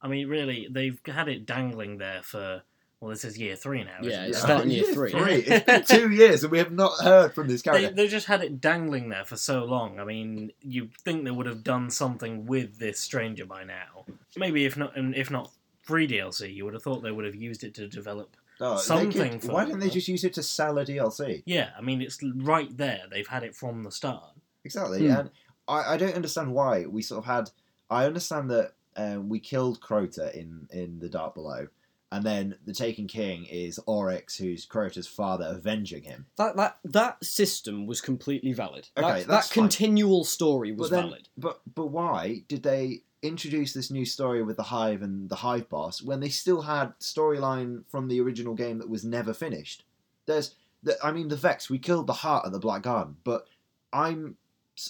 I 0.01 0.07
mean, 0.07 0.27
really, 0.27 0.67
they've 0.69 0.99
had 1.05 1.27
it 1.29 1.45
dangling 1.45 1.97
there 1.97 2.21
for 2.23 2.63
well, 3.03 3.09
this 3.11 3.25
is 3.25 3.37
year 3.37 3.55
three 3.57 3.83
now. 3.83 3.97
Yeah, 4.01 4.09
isn't 4.25 4.29
it's 4.29 4.41
starting 4.41 4.71
year 4.71 4.83
three. 4.93 5.11
It's 5.15 5.65
been 5.65 5.83
two 5.83 6.09
years 6.11 6.43
and 6.43 6.51
we 6.51 6.57
have 6.59 6.71
not 6.71 6.93
heard 7.03 7.33
from 7.35 7.47
this 7.47 7.61
They, 7.61 7.71
character. 7.71 7.93
they 7.95 8.07
just 8.07 8.27
had 8.27 8.41
it 8.41 8.61
dangling 8.61 9.09
there 9.09 9.25
for 9.25 9.35
so 9.35 9.65
long. 9.65 9.99
I 9.99 10.05
mean, 10.05 10.51
you'd 10.61 10.93
think 11.03 11.25
they 11.25 11.31
would 11.31 11.45
have 11.45 11.63
done 11.63 11.89
something 11.89 12.45
with 12.45 12.79
this 12.79 12.99
stranger 12.99 13.45
by 13.45 13.63
now. 13.65 14.05
Maybe 14.37 14.65
if 14.65 14.77
not, 14.77 14.95
and 14.97 15.13
if 15.15 15.29
not 15.29 15.51
free 15.81 16.07
DLC, 16.07 16.53
you 16.55 16.63
would 16.65 16.73
have 16.73 16.83
thought 16.83 17.03
they 17.03 17.11
would 17.11 17.25
have 17.25 17.35
used 17.35 17.63
it 17.65 17.73
to 17.75 17.87
develop. 17.89 18.37
Oh, 18.61 18.77
something 18.77 19.39
could- 19.39 19.51
why 19.51 19.63
for- 19.63 19.67
didn't 19.71 19.81
they 19.81 19.89
just 19.89 20.07
use 20.07 20.23
it 20.23 20.33
to 20.35 20.43
sell 20.43 20.77
a 20.77 20.85
DLC? 20.85 21.43
Yeah, 21.45 21.71
I 21.77 21.81
mean, 21.81 22.01
it's 22.01 22.19
right 22.23 22.75
there. 22.77 23.01
They've 23.11 23.27
had 23.27 23.43
it 23.43 23.53
from 23.55 23.83
the 23.83 23.91
start. 23.91 24.23
Exactly, 24.63 25.07
Hmm. 25.07 25.11
and 25.11 25.29
I, 25.67 25.93
I 25.95 25.97
don't 25.97 26.15
understand 26.15 26.53
why 26.53 26.85
we 26.85 27.01
sort 27.01 27.19
of 27.19 27.25
had. 27.25 27.49
I 27.89 28.05
understand 28.05 28.49
that 28.51 28.73
um, 28.95 29.27
we 29.27 29.39
killed 29.39 29.81
Crota 29.81 30.31
in 30.33 30.67
in 30.71 30.99
the 30.99 31.09
Dark 31.09 31.33
Below, 31.33 31.67
and 32.13 32.23
then 32.23 32.55
the 32.65 32.73
Taken 32.73 33.07
King 33.07 33.45
is 33.45 33.79
Oryx, 33.87 34.37
who's 34.37 34.65
Crota's 34.65 35.07
father, 35.07 35.47
avenging 35.49 36.03
him. 36.03 36.27
that 36.37 36.55
that 36.55 36.77
that 36.85 37.25
system 37.25 37.87
was 37.87 38.01
completely 38.01 38.53
valid. 38.53 38.87
Okay, 38.95 39.21
that, 39.21 39.27
that 39.27 39.49
continual 39.51 40.23
story 40.23 40.71
was 40.71 40.89
but 40.89 40.95
then, 40.95 41.05
valid. 41.09 41.29
but 41.37 41.61
but 41.73 41.87
why 41.87 42.43
did 42.47 42.61
they 42.63 43.01
introduce 43.23 43.73
this 43.73 43.89
new 43.89 44.05
story 44.05 44.43
with 44.43 44.57
the 44.57 44.63
Hive 44.63 45.01
and 45.01 45.29
the 45.29 45.37
Hive 45.37 45.67
boss 45.69 46.01
when 46.03 46.19
they 46.19 46.29
still 46.29 46.61
had 46.61 46.93
storyline 46.99 47.83
from 47.87 48.07
the 48.07 48.21
original 48.21 48.53
game 48.53 48.77
that 48.77 48.89
was 48.89 49.03
never 49.03 49.33
finished? 49.33 49.83
There's, 50.25 50.55
the, 50.83 50.97
I 51.03 51.11
mean, 51.11 51.29
the 51.29 51.35
Vex. 51.35 51.69
We 51.69 51.79
killed 51.79 52.07
the 52.07 52.13
Heart 52.13 52.45
of 52.45 52.51
the 52.51 52.59
Black 52.59 52.83
Garden, 52.83 53.15
but 53.23 53.47
I'm 53.91 54.37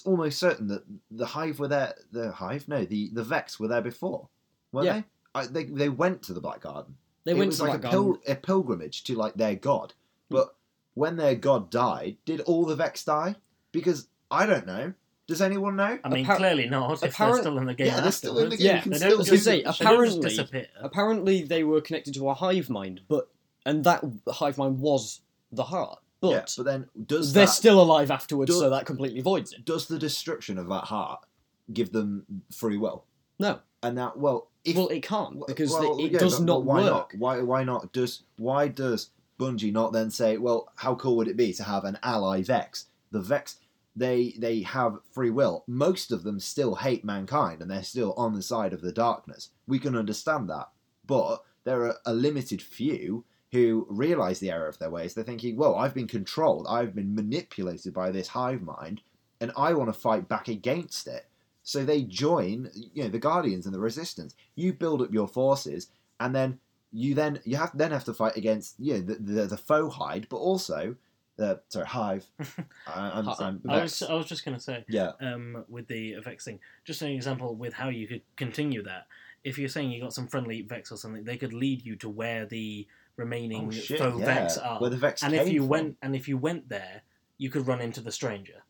almost 0.04 0.38
certain 0.38 0.66
that 0.68 0.82
the 1.10 1.26
Hive 1.26 1.58
were 1.58 1.68
there. 1.68 1.94
The 2.12 2.32
Hive, 2.32 2.68
no, 2.68 2.84
the 2.84 3.10
the 3.12 3.24
Vex 3.24 3.58
were 3.58 3.68
there 3.68 3.82
before, 3.82 4.28
weren't 4.72 4.86
Yeah. 4.86 4.92
they? 5.00 5.04
I, 5.36 5.46
they 5.46 5.64
they 5.64 5.88
went 5.88 6.22
to 6.24 6.32
the 6.34 6.40
Black 6.40 6.60
Garden. 6.60 6.96
They 7.24 7.32
it 7.32 7.36
went 7.38 7.48
was 7.48 7.58
to 7.58 7.64
like 7.64 7.80
that 7.82 7.88
a, 7.88 7.90
pil- 7.90 8.18
a 8.26 8.34
pilgrimage 8.34 9.04
to 9.04 9.14
like 9.14 9.34
their 9.34 9.54
god. 9.54 9.94
Hmm. 10.30 10.36
But 10.36 10.54
when 10.94 11.16
their 11.16 11.34
god 11.34 11.70
died, 11.70 12.16
did 12.24 12.40
all 12.42 12.64
the 12.66 12.76
Vex 12.76 13.04
die? 13.04 13.36
Because 13.72 14.08
I 14.30 14.46
don't 14.46 14.66
know. 14.66 14.92
Does 15.26 15.40
anyone 15.40 15.76
know? 15.76 15.98
I 16.04 16.08
mean, 16.10 16.26
Appar- 16.26 16.36
clearly 16.36 16.68
not. 16.68 17.02
If 17.02 17.16
they're 17.16 17.34
still 17.36 17.56
in 17.56 17.64
the 17.64 17.72
game, 17.74 17.86
Yeah, 17.86 18.00
they're 18.00 18.12
still 18.12 18.38
in 18.40 18.50
the 18.50 18.56
game. 18.58 18.66
Yeah, 18.66 18.82
they 18.84 18.98
don't 18.98 19.12
I 19.12 19.14
was 19.16 19.28
do 19.28 19.36
say, 19.38 19.62
They 19.62 19.64
apparently- 19.64 20.20
disappear. 20.28 20.66
apparently 20.80 21.42
they 21.44 21.64
were 21.64 21.80
connected 21.80 22.12
to 22.14 22.28
a 22.28 22.34
hive 22.34 22.68
mind, 22.68 23.00
but 23.08 23.30
and 23.64 23.82
that 23.84 24.04
hive 24.28 24.58
mind 24.58 24.80
was 24.80 25.22
the 25.50 25.64
heart. 25.64 26.00
But, 26.20 26.30
yeah, 26.30 26.44
but 26.58 26.62
then 26.64 26.88
does 27.06 27.32
they're 27.32 27.46
that, 27.46 27.52
still 27.52 27.80
alive 27.80 28.10
afterwards, 28.10 28.50
do- 28.50 28.58
so 28.58 28.68
that 28.70 28.84
completely 28.84 29.22
voids 29.22 29.52
it. 29.54 29.64
does 29.64 29.88
the 29.88 29.98
destruction 29.98 30.58
of 30.58 30.68
that 30.68 30.84
heart 30.84 31.24
give 31.72 31.92
them 31.92 32.24
free 32.52 32.76
will? 32.76 33.04
No, 33.38 33.60
And 33.82 33.96
that 33.98 34.18
well, 34.18 34.50
if 34.64 34.76
well, 34.76 34.88
it 34.88 35.02
can't 35.02 35.46
because 35.46 35.72
well, 35.72 35.98
it, 35.98 36.06
it 36.06 36.12
yeah, 36.12 36.18
does 36.18 36.38
but- 36.38 36.44
not 36.44 36.58
but 36.60 36.64
why 36.64 36.82
work. 36.82 37.14
Not? 37.14 37.18
Why? 37.18 37.42
Why 37.42 37.64
not? 37.64 37.92
Does 37.92 38.22
why 38.36 38.68
does 38.68 39.10
Bungie 39.38 39.72
not 39.72 39.92
then 39.92 40.10
say, 40.10 40.36
well, 40.38 40.68
how 40.76 40.94
cool 40.94 41.16
would 41.16 41.28
it 41.28 41.36
be 41.36 41.52
to 41.54 41.64
have 41.64 41.84
an 41.84 41.98
ally 42.02 42.42
Vex? 42.42 42.86
The 43.10 43.20
Vex, 43.20 43.56
they 43.94 44.34
they 44.38 44.62
have 44.62 44.98
free 45.12 45.30
will. 45.30 45.64
Most 45.66 46.10
of 46.12 46.22
them 46.22 46.40
still 46.40 46.76
hate 46.76 47.04
mankind, 47.04 47.60
and 47.62 47.70
they're 47.70 47.82
still 47.82 48.14
on 48.16 48.34
the 48.34 48.42
side 48.42 48.72
of 48.72 48.80
the 48.80 48.92
darkness. 48.92 49.50
We 49.66 49.78
can 49.78 49.96
understand 49.96 50.48
that, 50.50 50.70
but 51.06 51.44
there 51.64 51.82
are 51.84 51.96
a 52.06 52.14
limited 52.14 52.60
few 52.62 53.24
who 53.52 53.86
realize 53.88 54.40
the 54.40 54.50
error 54.50 54.66
of 54.66 54.78
their 54.78 54.90
ways. 54.90 55.14
They're 55.14 55.24
thinking, 55.24 55.56
"Well, 55.56 55.76
I've 55.76 55.94
been 55.94 56.08
controlled. 56.08 56.66
I've 56.68 56.94
been 56.94 57.14
manipulated 57.14 57.94
by 57.94 58.10
this 58.10 58.28
hive 58.28 58.62
mind, 58.62 59.02
and 59.40 59.52
I 59.56 59.74
want 59.74 59.88
to 59.92 60.00
fight 60.00 60.28
back 60.28 60.48
against 60.48 61.06
it." 61.06 61.26
So 61.64 61.84
they 61.84 62.02
join, 62.02 62.70
you 62.74 63.04
know, 63.04 63.08
the 63.08 63.18
Guardians 63.18 63.66
and 63.66 63.74
the 63.74 63.80
Resistance. 63.80 64.36
You 64.54 64.72
build 64.74 65.02
up 65.02 65.12
your 65.12 65.26
forces, 65.26 65.88
and 66.20 66.34
then 66.34 66.60
you 66.92 67.14
then 67.14 67.40
you 67.44 67.56
have 67.56 67.76
then 67.76 67.90
have 67.90 68.04
to 68.04 68.14
fight 68.14 68.36
against 68.36 68.76
you 68.78 68.94
know 68.94 69.00
the 69.00 69.14
the, 69.14 69.46
the 69.46 69.56
faux 69.56 69.96
hide, 69.96 70.26
but 70.28 70.36
also 70.36 70.94
the 71.36 71.60
sorry 71.68 71.86
hive. 71.86 72.26
I, 72.86 73.10
I'm, 73.14 73.28
I'm, 73.28 73.62
I 73.68 73.82
was, 73.82 74.02
I 74.02 74.14
was 74.14 74.26
just 74.26 74.44
going 74.44 74.56
to 74.56 74.62
say, 74.62 74.84
yeah. 74.88 75.12
um, 75.20 75.64
with 75.68 75.88
the 75.88 76.16
Vex 76.22 76.44
thing, 76.44 76.60
just 76.84 77.02
an 77.02 77.08
example 77.08 77.54
with 77.54 77.72
how 77.72 77.88
you 77.88 78.06
could 78.06 78.22
continue 78.36 78.82
that. 78.84 79.06
If 79.42 79.58
you're 79.58 79.68
saying 79.68 79.90
you 79.90 80.00
got 80.00 80.14
some 80.14 80.28
friendly 80.28 80.62
Vex 80.62 80.92
or 80.92 80.96
something, 80.96 81.24
they 81.24 81.36
could 81.36 81.52
lead 81.52 81.84
you 81.84 81.96
to 81.96 82.08
where 82.08 82.46
the 82.46 82.86
remaining 83.16 83.68
Oh, 83.68 83.70
shit, 83.70 83.98
faux 83.98 84.18
yeah. 84.18 84.24
Vex 84.24 84.58
are. 84.58 84.80
Where 84.80 84.90
the 84.90 84.96
Vex 84.96 85.22
and 85.22 85.34
if 85.34 85.48
you 85.48 85.60
from. 85.60 85.68
went 85.68 85.96
and 86.02 86.14
if 86.14 86.28
you 86.28 86.36
went 86.36 86.68
there, 86.68 87.02
you 87.38 87.50
could 87.50 87.66
run 87.66 87.80
into 87.80 88.00
the 88.00 88.12
stranger. 88.12 88.62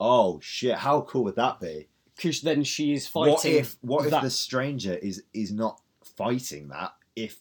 Oh 0.00 0.40
shit! 0.40 0.76
How 0.76 1.02
cool 1.02 1.24
would 1.24 1.36
that 1.36 1.60
be? 1.60 1.88
Because 2.18 2.40
then 2.42 2.64
she 2.64 2.92
is 2.92 3.06
fighting. 3.06 3.32
What 3.32 3.44
if 3.44 3.76
what 3.80 4.04
if 4.04 4.10
that. 4.10 4.22
the 4.22 4.30
stranger 4.30 4.94
is 4.94 5.22
is 5.32 5.52
not 5.52 5.80
fighting 6.02 6.68
that? 6.68 6.92
If 7.14 7.40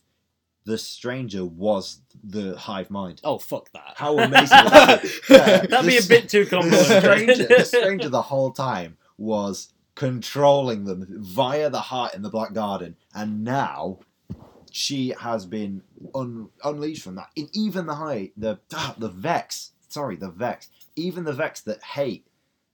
the 0.65 0.77
stranger 0.77 1.43
was 1.43 2.01
the 2.23 2.55
hive 2.55 2.91
mind, 2.91 3.19
Oh 3.23 3.39
fuck 3.39 3.71
that! 3.71 3.93
how 3.95 4.19
amazing 4.19 4.57
would 4.63 4.73
that 4.73 5.01
be? 5.01 5.09
Yeah, 5.29 5.65
That'd 5.65 5.89
be 5.89 5.97
a 5.97 6.03
bit 6.03 6.29
too 6.29 6.45
The 6.45 6.83
stranger, 6.83 7.47
the 7.47 7.63
stranger, 7.65 8.09
the 8.09 8.21
whole 8.21 8.51
time 8.51 8.97
was 9.17 9.73
controlling 9.95 10.83
them 10.83 11.07
via 11.09 11.69
the 11.71 11.79
heart 11.79 12.13
in 12.13 12.21
the 12.21 12.29
Black 12.29 12.53
Garden, 12.53 12.97
and 13.15 13.43
now 13.43 13.99
she 14.71 15.15
has 15.19 15.45
been 15.45 15.81
un- 16.13 16.49
unleashed 16.63 17.01
from 17.01 17.15
that. 17.15 17.29
In 17.35 17.49
even 17.53 17.87
the 17.87 17.95
high, 17.95 18.31
the 18.37 18.59
ah, 18.75 18.93
the 18.97 19.09
Vex, 19.09 19.71
sorry, 19.87 20.17
the 20.17 20.29
Vex, 20.29 20.69
even 20.95 21.23
the 21.23 21.33
Vex 21.33 21.61
that 21.61 21.81
hate 21.81 22.27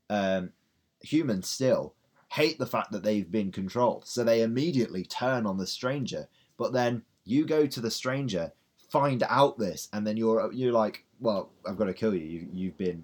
um, 0.09 0.51
humans 1.03 1.47
still 1.47 1.93
hate 2.31 2.57
the 2.57 2.65
fact 2.65 2.91
that 2.91 3.03
they've 3.03 3.31
been 3.31 3.51
controlled, 3.51 4.07
so 4.07 4.23
they 4.23 4.41
immediately 4.41 5.03
turn 5.03 5.45
on 5.45 5.57
the 5.57 5.67
stranger. 5.67 6.27
But 6.57 6.73
then 6.73 7.03
you 7.25 7.45
go 7.45 7.67
to 7.67 7.79
the 7.79 7.91
stranger, 7.91 8.51
find 8.89 9.23
out 9.29 9.57
this, 9.59 9.87
and 9.93 10.05
then 10.07 10.17
you're 10.17 10.51
you're 10.51 10.73
like, 10.73 11.05
well, 11.19 11.51
I've 11.67 11.77
got 11.77 11.85
to 11.85 11.93
kill 11.93 12.15
you. 12.15 12.25
you 12.25 12.47
you've 12.51 12.77
been 12.77 13.03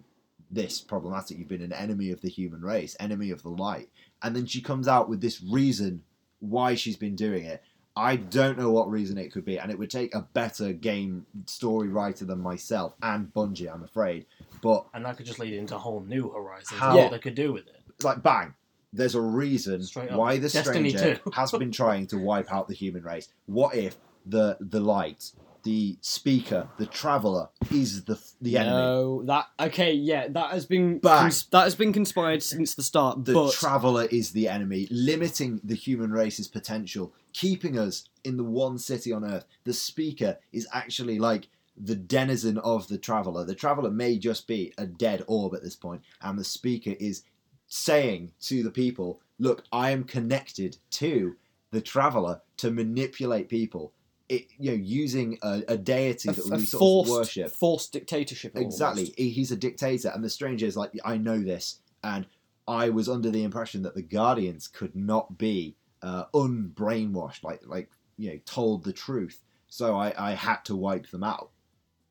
this 0.51 0.81
problematic. 0.81 1.37
You've 1.37 1.47
been 1.47 1.61
an 1.61 1.73
enemy 1.73 2.09
of 2.11 2.21
the 2.21 2.29
human 2.29 2.61
race, 2.61 2.95
enemy 2.99 3.29
of 3.29 3.43
the 3.43 3.49
light. 3.49 3.89
And 4.23 4.35
then 4.35 4.45
she 4.47 4.61
comes 4.61 4.87
out 4.87 5.07
with 5.07 5.21
this 5.21 5.41
reason 5.43 6.01
why 6.39 6.73
she's 6.75 6.97
been 6.97 7.15
doing 7.15 7.45
it. 7.45 7.61
I 7.95 8.15
don't 8.15 8.57
know 8.57 8.71
what 8.71 8.89
reason 8.89 9.17
it 9.17 9.31
could 9.31 9.45
be, 9.45 9.59
and 9.59 9.69
it 9.71 9.77
would 9.77 9.89
take 9.91 10.15
a 10.15 10.21
better 10.33 10.71
game 10.73 11.25
story 11.45 11.89
writer 11.89 12.23
than 12.25 12.39
myself 12.39 12.93
and 13.03 13.31
Bungie, 13.33 13.71
I'm 13.71 13.83
afraid. 13.83 14.25
But 14.61 14.87
and 14.93 15.05
that 15.05 15.17
could 15.17 15.25
just 15.25 15.39
lead 15.39 15.53
into 15.53 15.75
a 15.75 15.79
whole 15.79 16.01
new 16.01 16.29
horizons 16.31 16.79
How- 16.79 16.95
Yeah. 16.95 17.09
they 17.09 17.19
could 17.19 17.35
do 17.35 17.51
with 17.53 17.67
it. 17.67 17.78
Like, 18.03 18.23
bang, 18.23 18.53
there's 18.91 19.15
a 19.15 19.21
reason 19.21 19.83
why 20.11 20.37
the 20.37 20.49
Destiny 20.49 20.89
stranger 20.89 21.21
has 21.33 21.51
been 21.51 21.71
trying 21.71 22.07
to 22.07 22.17
wipe 22.17 22.51
out 22.51 22.67
the 22.67 22.73
human 22.73 23.03
race. 23.03 23.29
What 23.45 23.75
if 23.75 23.97
the 24.25 24.57
the 24.59 24.79
light, 24.79 25.31
the 25.63 25.97
speaker, 26.01 26.69
the 26.77 26.87
traveler 26.87 27.49
is 27.71 28.03
the 28.05 28.19
the 28.41 28.57
enemy? 28.57 28.77
No, 28.77 29.23
that 29.23 29.45
okay, 29.59 29.93
yeah, 29.93 30.27
that 30.29 30.51
has 30.51 30.65
been 30.65 30.99
Bang. 30.99 31.21
cons- 31.21 31.45
that 31.47 31.63
has 31.63 31.75
been 31.75 31.93
conspired 31.93 32.41
since 32.41 32.73
the 32.73 32.83
start. 32.83 33.25
the 33.25 33.33
but 33.33 33.53
traveler 33.53 34.05
is 34.05 34.31
the 34.31 34.47
enemy, 34.47 34.87
limiting 34.89 35.61
the 35.63 35.75
human 35.75 36.11
race's 36.11 36.47
potential, 36.47 37.13
keeping 37.33 37.77
us 37.77 38.05
in 38.23 38.37
the 38.37 38.43
one 38.43 38.77
city 38.79 39.13
on 39.13 39.23
Earth. 39.23 39.45
The 39.65 39.73
speaker 39.73 40.39
is 40.51 40.67
actually 40.73 41.19
like 41.19 41.47
the 41.81 41.95
denizen 41.95 42.57
of 42.57 42.87
the 42.87 42.97
traveler. 42.97 43.45
The 43.45 43.55
traveler 43.55 43.91
may 43.91 44.17
just 44.17 44.47
be 44.47 44.73
a 44.77 44.85
dead 44.85 45.23
orb 45.27 45.53
at 45.53 45.63
this 45.63 45.75
point, 45.75 46.01
and 46.21 46.37
the 46.37 46.43
speaker 46.43 46.95
is 46.99 47.23
saying 47.69 48.33
to 48.41 48.61
the 48.63 48.71
people, 48.71 49.21
"Look, 49.37 49.63
I 49.71 49.91
am 49.91 50.03
connected 50.03 50.77
to 50.91 51.37
the 51.71 51.81
traveler 51.81 52.41
to 52.57 52.71
manipulate 52.71 53.47
people." 53.47 53.93
It, 54.27 54.47
you 54.59 54.69
know, 54.71 54.77
using 54.77 55.39
a, 55.41 55.63
a 55.69 55.77
deity 55.77 56.29
a, 56.29 56.33
that 56.33 56.45
we 56.59 56.65
sort 56.65 56.79
forced 56.79 57.09
of 57.09 57.15
worship. 57.17 57.51
forced 57.51 57.93
dictatorship. 57.93 58.55
Exactly. 58.55 59.13
He- 59.17 59.29
He's 59.31 59.51
a 59.51 59.55
dictator, 59.55 60.09
and 60.13 60.23
the 60.23 60.29
stranger 60.29 60.67
is 60.67 60.77
like, 60.77 60.91
I 61.03 61.17
know 61.17 61.39
this, 61.39 61.79
and 62.03 62.27
I 62.67 62.89
was 62.89 63.09
under 63.09 63.31
the 63.31 63.43
impression 63.43 63.81
that 63.83 63.95
the 63.95 64.03
Guardians 64.03 64.67
could 64.67 64.95
not 64.95 65.39
be 65.39 65.75
uh, 66.03 66.25
unbrainwashed, 66.35 67.43
like 67.43 67.61
like 67.65 67.89
you 68.17 68.31
know, 68.31 68.39
told 68.45 68.83
the 68.83 68.93
truth. 68.93 69.41
So 69.67 69.95
I, 69.95 70.13
I 70.17 70.31
had 70.33 70.57
to 70.65 70.75
wipe 70.75 71.09
them 71.09 71.23
out. 71.23 71.51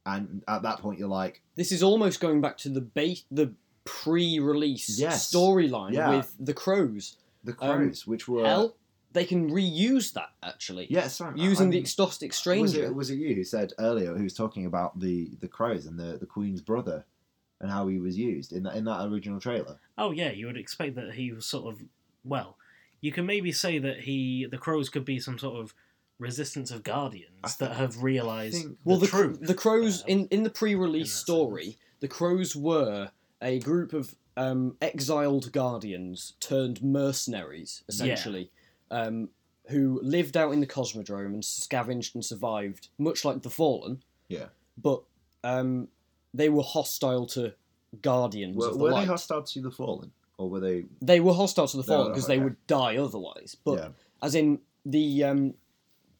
And 0.07 0.43
at 0.49 0.63
that 0.63 0.79
point, 0.81 0.99
you're 0.99 1.09
like, 1.09 1.43
This 1.55 1.71
is 1.71 1.83
almost 1.83 2.19
going 2.21 2.41
back 2.41 2.57
to 2.59 2.69
the 2.71 2.81
base, 2.81 3.25
the 3.31 3.53
pre-release 3.89 4.99
Yes. 4.99 5.33
storyline 5.33 5.93
Yeah. 5.93 6.17
with 6.17 6.35
the 6.39 6.55
crows. 6.55 7.17
the 7.45 7.53
Um, 7.63 7.79
crows, 7.79 8.07
which 8.07 8.27
were 8.29 8.45
Hell, 8.45 8.77
they 9.13 9.25
can 9.25 9.49
reuse 9.51 10.13
that 10.13 10.31
actually. 10.43 10.87
yeah, 10.91 11.09
using 11.37 11.71
the 11.71 11.77
I'm- 11.77 11.83
exotic 11.83 12.31
Was 12.31 12.37
stranger. 12.37 12.85
it, 12.85 12.95
was 12.95 13.11
it 13.11 13.15
you 13.15 13.35
who 13.35 13.45
said 13.45 13.73
earlier 13.79 14.15
who 14.17 14.25
was 14.25 14.35
talking 14.35 14.67
about 14.67 14.99
the, 14.99 15.31
the 15.41 15.49
crows 15.49 15.87
and 15.87 15.99
the, 15.99 16.19
the 16.19 16.27
Queen's 16.27 16.61
brother 16.61 17.07
and 17.61 17.71
how 17.71 17.87
he 17.87 17.99
was 17.99 18.19
used 18.19 18.53
in 18.53 18.65
that 18.65 18.75
in 18.77 18.85
that 18.85 19.07
original 19.07 19.41
trailer? 19.41 19.79
Oh 19.97 20.11
yeah, 20.11 20.31
you 20.33 20.47
would 20.47 20.59
expect 20.59 20.97
that 20.97 21.15
he 21.15 21.33
was 21.33 21.47
sort 21.47 21.73
of 21.73 21.81
well. 22.25 22.59
You 23.01 23.13
can 23.13 23.25
maybe 23.25 23.53
say 23.53 23.79
that 23.79 24.01
he 24.01 24.45
the 24.51 24.59
crows 24.59 24.89
could 24.91 25.05
be 25.05 25.21
some 25.21 25.39
sort 25.39 25.59
of 25.61 25.73
resistance 26.19 26.71
of 26.73 26.83
guardians 26.83 27.39
I 27.45 27.51
that 27.61 27.77
have 27.77 28.03
realized 28.03 28.57
think- 28.57 28.79
well, 28.85 28.99
the, 28.99 29.07
the, 29.07 29.11
truth. 29.13 29.39
the 29.41 29.55
crows 29.55 30.03
uh, 30.03 30.07
in 30.09 30.27
in 30.27 30.43
the 30.43 30.51
pre-release 30.51 31.13
that 31.15 31.21
story, 31.21 31.65
sense. 31.65 31.77
the 32.01 32.09
crows 32.09 32.55
were 32.57 33.13
a 33.43 33.59
group 33.61 33.93
of 33.93 34.15
um, 34.37 34.77
exiled 34.81 35.53
guardians 35.53 36.35
turned 36.41 36.83
mercenaries, 36.83 37.83
essentially, 37.89 38.51
um, 38.91 39.29
who 39.69 40.01
lived 40.03 40.37
out 40.37 40.53
in 40.53 40.61
the 40.61 40.67
cosmodrome 40.67 41.35
and 41.35 41.45
scavenged 41.45 42.15
and 42.15 42.25
survived, 42.25 42.89
much 42.99 43.25
like 43.25 43.43
the 43.43 43.51
Fallen. 43.51 44.03
Yeah. 44.29 44.47
But 44.81 45.03
um, 45.45 45.89
they 46.33 46.49
were 46.49 46.63
hostile 46.63 47.27
to 47.27 47.55
guardians 48.03 48.57
Were, 48.57 48.69
of 48.69 48.79
the 48.79 48.85
were 48.85 48.95
they 48.95 49.05
hostile 49.05 49.43
to 49.43 49.61
the 49.61 49.71
Fallen? 49.71 50.13
Or 50.39 50.49
were 50.49 50.61
they. 50.61 50.85
They 51.03 51.21
were 51.21 51.35
hostile 51.35 51.67
to 51.67 51.77
the 51.77 51.83
No, 51.83 51.87
Fallen 51.87 52.13
because 52.13 52.27
they 52.27 52.37
okay. 52.37 52.45
would 52.45 52.67
die 52.67 52.97
otherwise. 52.97 53.57
But 53.65 53.79
yeah. 53.79 53.89
as 54.23 54.35
in 54.35 54.61
the 54.87 55.25
um, 55.25 55.55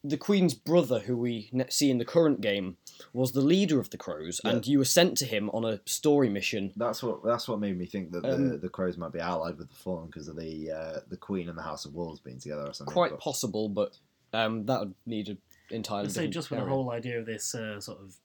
the 0.03 0.17
Queen's 0.17 0.53
brother, 0.53 0.99
who 0.99 1.17
we 1.17 1.51
see 1.69 1.89
in 1.91 1.97
the 1.97 2.05
current 2.05 2.39
game, 2.41 2.77
was 3.13 3.31
the 3.33 3.41
leader 3.41 3.79
of 3.79 3.89
the 3.89 3.97
Crows, 3.97 4.39
and 4.43 4.65
you 4.65 4.77
were 4.77 4.85
sent 4.85 5.17
to 5.17 5.25
him 5.25 5.49
on 5.51 5.65
a 5.65 5.81
story 5.85 6.29
mission. 6.29 6.71
That's 6.75 7.03
what 7.03 7.23
that's 7.23 7.47
what 7.47 7.59
made 7.59 7.77
me 7.77 7.85
think 7.85 8.11
that 8.11 8.23
the, 8.23 8.33
Um, 8.35 8.59
the 8.59 8.69
crows 8.69 8.97
might 8.97 9.11
be 9.11 9.19
allied 9.19 9.57
with 9.57 9.69
the 9.69 9.75
fallen 9.75 10.07
because 10.07 10.27
of 10.27 10.37
the 10.37 10.71
uh, 10.71 10.99
the 11.09 11.17
queen 11.17 11.49
and 11.49 11.57
the 11.57 11.61
house 11.63 11.85
of 11.85 11.93
wolves 11.93 12.19
being 12.19 12.39
together 12.39 12.63
or 12.67 12.73
something. 12.73 12.93
Quite 12.93 13.11
But- 13.11 13.19
possible, 13.19 13.67
but 13.69 13.97
um, 14.33 14.65
that 14.67 14.79
would 14.79 14.93
need 15.05 15.29
an 15.29 15.37
entirely 15.69 16.05
I'd 16.07 16.11
say 16.13 16.27
just 16.27 16.49
with 16.51 16.59
the 16.59 16.65
whole 16.65 16.91
idea 16.91 17.19
of 17.19 17.25
this 17.25 17.53
uh, 17.55 17.79
sort 17.81 17.99
of 17.99 18.15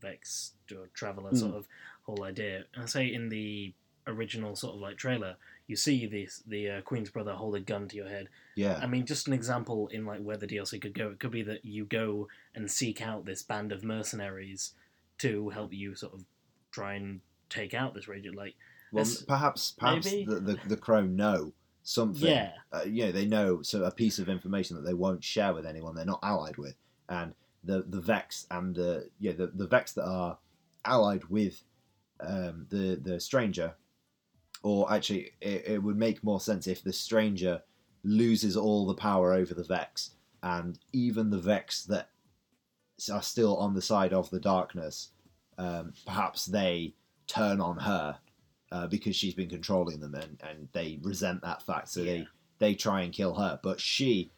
vex 0.00 0.52
or 0.72 0.88
traveler 0.94 1.30
Mm. 1.30 1.38
sort 1.38 1.54
of 1.54 1.68
whole 2.02 2.24
idea. 2.24 2.64
I 2.76 2.84
say 2.86 3.06
in 3.12 3.28
the 3.30 3.72
original 4.06 4.56
sort 4.56 4.74
of 4.74 4.80
like 4.80 4.96
trailer, 4.96 5.36
you 5.66 5.76
see 5.76 6.06
this 6.06 6.42
the 6.46 6.70
uh, 6.70 6.80
Queen's 6.82 7.10
brother 7.10 7.32
hold 7.32 7.54
a 7.54 7.60
gun 7.60 7.88
to 7.88 7.96
your 7.96 8.08
head. 8.08 8.28
yeah, 8.54 8.78
I 8.82 8.86
mean, 8.86 9.06
just 9.06 9.26
an 9.26 9.32
example 9.32 9.88
in 9.88 10.04
like 10.04 10.20
where 10.20 10.36
the 10.36 10.46
DLC 10.46 10.80
could 10.80 10.94
go. 10.94 11.08
It 11.10 11.20
could 11.20 11.30
be 11.30 11.42
that 11.42 11.64
you 11.64 11.84
go 11.84 12.28
and 12.54 12.70
seek 12.70 13.00
out 13.00 13.24
this 13.24 13.42
band 13.42 13.72
of 13.72 13.84
mercenaries 13.84 14.72
to 15.18 15.50
help 15.50 15.72
you 15.72 15.94
sort 15.94 16.14
of 16.14 16.24
try 16.70 16.94
and 16.94 17.20
take 17.48 17.74
out 17.74 17.94
this 17.94 18.08
region. 18.08 18.34
Like, 18.34 18.54
well, 18.92 19.06
perhaps 19.26 19.74
perhaps 19.78 20.06
maybe? 20.06 20.24
the, 20.24 20.40
the 20.40 20.58
the 20.66 20.76
crow 20.76 21.02
know 21.02 21.52
something. 21.82 22.28
yeah, 22.28 22.52
uh, 22.72 22.82
you 22.84 23.06
know 23.06 23.12
they 23.12 23.26
know 23.26 23.62
so 23.62 23.84
a 23.84 23.90
piece 23.90 24.18
of 24.18 24.28
information 24.28 24.76
that 24.76 24.82
they 24.82 24.94
won't 24.94 25.24
share 25.24 25.54
with 25.54 25.66
anyone 25.66 25.94
they're 25.94 26.04
not 26.04 26.20
allied 26.22 26.56
with, 26.56 26.74
and 27.08 27.34
the 27.62 27.84
the 27.88 28.00
vex 28.00 28.46
and 28.50 28.74
the 28.74 29.08
yeah 29.18 29.32
the 29.32 29.46
the 29.48 29.66
vex 29.66 29.92
that 29.92 30.04
are 30.04 30.38
allied 30.84 31.24
with 31.24 31.62
um, 32.20 32.66
the 32.70 32.96
the 32.96 33.20
stranger, 33.20 33.74
or 34.64 34.90
actually 34.90 35.30
it, 35.40 35.64
it 35.66 35.82
would 35.82 35.96
make 35.96 36.24
more 36.24 36.40
sense 36.40 36.66
if 36.66 36.82
the 36.82 36.92
stranger 36.92 37.62
loses 38.02 38.56
all 38.56 38.86
the 38.86 38.94
power 38.94 39.32
over 39.32 39.54
the 39.54 39.62
vex, 39.62 40.10
and 40.42 40.78
even 40.92 41.30
the 41.30 41.38
vex 41.38 41.84
that 41.84 42.08
are 43.12 43.22
still 43.22 43.56
on 43.58 43.74
the 43.74 43.82
side 43.82 44.12
of 44.12 44.30
the 44.30 44.40
darkness, 44.40 45.10
um, 45.58 45.92
perhaps 46.06 46.46
they 46.46 46.94
turn 47.26 47.60
on 47.60 47.76
her 47.78 48.18
uh, 48.72 48.86
because 48.86 49.14
she's 49.14 49.34
been 49.34 49.50
controlling 49.50 50.00
them, 50.00 50.14
and, 50.14 50.40
and 50.42 50.68
they 50.72 50.98
resent 51.02 51.42
that 51.42 51.62
fact, 51.62 51.90
so 51.90 52.02
they 52.02 52.26
they 52.58 52.74
try 52.74 53.02
and 53.02 53.12
kill 53.12 53.34
her. 53.34 53.60
But 53.62 53.78
she 53.78 54.32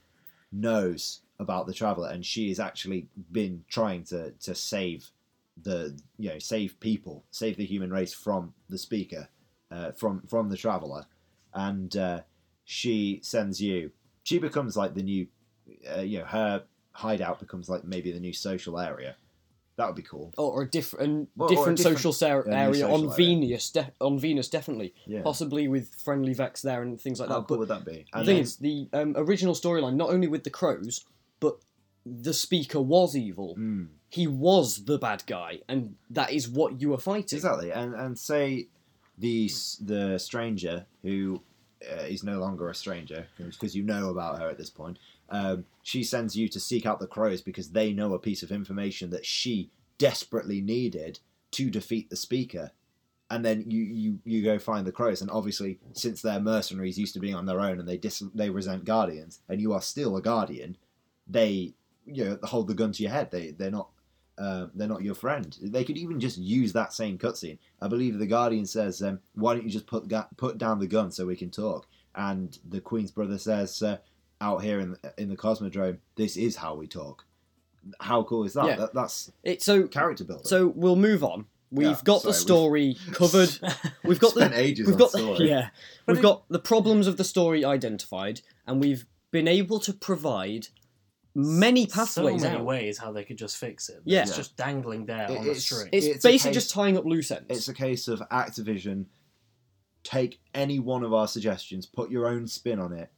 knows 0.51 1.21
about 1.39 1.69
the 1.69 1.75
traveler, 1.75 2.11
and 2.11 2.27
she 2.27 2.49
has 2.49 2.59
actually 2.59 3.07
been 3.31 3.65
trying 3.69 4.03
to 4.05 4.33
to 4.33 4.57
save 4.57 5.09
the 5.63 5.97
you 6.19 6.31
know 6.31 6.41
save 6.41 6.81
people, 6.81 7.25
save 7.31 7.57
the 7.57 7.65
human 7.65 7.93
race 7.93 8.13
from 8.13 8.55
the 8.69 8.79
speaker, 8.79 9.29
uh, 9.71 9.93
from 9.93 10.23
from 10.27 10.49
the 10.49 10.57
traveler, 10.57 11.05
and 11.55 11.97
uh, 11.97 12.21
she 12.65 13.21
sends 13.23 13.61
you. 13.61 13.91
She 14.25 14.39
becomes 14.39 14.77
like 14.77 14.95
the 14.95 15.03
new, 15.03 15.27
uh, 15.97 16.01
you 16.01 16.19
know, 16.19 16.25
her 16.25 16.65
hideout 16.93 17.39
becomes 17.41 17.69
like 17.69 17.85
maybe 17.85 18.11
the 18.11 18.19
new 18.21 18.33
social 18.33 18.79
area, 18.81 19.15
That 19.77 19.87
would 19.87 19.95
be 19.97 20.03
cool. 20.03 20.33
or 20.37 20.63
a 20.63 20.69
different 20.69 21.29
Or- 21.39 21.45
or 21.47 21.53
a 21.53 21.55
different, 21.55 21.79
social 21.79 22.13
ser- 22.13 22.49
area 22.51 22.75
social 22.75 22.95
on 22.95 23.01
area. 23.05 23.15
Venus, 23.17 23.71
de- 23.71 23.93
on 24.01 24.19
Venus 24.19 24.49
definitely, 24.49 24.95
Yeah. 25.07 25.23
possibly 25.23 25.69
with 25.69 25.95
friendly 25.95 26.33
Vex 26.35 26.63
there 26.63 26.83
and 26.83 26.99
things 27.01 27.21
like 27.21 27.29
How 27.29 27.41
that. 27.41 27.47
cool 27.49 27.59
But 27.59 27.61
would 27.61 27.69
that 27.69 27.85
be? 27.85 28.07
the 28.11 28.19
And 28.19 28.27
thing 28.27 28.37
then- 28.37 28.43
is, 28.43 28.57
the 28.57 28.89
um, 28.95 29.13
original 29.17 29.55
storyline, 29.55 29.95
not 29.97 30.09
only 30.11 30.27
with 30.27 30.43
the 30.45 30.51
crows, 30.51 31.05
but 31.39 31.59
the 32.05 32.33
speaker 32.33 32.81
was 32.81 33.15
evil. 33.15 33.55
Mm. 33.57 33.89
He 34.09 34.27
was 34.27 34.85
the 34.87 34.99
bad 34.99 35.23
guy, 35.27 35.61
and 35.69 35.97
that 36.11 36.33
is 36.33 36.49
what 36.49 36.81
you 36.81 36.89
were 36.91 36.99
fighting. 36.99 37.37
Exactly, 37.37 37.71
and 37.71 37.95
and 37.95 38.19
say 38.19 38.69
the 39.19 39.51
the 39.81 40.19
stranger 40.19 40.87
who 41.03 41.43
uh, 41.91 42.03
is 42.03 42.23
no 42.23 42.39
longer 42.39 42.69
a 42.69 42.75
stranger 42.75 43.27
because 43.39 43.77
you 43.77 43.83
know 43.83 44.11
about 44.11 44.39
her 44.39 44.49
at 44.49 44.59
this 44.59 44.71
point. 44.71 44.99
Um, 45.29 45.65
she 45.83 46.05
sends 46.05 46.37
you 46.37 46.49
to 46.49 46.61
seek 46.61 46.87
out 46.87 47.01
the 47.01 47.07
crows 47.07 47.43
because 47.43 47.71
they 47.71 47.93
know 47.93 48.15
a 48.15 48.19
piece 48.19 48.43
of 48.43 48.53
information 48.53 49.11
that 49.11 49.27
she 49.27 49.71
desperately 49.99 50.61
needed 50.61 51.21
to 51.53 51.71
defeat 51.71 52.11
the 52.11 52.17
speaker. 52.17 52.71
And 53.29 53.45
then 53.45 53.65
you, 53.67 53.83
you, 53.83 54.19
you 54.25 54.45
go 54.45 54.59
find 54.59 54.87
the 54.87 54.93
crows, 54.93 55.21
and 55.21 55.31
obviously, 55.33 55.81
since 55.95 56.23
they're 56.23 56.39
mercenaries 56.39 56.97
used 56.97 57.13
to 57.15 57.21
being 57.21 57.35
on 57.35 57.47
their 57.47 57.59
own, 57.59 57.81
and 57.81 57.89
they 57.89 57.97
dis- 57.97 58.23
they 58.33 58.51
resent 58.51 58.85
guardians, 58.85 59.41
and 59.49 59.61
you 59.61 59.73
are 59.73 59.83
still 59.83 60.17
a 60.17 60.23
guardian, 60.23 60.77
they 61.27 61.75
you 62.05 62.25
know 62.25 62.39
hold 62.45 62.69
the 62.69 62.75
gun 62.75 62.93
to 62.93 63.03
your 63.03 63.11
head. 63.11 63.33
They 63.33 63.51
they're 63.51 63.73
not 63.73 63.89
uh, 64.39 64.67
they're 64.75 64.89
not 64.89 65.03
your 65.03 65.15
friend. 65.15 65.57
They 65.63 65.85
could 65.85 65.97
even 65.99 66.21
just 66.21 66.37
use 66.39 66.73
that 66.75 66.93
same 66.93 67.19
cutscene. 67.19 67.59
I 67.81 67.89
believe 67.89 68.19
the 68.19 68.27
Guardian 68.27 68.67
says, 68.67 69.03
um, 69.03 69.21
"Why 69.35 69.55
don't 69.55 69.65
you 69.65 69.71
just 69.71 69.87
put 69.87 70.09
ga- 70.09 70.29
put 70.37 70.59
down 70.59 70.79
the 70.79 70.87
gun 70.87 71.11
so 71.11 71.27
we 71.27 71.37
can 71.37 71.51
talk?" 71.51 71.87
And 72.15 72.59
the 72.69 72.81
Queen's 72.81 73.11
brother 73.11 73.39
says, 73.39 73.83
uh, 73.83 73.99
"Out 74.41 74.63
here 74.63 74.81
in 74.81 74.97
in 75.19 75.29
the 75.29 75.37
Cosmodrome, 75.37 75.99
this 76.17 76.37
is 76.37 76.57
how 76.57 76.75
we 76.75 76.87
talk." 76.87 77.25
How 78.01 78.25
cool 78.25 78.45
is 78.45 78.55
that? 78.55 78.67
Yeah. 78.67 78.77
that 78.77 78.95
that's 78.95 79.31
It 79.45 79.63
so 79.63 79.87
character 79.87 80.25
building. 80.25 80.45
so 80.47 80.67
we'll 80.69 80.97
move 80.97 81.23
on. 81.23 81.47
We've 81.71 81.87
Yeah, 81.89 82.01
got 82.05 82.23
the 82.23 82.33
sorry, 82.33 82.95
story 82.95 82.97
covered. 83.13 83.59
We've 84.05 84.19
got 84.21 84.33
spent 84.33 84.53
the 84.55 84.61
ages 84.61 84.87
we've 84.87 84.95
on 84.95 84.99
got 84.99 85.11
story. 85.11 85.39
the 85.39 85.45
yeah 85.47 85.69
But 86.05 86.15
we've 86.17 86.19
it- 86.19 86.23
got 86.23 86.49
the 86.49 86.59
problems 86.59 87.07
of 87.07 87.17
the 87.17 87.25
story 87.25 87.65
identified, 87.65 88.41
and 88.67 88.81
we've 88.81 89.07
been 89.31 89.47
able 89.49 89.79
to 89.81 89.93
provide 89.93 90.69
many 91.39 91.87
pathways 91.87 92.41
so 92.41 92.49
many 92.49 92.59
out. 92.61 92.65
ways 92.65 92.97
how 92.99 93.13
they 93.13 93.23
could 93.23 93.37
just 93.37 93.57
fix 93.59 93.89
it. 93.91 94.01
Yeah. 94.05 94.23
It's 94.23 94.35
just 94.37 94.57
dangling 94.57 95.05
there 95.07 95.25
It- 95.31 95.31
on 95.31 95.37
a 95.39 95.51
it's- 95.51 95.65
string. 95.65 95.89
It's, 95.93 96.07
It's 96.07 96.23
basically 96.23 96.51
case- 96.55 96.63
just 96.65 96.75
tying 96.75 96.97
up 96.97 97.05
loose 97.05 97.31
ends. 97.31 97.45
It's 97.51 97.69
a 97.69 97.75
case 97.75 98.09
of 98.09 98.21
Activision 98.31 99.07
take 100.03 100.41
any 100.55 100.79
one 100.79 101.03
of 101.03 101.13
our 101.13 101.27
suggestions, 101.29 101.85
put 101.85 102.11
your 102.11 102.27
own 102.29 102.47
spin 102.47 102.79
on 102.79 102.93
it, 102.93 103.11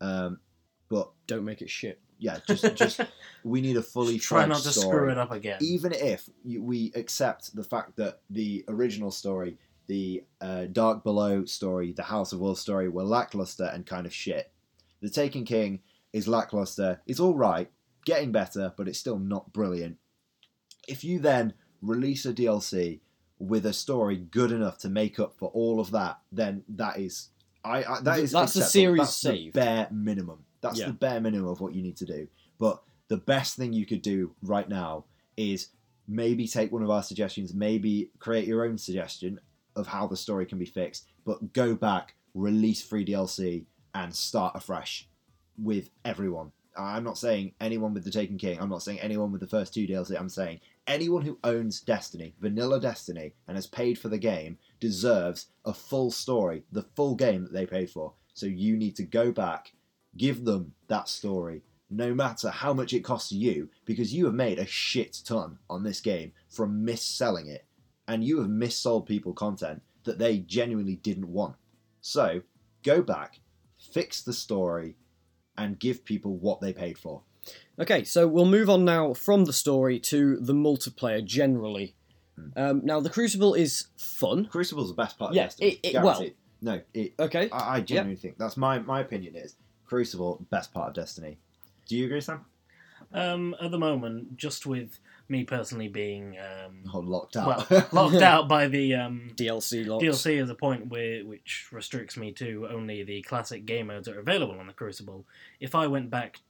um, 0.00 0.40
but 0.88 1.10
Don't 1.28 1.44
make 1.44 1.62
it 1.62 1.70
shit. 1.70 2.00
yeah, 2.18 2.38
just 2.46 2.74
just 2.76 3.00
we 3.44 3.60
need 3.60 3.76
a 3.76 3.82
fully 3.82 4.18
Try 4.18 4.44
not 4.46 4.62
to 4.62 4.72
story. 4.72 4.86
screw 4.88 5.10
it 5.10 5.18
up 5.18 5.30
again. 5.30 5.58
even 5.60 5.92
if 5.92 6.28
you, 6.44 6.62
we 6.62 6.92
accept 6.96 7.54
the 7.54 7.62
fact 7.64 7.96
that 7.96 8.20
the 8.30 8.64
original 8.68 9.10
story, 9.10 9.56
the 9.86 10.24
uh, 10.40 10.64
Dark 10.72 11.04
Below 11.04 11.44
story, 11.44 11.92
the 11.92 12.02
House 12.02 12.32
of 12.32 12.40
Wolves 12.40 12.60
story 12.60 12.88
were 12.88 13.04
lackluster 13.04 13.70
and 13.72 13.86
kind 13.86 14.04
of 14.04 14.12
shit, 14.12 14.50
the 15.00 15.08
Taken 15.08 15.44
King 15.44 15.80
is 16.16 16.26
lackluster. 16.26 17.00
It's 17.06 17.20
all 17.20 17.34
right, 17.34 17.70
getting 18.04 18.32
better, 18.32 18.72
but 18.76 18.88
it's 18.88 18.98
still 18.98 19.18
not 19.18 19.52
brilliant. 19.52 19.98
If 20.88 21.04
you 21.04 21.18
then 21.18 21.52
release 21.82 22.24
a 22.24 22.32
DLC 22.32 23.00
with 23.38 23.66
a 23.66 23.72
story 23.72 24.16
good 24.16 24.50
enough 24.50 24.78
to 24.78 24.88
make 24.88 25.20
up 25.20 25.34
for 25.38 25.50
all 25.50 25.78
of 25.78 25.90
that, 25.90 26.18
then 26.32 26.64
that 26.68 26.98
is 26.98 27.28
I, 27.64 27.84
I 27.84 28.00
that 28.00 28.18
is 28.20 28.32
That's 28.32 28.54
the 28.54 28.60
acceptable. 28.60 28.70
series 28.70 28.98
That's 29.00 29.20
the 29.20 29.28
save. 29.28 29.52
bare 29.52 29.88
minimum. 29.90 30.44
That's 30.62 30.78
Yeah. 30.78 30.86
the 30.86 30.92
bare 30.94 31.20
minimum 31.20 31.48
of 31.48 31.60
what 31.60 31.74
you 31.74 31.82
need 31.82 31.96
to 31.98 32.06
do. 32.06 32.28
But 32.58 32.82
the 33.08 33.16
best 33.18 33.56
thing 33.56 33.72
you 33.72 33.84
could 33.84 34.02
do 34.02 34.34
right 34.42 34.68
now 34.68 35.04
is 35.36 35.68
maybe 36.08 36.46
take 36.48 36.72
one 36.72 36.82
of 36.82 36.90
our 36.90 37.02
suggestions, 37.02 37.52
maybe 37.52 38.10
create 38.20 38.46
your 38.46 38.64
own 38.64 38.78
suggestion 38.78 39.40
of 39.74 39.88
how 39.88 40.06
the 40.06 40.16
story 40.16 40.46
can 40.46 40.58
be 40.58 40.64
fixed, 40.64 41.06
but 41.26 41.52
go 41.52 41.74
back, 41.74 42.14
release 42.34 42.82
free 42.82 43.04
DLC, 43.04 43.66
and 43.94 44.14
start 44.14 44.54
afresh 44.56 45.08
with 45.58 45.90
everyone. 46.04 46.52
I'm 46.78 47.04
not 47.04 47.18
saying 47.18 47.52
anyone 47.60 47.94
with 47.94 48.04
the 48.04 48.10
Taken 48.10 48.36
King. 48.36 48.60
I'm 48.60 48.68
not 48.68 48.82
saying 48.82 49.00
anyone 49.00 49.32
with 49.32 49.40
the 49.40 49.46
first 49.46 49.72
two 49.72 49.86
DLC. 49.86 50.18
I'm 50.18 50.28
saying 50.28 50.60
anyone 50.86 51.22
who 51.22 51.38
owns 51.42 51.80
Destiny, 51.80 52.34
vanilla 52.40 52.80
Destiny, 52.80 53.32
and 53.48 53.56
has 53.56 53.66
paid 53.66 53.98
for 53.98 54.08
the 54.08 54.18
game 54.18 54.58
deserves 54.78 55.46
a 55.64 55.72
full 55.72 56.10
story, 56.10 56.64
the 56.72 56.86
full 56.94 57.14
game 57.14 57.44
that 57.44 57.52
they 57.52 57.66
paid 57.66 57.90
for. 57.90 58.12
So 58.34 58.46
you 58.46 58.76
need 58.76 58.96
to 58.96 59.04
go 59.04 59.32
back, 59.32 59.72
give 60.16 60.44
them 60.44 60.74
that 60.88 61.08
story, 61.08 61.62
no 61.88 62.14
matter 62.14 62.50
how 62.50 62.74
much 62.74 62.92
it 62.92 63.04
costs 63.04 63.32
you, 63.32 63.70
because 63.84 64.12
you 64.12 64.26
have 64.26 64.34
made 64.34 64.58
a 64.58 64.66
shit 64.66 65.18
ton 65.24 65.58
on 65.70 65.82
this 65.82 66.00
game 66.00 66.32
from 66.50 66.84
mis-selling 66.84 67.48
it, 67.48 67.64
and 68.08 68.22
you 68.22 68.40
have 68.40 68.50
mis-sold 68.50 69.06
people 69.06 69.32
content 69.32 69.82
that 70.04 70.18
they 70.18 70.38
genuinely 70.38 70.96
didn't 70.96 71.32
want. 71.32 71.56
So 72.00 72.42
go 72.82 73.02
back, 73.02 73.40
fix 73.78 74.22
the 74.22 74.32
story, 74.32 74.96
and 75.58 75.78
give 75.78 76.04
people 76.04 76.36
what 76.36 76.60
they 76.60 76.72
paid 76.72 76.98
for. 76.98 77.22
Okay, 77.78 78.04
so 78.04 78.26
we'll 78.26 78.46
move 78.46 78.68
on 78.68 78.84
now 78.84 79.14
from 79.14 79.44
the 79.44 79.52
story 79.52 79.98
to 80.00 80.36
the 80.40 80.52
multiplayer 80.54 81.24
generally. 81.24 81.94
Hmm. 82.34 82.48
Um, 82.56 82.80
now, 82.84 83.00
the 83.00 83.10
Crucible 83.10 83.54
is 83.54 83.86
fun. 83.96 84.46
Crucible's 84.46 84.88
the 84.88 84.94
best 84.94 85.18
part 85.18 85.30
of 85.30 85.36
Yeah, 85.36 85.44
Destiny. 85.44 85.70
it- 85.82 85.94
it- 85.94 86.02
well- 86.02 86.24
no, 86.62 86.80
it. 86.94 87.14
Okay, 87.20 87.50
I, 87.50 87.76
I 87.76 87.80
genuinely 87.82 88.16
think 88.16 88.38
that's 88.38 88.56
my 88.56 88.78
my 88.78 89.00
opinion 89.00 89.36
is 89.36 89.56
Crucible 89.84 90.44
best 90.50 90.72
part 90.72 90.88
of 90.88 90.94
Destiny. 90.94 91.38
Do 91.86 91.96
you 91.96 92.06
agree, 92.06 92.20
Sam? 92.20 92.44
Um, 93.12 93.54
at 93.60 93.70
the 93.70 93.78
moment, 93.78 94.36
just 94.36 94.66
with 94.66 94.98
me 95.28 95.44
personally 95.44 95.88
being 95.88 96.36
um, 96.38 96.82
Oh, 96.92 97.00
locked 97.00 97.36
out. 97.36 97.68
well 97.70 97.88
locked 97.92 98.22
out 98.22 98.48
by 98.48 98.68
the 98.68 98.94
um, 98.94 99.30
DLC 99.36 99.86
lots. 99.86 100.04
DLC 100.04 100.40
is 100.42 100.50
a 100.50 100.54
point 100.54 100.88
where 100.88 101.24
which 101.24 101.68
restricts 101.72 102.16
me 102.16 102.32
to 102.32 102.68
only 102.70 103.02
the 103.02 103.22
classic 103.22 103.66
game 103.66 103.88
modes 103.88 104.06
that 104.06 104.16
are 104.16 104.20
available 104.20 104.58
on 104.58 104.66
the 104.66 104.72
Crucible. 104.72 105.24
If 105.60 105.74
I 105.74 105.86
went 105.86 106.10
back 106.10 106.40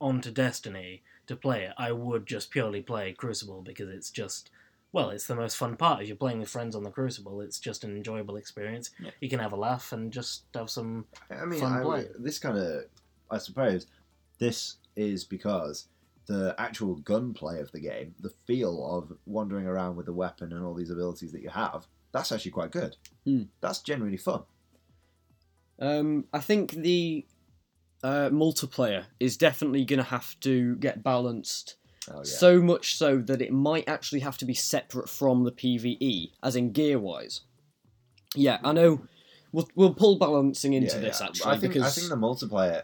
onto 0.00 0.30
Destiny 0.30 1.02
to 1.26 1.36
play 1.36 1.64
it, 1.64 1.72
I 1.78 1.92
would 1.92 2.26
just 2.26 2.50
purely 2.50 2.80
play 2.82 3.12
Crucible 3.12 3.62
because 3.62 3.88
it's 3.88 4.10
just 4.10 4.50
well, 4.90 5.10
it's 5.10 5.26
the 5.26 5.34
most 5.36 5.56
fun 5.58 5.76
part. 5.76 6.00
If 6.00 6.08
you're 6.08 6.16
playing 6.16 6.40
with 6.40 6.48
friends 6.48 6.74
on 6.74 6.82
the 6.82 6.90
Crucible, 6.90 7.42
it's 7.42 7.58
just 7.60 7.84
an 7.84 7.94
enjoyable 7.94 8.36
experience. 8.36 8.90
Yeah. 8.98 9.10
You 9.20 9.28
can 9.28 9.38
have 9.38 9.52
a 9.52 9.56
laugh 9.56 9.92
and 9.92 10.10
just 10.10 10.44
have 10.54 10.70
some. 10.70 11.04
I 11.30 11.44
mean, 11.44 11.60
Fun 11.60 11.86
I, 11.86 12.04
this 12.18 12.38
kind 12.38 12.56
of, 12.56 12.84
I 13.30 13.36
suppose, 13.36 13.86
this 14.38 14.76
is 14.96 15.24
because 15.24 15.84
the 16.28 16.54
actual 16.58 16.96
gunplay 16.96 17.58
of 17.58 17.72
the 17.72 17.80
game, 17.80 18.14
the 18.20 18.30
feel 18.46 18.86
of 18.86 19.16
wandering 19.26 19.66
around 19.66 19.96
with 19.96 20.06
the 20.06 20.12
weapon 20.12 20.52
and 20.52 20.64
all 20.64 20.74
these 20.74 20.90
abilities 20.90 21.32
that 21.32 21.42
you 21.42 21.48
have, 21.48 21.86
that's 22.12 22.30
actually 22.30 22.50
quite 22.50 22.70
good. 22.70 22.96
Hmm. 23.24 23.44
That's 23.60 23.80
genuinely 23.80 24.18
fun. 24.18 24.42
Um, 25.80 26.26
I 26.32 26.40
think 26.40 26.72
the 26.72 27.24
uh, 28.02 28.28
multiplayer 28.30 29.04
is 29.18 29.36
definitely 29.36 29.84
going 29.84 29.98
to 29.98 30.04
have 30.10 30.38
to 30.40 30.76
get 30.76 31.02
balanced. 31.02 31.76
Oh 32.10 32.18
yeah. 32.18 32.22
So 32.24 32.60
much 32.60 32.96
so 32.96 33.18
that 33.18 33.40
it 33.40 33.52
might 33.52 33.88
actually 33.88 34.20
have 34.20 34.38
to 34.38 34.44
be 34.44 34.54
separate 34.54 35.08
from 35.08 35.44
the 35.44 35.52
PVE, 35.52 36.32
as 36.42 36.56
in 36.56 36.72
gear 36.72 36.98
wise. 36.98 37.42
Yeah, 38.34 38.58
I 38.62 38.72
know. 38.72 39.00
We'll, 39.52 39.68
we'll 39.74 39.94
pull 39.94 40.18
balancing 40.18 40.74
into 40.74 40.96
Yeah, 40.96 41.00
this 41.00 41.20
yeah. 41.20 41.26
actually 41.26 41.52
I 41.52 41.56
think 41.58 41.72
because 41.72 41.96
I 41.96 42.00
think 42.00 42.10
the 42.10 42.16
multiplayer. 42.16 42.82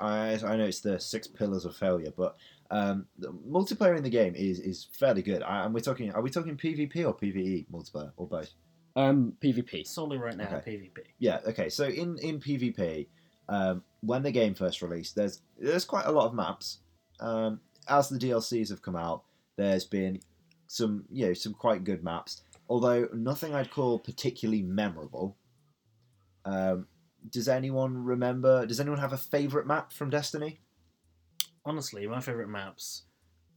I 0.00 0.38
I 0.44 0.56
know 0.56 0.64
it's 0.64 0.80
the 0.80 0.98
six 0.98 1.28
pillars 1.28 1.64
of 1.64 1.76
failure, 1.76 2.12
but 2.16 2.36
um, 2.70 3.06
the 3.18 3.32
multiplayer 3.32 3.96
in 3.96 4.02
the 4.02 4.10
game 4.10 4.34
is 4.34 4.60
is 4.60 4.86
fairly 4.92 5.22
good. 5.22 5.42
I, 5.42 5.64
and 5.64 5.74
we're 5.74 5.80
talking. 5.80 6.12
Are 6.12 6.22
we 6.22 6.30
talking 6.30 6.56
PvP 6.56 7.04
or 7.06 7.14
PVE 7.14 7.66
multiplayer 7.70 8.12
or 8.16 8.26
both? 8.26 8.50
um, 8.96 9.34
PvP. 9.42 9.86
Solely 9.86 10.18
right 10.18 10.36
now, 10.36 10.56
Okay. 10.56 10.72
PvP. 10.76 10.98
Yeah. 11.18 11.40
Okay. 11.48 11.68
So 11.68 11.84
in 11.84 12.18
in 12.18 12.40
PvP, 12.40 13.06
um, 13.48 13.82
when 14.00 14.22
the 14.22 14.30
game 14.32 14.54
first 14.54 14.82
released, 14.82 15.14
there's 15.16 15.42
there's 15.58 15.84
quite 15.84 16.06
a 16.06 16.12
lot 16.12 16.26
of 16.26 16.34
maps. 16.34 16.78
Um, 17.20 17.60
as 17.88 18.08
the 18.08 18.18
DLCs 18.18 18.68
have 18.70 18.82
come 18.82 18.96
out, 18.96 19.24
there's 19.56 19.84
been 19.84 20.20
some 20.66 21.04
you 21.10 21.26
know 21.26 21.34
some 21.34 21.54
quite 21.54 21.84
good 21.84 22.02
maps. 22.04 22.42
Although 22.68 23.08
nothing 23.12 23.54
I'd 23.54 23.70
call 23.70 23.98
particularly 23.98 24.62
memorable. 24.62 25.36
Um, 26.44 26.86
does 27.28 27.48
anyone 27.48 28.04
remember? 28.04 28.64
Does 28.66 28.80
anyone 28.80 28.98
have 29.00 29.12
a 29.12 29.18
favorite 29.18 29.66
map 29.66 29.92
from 29.92 30.08
Destiny? 30.10 30.60
Honestly, 31.66 32.06
my 32.06 32.20
favorite 32.20 32.48
maps 32.48 33.04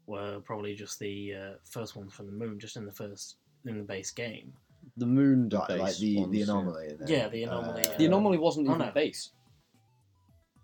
were 0.07 0.39
probably 0.41 0.75
just 0.75 0.99
the 0.99 1.33
uh, 1.33 1.51
first 1.63 1.95
ones 1.95 2.13
from 2.13 2.25
the 2.25 2.31
moon, 2.33 2.59
just 2.59 2.75
in 2.75 2.85
the 2.85 2.91
first 2.91 3.37
in 3.65 3.77
the 3.77 3.83
base 3.83 4.11
game. 4.11 4.53
The 4.97 5.05
moon 5.05 5.47
Like, 5.49 5.67
base 5.69 5.79
like 5.79 5.97
the 5.97 6.17
ones, 6.19 6.31
the 6.33 6.41
anomaly. 6.41 6.87
and 6.89 6.99
then, 6.99 7.07
Yeah, 7.07 7.29
the 7.29 7.43
anomaly, 7.43 7.83
The 7.83 8.03
Uh, 8.03 8.07
anomaly 8.07 8.37
wasn't 8.37 8.67
oh, 8.67 8.75
even 8.75 8.87
no. 8.87 8.91
base. 8.93 9.31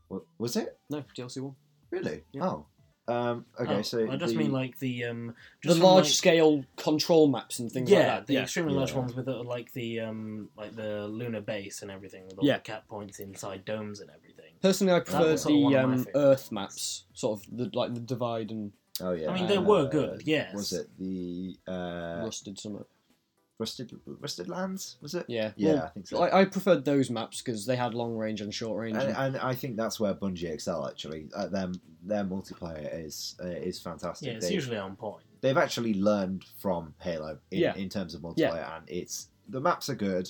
wa- 0.09 0.19
was 0.37 0.55
it 0.57 0.77
No, 0.89 1.03
DLC 1.15 1.41
one. 1.41 1.55
really? 1.91 2.23
Yeah. 2.33 2.43
Oh. 2.49 2.65
Um, 3.07 3.45
okay, 3.59 3.77
Oh, 3.77 3.81
so 3.81 4.11
I 4.11 4.17
just 4.17 4.33
the- 4.33 4.39
mean 4.39 4.51
like 4.51 4.77
the 4.79 5.05
um, 5.05 5.27
The 5.63 5.69
just 5.69 5.77
from, 5.79 5.85
large 5.87 6.03
like- 6.05 6.13
scale 6.13 6.63
control 6.75 7.27
maps 7.27 7.57
and 7.59 7.71
things 7.71 7.89
yeah, 7.89 7.97
like 7.99 8.07
that. 8.07 8.27
the 8.27 8.33
Yeah. 8.33 8.41
extremely 8.43 8.73
large 8.73 8.91
Yeah. 8.91 8.97
ones 8.99 9.15
with 9.15 9.27
uh, 9.27 9.41
like 9.43 9.71
the 9.73 10.01
um, 10.01 10.49
like 10.57 10.75
the 10.75 11.07
lunar 11.07 11.41
base 11.41 11.81
and 11.81 11.89
everything, 11.89 12.25
with 12.27 12.37
all 12.37 12.45
Yeah. 12.45 12.57
the 12.57 12.63
cap 12.63 12.87
points 12.87 13.19
inside 13.19 13.65
domes 13.65 13.99
and 14.01 14.11
everything. 14.11 14.38
Personally, 14.61 14.93
I 14.93 14.99
prefer 14.99 15.31
was 15.31 15.41
sort 15.43 15.55
of 15.55 15.61
one 15.61 15.73
the 15.73 15.79
of 15.79 15.87
my 15.89 15.93
um, 15.95 16.03
favourites. 16.05 16.15
Earth 16.43 16.51
maps, 16.51 17.03
sort 17.13 17.39
of 17.39 17.57
the 17.57 17.69
like 17.77 17.93
the 17.93 17.99
divide 18.01 18.51
and 18.51 18.71
Oh 19.01 19.11
yeah. 19.13 19.31
I 19.31 19.33
mean, 19.33 19.47
they 19.47 19.57
Uh, 19.57 19.61
were 19.61 19.87
good, 19.87 20.23
yes. 20.25 20.53
Was 20.53 20.73
it 20.73 20.87
the 20.97 21.57
uh, 21.67 22.21
Rusted 22.23 22.59
Summit. 22.59 22.85
Rusted 23.57 23.91
Rusted 24.05 24.47
Lands? 24.49 24.97
Was 25.01 25.13
it? 25.15 25.25
Yeah. 25.27 25.51
Yeah, 25.57 25.73
Well, 25.73 25.83
I 25.83 25.87
think 25.89 26.07
so. 26.07 26.21
I, 26.23 26.41
I 26.41 26.45
preferred 26.45 26.83
those 26.85 27.09
maps 27.09 27.41
because 27.41 27.65
they 27.65 27.75
had 27.75 27.93
long 27.93 28.15
range 28.15 28.39
and 28.41 28.53
short 28.53 28.77
range. 28.79 28.95
and, 28.97 29.09
and- 29.09 29.35
and 29.35 29.37
I 29.37 29.53
think 29.55 29.75
that's 29.77 29.99
where 29.99 30.13
Bungie 30.13 30.49
excel. 30.51 30.87
Actually, 30.87 31.27
uh, 31.35 31.47
them 31.47 31.73
their 32.03 32.23
multiplayer 32.23 33.05
is 33.05 33.35
uh, 33.43 33.47
is 33.47 33.79
fantastic. 33.81 34.27
Yeah, 34.27 34.33
it's 34.35 34.47
They- 34.47 34.53
usually 34.53 34.77
on 34.77 34.95
point. 34.95 35.23
they've 35.41 35.57
actually 35.57 35.93
learned 35.93 36.43
from 36.57 36.93
Halo 36.99 37.37
in, 37.51 37.59
Yeah. 37.59 37.75
in 37.75 37.87
terms 37.89 38.13
of 38.15 38.21
multiplayer, 38.21 38.75
and 38.77 38.83
it's 38.89 39.29
the 39.49 39.59
maps 39.61 39.89
are 39.89 39.95
good, 39.95 40.29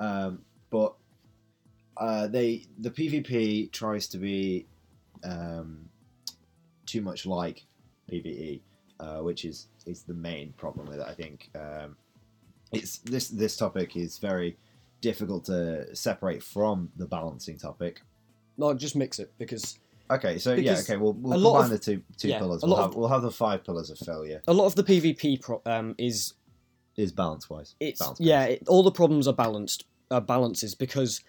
um, 0.00 0.42
but 0.70 0.94
uh, 1.98 2.26
they 2.28 2.66
the 2.78 2.90
PvP 2.90 3.70
tries 3.72 4.06
to 4.08 4.18
be 4.18 4.66
um, 5.24 5.88
too 6.86 7.00
much 7.02 7.26
like 7.26 7.64
PVE, 8.10 8.60
uh, 9.00 9.18
which 9.18 9.44
is 9.44 9.68
is 9.86 10.02
the 10.02 10.14
main 10.14 10.52
problem 10.56 10.86
with 10.86 11.00
it. 11.00 11.06
I 11.08 11.14
think 11.14 11.50
um, 11.54 11.96
it's 12.72 12.98
this 12.98 13.28
this 13.28 13.56
topic 13.56 13.96
is 13.96 14.18
very 14.18 14.56
difficult 15.00 15.44
to 15.46 15.94
separate 15.94 16.42
from 16.42 16.90
the 16.96 17.06
balancing 17.06 17.56
topic. 17.58 18.02
no, 18.56 18.74
just 18.74 18.96
mix 18.96 19.18
it 19.18 19.32
because 19.38 19.78
Okay, 20.10 20.38
so 20.38 20.56
Because 20.56 20.88
yeah, 20.88 20.94
okay, 20.94 20.96
we'll, 20.96 21.12
we'll 21.12 21.34
combine 21.34 21.64
of- 21.64 21.70
the 21.70 21.78
two 21.78 22.02
two 22.16 22.28
yeah, 22.28 22.38
pillars. 22.38 22.62
We'll 22.62 22.76
have, 22.76 22.86
of- 22.86 22.94
we'll 22.96 23.08
have 23.08 23.20
the 23.22 23.30
five 23.30 23.62
pillars 23.62 23.90
of 23.90 23.98
failure. 23.98 24.40
a 24.48 24.52
lot 24.54 24.64
of 24.66 24.74
the 24.74 24.82
PvP 24.82 25.40
pro- 25.42 25.60
um, 25.66 25.94
is 25.98 26.32
Is 26.96 27.12
balance 27.12 27.50
wise. 27.50 27.74
it's 27.78 28.00
Balance 28.00 28.18
yeah 28.20 28.44
it, 28.44 28.62
all 28.68 28.82
the 28.82 28.90
problems 28.90 29.28
are 29.28 29.34
balanced 29.34 29.84
uh, 30.10 30.20
balances 30.20 30.74
because 30.74 31.20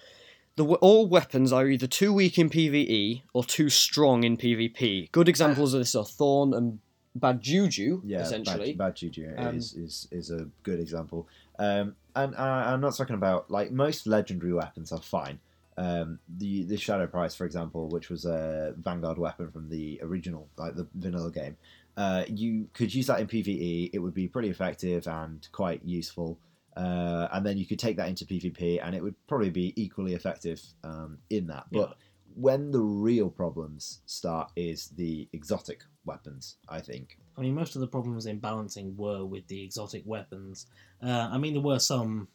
the 0.60 0.66
all 0.66 1.08
weapons 1.08 1.54
are 1.54 1.68
either 1.70 1.88
too 1.88 2.12
weak 2.12 2.38
in 2.38 2.50
PvE 2.50 3.22
or 3.34 3.46
too 3.46 3.70
strong 3.70 4.26
in 4.26 4.36
PvP. 4.36 5.10
Good 5.14 5.30
examples 5.30 5.74
of 5.74 5.80
this 5.80 5.96
are 5.96 6.04
Thorn 6.04 6.54
and 6.54 6.80
Bad 7.16 7.42
Juju, 7.42 8.02
yeah, 8.04 8.20
essentially. 8.20 8.74
Bad, 8.74 8.90
bad 8.90 8.96
Juju 8.98 9.34
Um, 9.38 9.56
is, 9.56 9.74
is 9.74 10.08
is 10.12 10.32
a 10.32 10.50
good 10.64 10.82
example. 10.82 11.30
Um, 11.58 11.96
and 12.14 12.36
I, 12.36 12.74
I'm 12.74 12.82
not 12.82 12.94
talking 12.96 13.16
about 13.16 13.50
like 13.50 13.72
most 13.72 14.06
legendary 14.06 14.52
weapons 14.52 14.92
are 14.92 15.02
fine. 15.02 15.40
Um, 15.78 16.20
the 16.38 16.64
the 16.64 16.76
Shadow 16.76 17.08
Price, 17.08 17.34
for 17.36 17.46
example, 17.46 17.88
which 17.88 18.10
was 18.10 18.26
a 18.26 18.76
Vanguard 18.78 19.18
weapon 19.18 19.50
from 19.52 19.70
the 19.70 19.98
original, 20.04 20.50
like 20.58 20.76
the 20.76 20.88
vanilla 20.94 21.32
game, 21.32 21.56
uh, 21.96 22.26
you 22.28 22.68
could 22.74 22.94
use 22.94 23.08
that 23.08 23.22
in 23.22 23.28
PVE. 23.28 23.92
It 23.94 24.00
would 24.00 24.14
be 24.14 24.28
pretty 24.28 24.50
effective 24.50 25.08
and 25.08 25.48
quite 25.54 25.82
useful. 25.86 26.38
Uh, 26.80 27.28
and 27.34 27.46
then 27.46 27.58
you 27.58 27.66
could 27.66 27.80
take 27.80 27.98
that 27.98 28.08
into 28.08 28.26
PvP, 28.26 28.80
and 28.82 28.96
it 28.96 29.04
would 29.04 29.16
probably 29.28 29.50
be 29.50 29.74
equally 29.76 30.14
effective 30.14 30.62
um, 30.86 31.18
in 31.30 31.46
that. 31.48 31.66
But 31.72 31.98
when 32.36 32.72
the 32.72 32.80
real 32.80 33.30
problems 33.30 34.02
start 34.06 34.52
is 34.56 34.88
the 34.96 35.28
exotic 35.34 35.84
weapons, 36.06 36.56
I 36.70 36.80
think. 36.80 37.18
I 37.38 37.42
mean, 37.42 37.54
most 37.54 37.76
of 37.76 37.82
the 37.82 37.88
problems 37.88 38.28
in 38.28 38.40
balancing 38.40 38.96
were 38.96 39.26
with 39.26 39.46
the 39.48 39.62
exotic 39.62 40.04
weapons. 40.06 40.68
Uh, 41.04 41.28
I 41.32 41.38
mean, 41.38 41.54
there 41.54 41.62
were 41.62 41.80
some, 41.80 42.30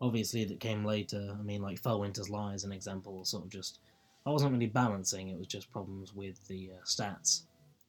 obviously, 0.00 0.44
that 0.46 0.58
came 0.58 0.84
later. 0.84 1.36
I 1.38 1.42
mean, 1.42 1.62
like 1.62 1.80
Fellwinter's 1.80 2.28
Lie 2.28 2.54
is 2.54 2.64
an 2.64 2.72
example. 2.72 3.24
Sort 3.24 3.44
of 3.44 3.50
just, 3.50 3.78
I 4.26 4.30
wasn't 4.30 4.52
really 4.52 4.66
balancing. 4.66 5.28
It 5.28 5.38
was 5.38 5.46
just 5.46 5.70
problems 5.70 6.12
with 6.12 6.44
the 6.48 6.70
uh, 6.76 6.84
stats 6.84 7.42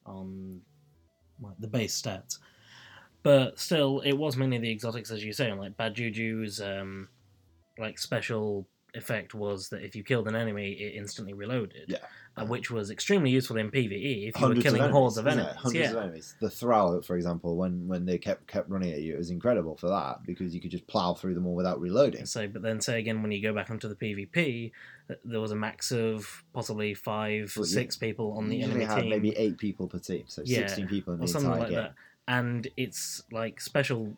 on 0.06 0.60
like 1.40 1.58
the 1.58 1.68
base 1.68 2.00
stats. 2.00 2.38
But 3.22 3.58
still, 3.58 4.00
it 4.00 4.14
was 4.14 4.36
mainly 4.36 4.58
the 4.58 4.70
exotics, 4.70 5.10
as 5.10 5.24
you 5.24 5.32
say. 5.32 5.52
Like 5.52 5.76
Bad 5.76 5.94
Juju's, 5.94 6.60
um, 6.60 7.08
like 7.78 7.98
special 7.98 8.66
effect 8.94 9.32
was 9.34 9.68
that 9.70 9.82
if 9.82 9.96
you 9.96 10.02
killed 10.02 10.28
an 10.28 10.36
enemy, 10.36 10.72
it 10.72 10.94
instantly 10.96 11.32
reloaded. 11.32 11.86
Yeah. 11.88 11.98
uh, 12.36 12.44
which 12.46 12.70
was 12.70 12.90
extremely 12.90 13.30
useful 13.30 13.56
in 13.58 13.70
PVE 13.70 14.28
if 14.28 14.34
you 14.34 14.40
Hundreds 14.40 14.58
were 14.58 14.62
killing 14.62 14.80
of 14.80 14.84
enemies, 14.86 14.92
hordes 14.92 15.16
of 15.18 15.26
enemies. 15.26 15.54
Hundreds 15.56 15.84
yeah. 15.84 15.90
of 15.90 16.02
enemies. 16.02 16.34
The 16.40 16.50
Thrall, 16.50 17.02
for 17.02 17.16
example, 17.16 17.56
when 17.56 17.86
when 17.86 18.04
they 18.06 18.18
kept 18.18 18.46
kept 18.46 18.68
running 18.68 18.90
at 18.92 19.00
you, 19.00 19.14
it 19.14 19.18
was 19.18 19.30
incredible 19.30 19.76
for 19.76 19.88
that 19.88 20.24
because 20.26 20.54
you 20.54 20.60
could 20.60 20.70
just 20.70 20.86
plow 20.86 21.14
through 21.14 21.34
them 21.34 21.46
all 21.46 21.54
without 21.54 21.80
reloading. 21.80 22.26
So, 22.26 22.48
but 22.48 22.62
then 22.62 22.80
say 22.80 22.98
again, 22.98 23.22
when 23.22 23.32
you 23.32 23.42
go 23.42 23.54
back 23.54 23.70
onto 23.70 23.88
the 23.88 23.94
PvP, 23.94 24.72
there 25.24 25.40
was 25.40 25.52
a 25.52 25.56
max 25.56 25.90
of 25.92 26.44
possibly 26.52 26.94
five, 26.94 27.52
Well, 27.56 27.64
six 27.64 27.96
people 27.96 28.32
on 28.36 28.48
the 28.48 28.62
enemy 28.62 28.84
had 28.84 29.00
team, 29.02 29.10
maybe 29.10 29.36
eight 29.36 29.58
people 29.58 29.86
per 29.88 29.98
team, 29.98 30.24
so 30.26 30.42
Yeah, 30.44 30.66
sixteen 30.66 30.88
people 30.88 31.14
in 31.14 31.20
the 31.20 31.24
or 31.24 31.28
something 31.28 31.50
entire 31.50 31.62
like 31.62 31.70
game. 31.70 31.78
that. 31.78 31.94
And 32.28 32.68
its 32.76 33.22
like 33.32 33.60
special 33.60 34.16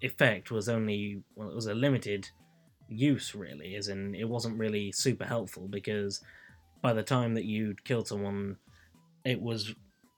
effect 0.00 0.50
was 0.50 0.68
only 0.68 1.22
well, 1.36 1.48
it 1.50 1.54
was 1.54 1.66
a 1.66 1.74
limited 1.74 2.28
use 2.88 3.34
really, 3.34 3.74
as 3.76 3.88
in 3.88 4.14
it 4.14 4.28
wasn't 4.28 4.58
really 4.58 4.92
super 4.92 5.24
helpful 5.24 5.68
because 5.68 6.20
by 6.82 6.92
the 6.92 7.02
time 7.02 7.34
that 7.34 7.44
you'd 7.44 7.84
killed 7.84 8.08
someone, 8.08 8.56
it 9.24 9.40
was 9.40 9.74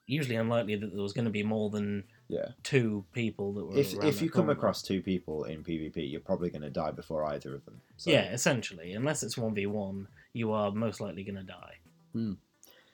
usually 0.07 0.37
unlikely 0.37 0.77
that 0.77 0.93
there 0.93 1.03
was 1.03 1.13
going 1.13 1.25
to 1.25 1.31
be 1.31 1.43
more 1.43 1.71
than 1.71 2.05
Yeah. 2.29 2.49
two 2.63 3.05
people 3.13 3.53
that 3.55 3.65
were. 3.65 3.77
If 3.79 3.95
around 3.97 4.09
if 4.09 4.21
you 4.23 4.29
come 4.31 4.47
corner. 4.47 4.53
across 4.53 4.83
two 4.83 5.03
people 5.03 5.45
in 5.45 5.63
PvP, 5.63 6.11
you're 6.11 6.21
probably 6.21 6.51
going 6.51 6.63
to 6.63 6.71
die 6.71 6.91
before 6.91 7.25
either 7.25 7.55
of 7.55 7.65
them. 7.65 7.81
So, 7.97 8.11
yeah, 8.11 8.33
essentially, 8.33 8.93
unless 8.93 9.23
it's 9.23 9.39
one 9.39 9.55
v 9.55 9.67
one, 9.67 10.09
you 10.33 10.53
are 10.53 10.71
most 10.73 11.01
likely 11.01 11.23
going 11.25 11.37
to 11.37 11.43
die. 11.45 11.75
Hmm. 12.13 12.33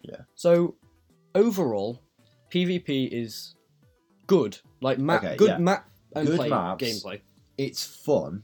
Yeah. 0.03 0.23
So 0.35 0.77
overall, 1.35 2.03
PvP 2.51 3.09
is 3.12 3.57
good. 4.27 4.59
Like 4.81 4.99
map, 4.99 5.23
Okay, 5.25 5.37
good 5.37 5.51
yeah. 5.51 5.59
map 5.59 5.89
and 6.15 6.27
Good 6.27 6.37
play 6.37 6.49
maps. 6.49 6.83
gameplay. 6.85 7.21
it's 7.59 7.85
fun, 7.85 8.43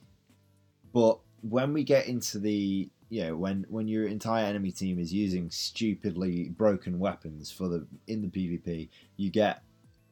but 0.93 1.19
when 1.43 1.73
we 1.73 1.85
get 1.85 2.07
into 2.07 2.39
the 2.39 2.89
you 3.09 3.25
know 3.25 3.37
when 3.37 3.67
when 3.69 3.89
your 3.89 4.07
entire 4.07 4.47
enemy 4.47 4.71
team 4.73 4.99
is 4.99 5.13
using 5.13 5.51
stupidly 5.51 6.49
broken 6.51 6.99
weapons 6.99 7.51
for 7.51 7.69
the 7.69 7.87
in 8.07 8.23
the 8.23 8.29
PvP, 8.29 8.89
you 9.17 9.31
get 9.31 9.63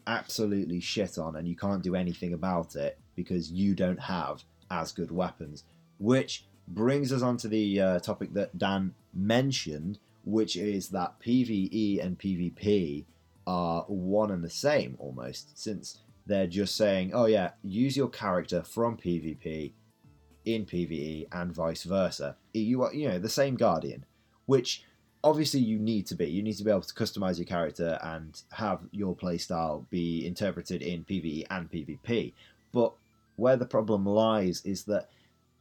absolutely 0.06 0.80
shit 0.80 1.18
on 1.18 1.37
and 1.37 1.46
you 1.46 1.56
can't 1.56 1.83
do 1.83 1.94
anything 1.94 2.33
about 2.35 2.74
it 2.76 2.98
because 3.14 3.50
you 3.50 3.74
don't 3.74 4.00
have 4.00 4.42
as 4.70 4.92
good 4.92 5.11
weapons. 5.11 5.64
Which 5.98 6.44
brings 6.68 7.12
us 7.12 7.22
on 7.22 7.37
to 7.38 7.48
the 7.48 7.80
uh, 7.80 7.98
topic 8.00 8.33
that 8.35 8.56
Dan 8.59 8.94
mentioned, 9.14 9.98
which 10.24 10.56
is 10.56 10.88
that 10.90 11.20
PvE 11.20 12.04
and 12.04 12.18
PvP 12.18 13.04
are 13.46 13.83
one 13.88 14.31
and 14.31 14.44
the 14.44 14.50
same 14.50 14.96
almost, 14.98 15.59
since 15.59 15.98
they're 16.26 16.46
just 16.46 16.76
saying, 16.76 17.12
oh 17.14 17.26
yeah, 17.26 17.50
use 17.62 17.96
your 17.96 18.09
character 18.09 18.62
from 18.62 18.96
PvP 18.96 19.72
in 20.44 20.64
PvE 20.64 21.26
and 21.33 21.53
vice 21.53 21.85
versa. 21.85 22.37
You 22.53 22.83
are, 22.83 22.94
you 22.94 23.09
know, 23.09 23.18
the 23.18 23.29
same 23.29 23.57
Guardian, 23.57 24.05
which 24.46 24.85
obviously 25.22 25.61
you 25.61 25.79
need 25.79 26.07
to 26.07 26.14
be. 26.14 26.26
You 26.26 26.42
need 26.42 26.57
to 26.57 26.64
be 26.64 26.70
able 26.70 26.83
to 26.83 26.94
customize 26.94 27.38
your 27.38 27.46
character 27.46 27.98
and 28.03 28.40
have 28.53 28.81
your 28.90 29.14
playstyle 29.14 29.88
be 29.90 30.26
interpreted 30.26 30.83
in 30.83 31.05
PvE 31.05 31.46
and 31.50 31.70
PvP. 31.70 32.33
But 32.72 32.92
where 33.37 33.57
the 33.57 33.66
problem 33.66 34.07
lies 34.07 34.62
is 34.64 34.85
that 34.85 35.11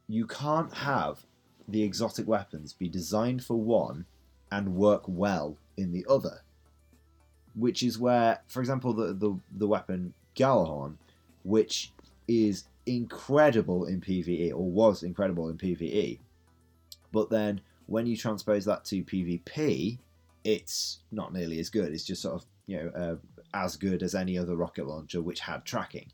you 0.08 0.26
can't 0.28 0.74
have 0.74 1.26
the 1.68 1.84
exotic 1.84 2.28
weapons 2.28 2.74
be 2.74 2.89
designed 2.89 3.44
for 3.44 3.56
one 3.56 4.06
and 4.52 4.76
work 4.76 5.04
well 5.08 5.58
in 5.78 5.92
the 5.92 6.06
other. 6.10 6.42
Which 7.55 7.83
is 7.83 7.97
where, 7.97 8.41
for 8.47 8.59
example, 8.59 8.93
the 8.93 9.13
the, 9.13 9.38
the 9.51 9.67
weapon 9.67 10.13
Gjallarhorn, 10.35 10.95
which 11.43 11.91
is 12.27 12.65
incredible 12.85 13.85
in 13.85 14.01
PvE 14.01 14.51
or 14.51 14.69
was 14.69 15.03
incredible 15.03 15.49
in 15.49 15.57
PvE, 15.57 16.19
but 17.12 17.29
then 17.29 17.62
when 17.85 18.05
you 18.05 18.15
transpose 18.15 18.65
that 18.65 18.85
to 18.85 19.03
PvP, 19.03 19.97
it's 20.43 20.99
not 21.12 21.33
nearly 21.33 21.59
as 21.59 21.69
good. 21.69 21.91
It's 21.91 22.05
just 22.05 22.21
sort 22.21 22.35
of 22.35 22.45
you 22.67 22.77
know 22.77 22.89
uh, 22.89 23.15
as 23.53 23.75
good 23.75 24.03
as 24.03 24.15
any 24.15 24.38
other 24.38 24.55
rocket 24.55 24.88
launcher 24.88 25.21
which 25.21 25.39
had 25.39 25.65
tracking, 25.65 26.12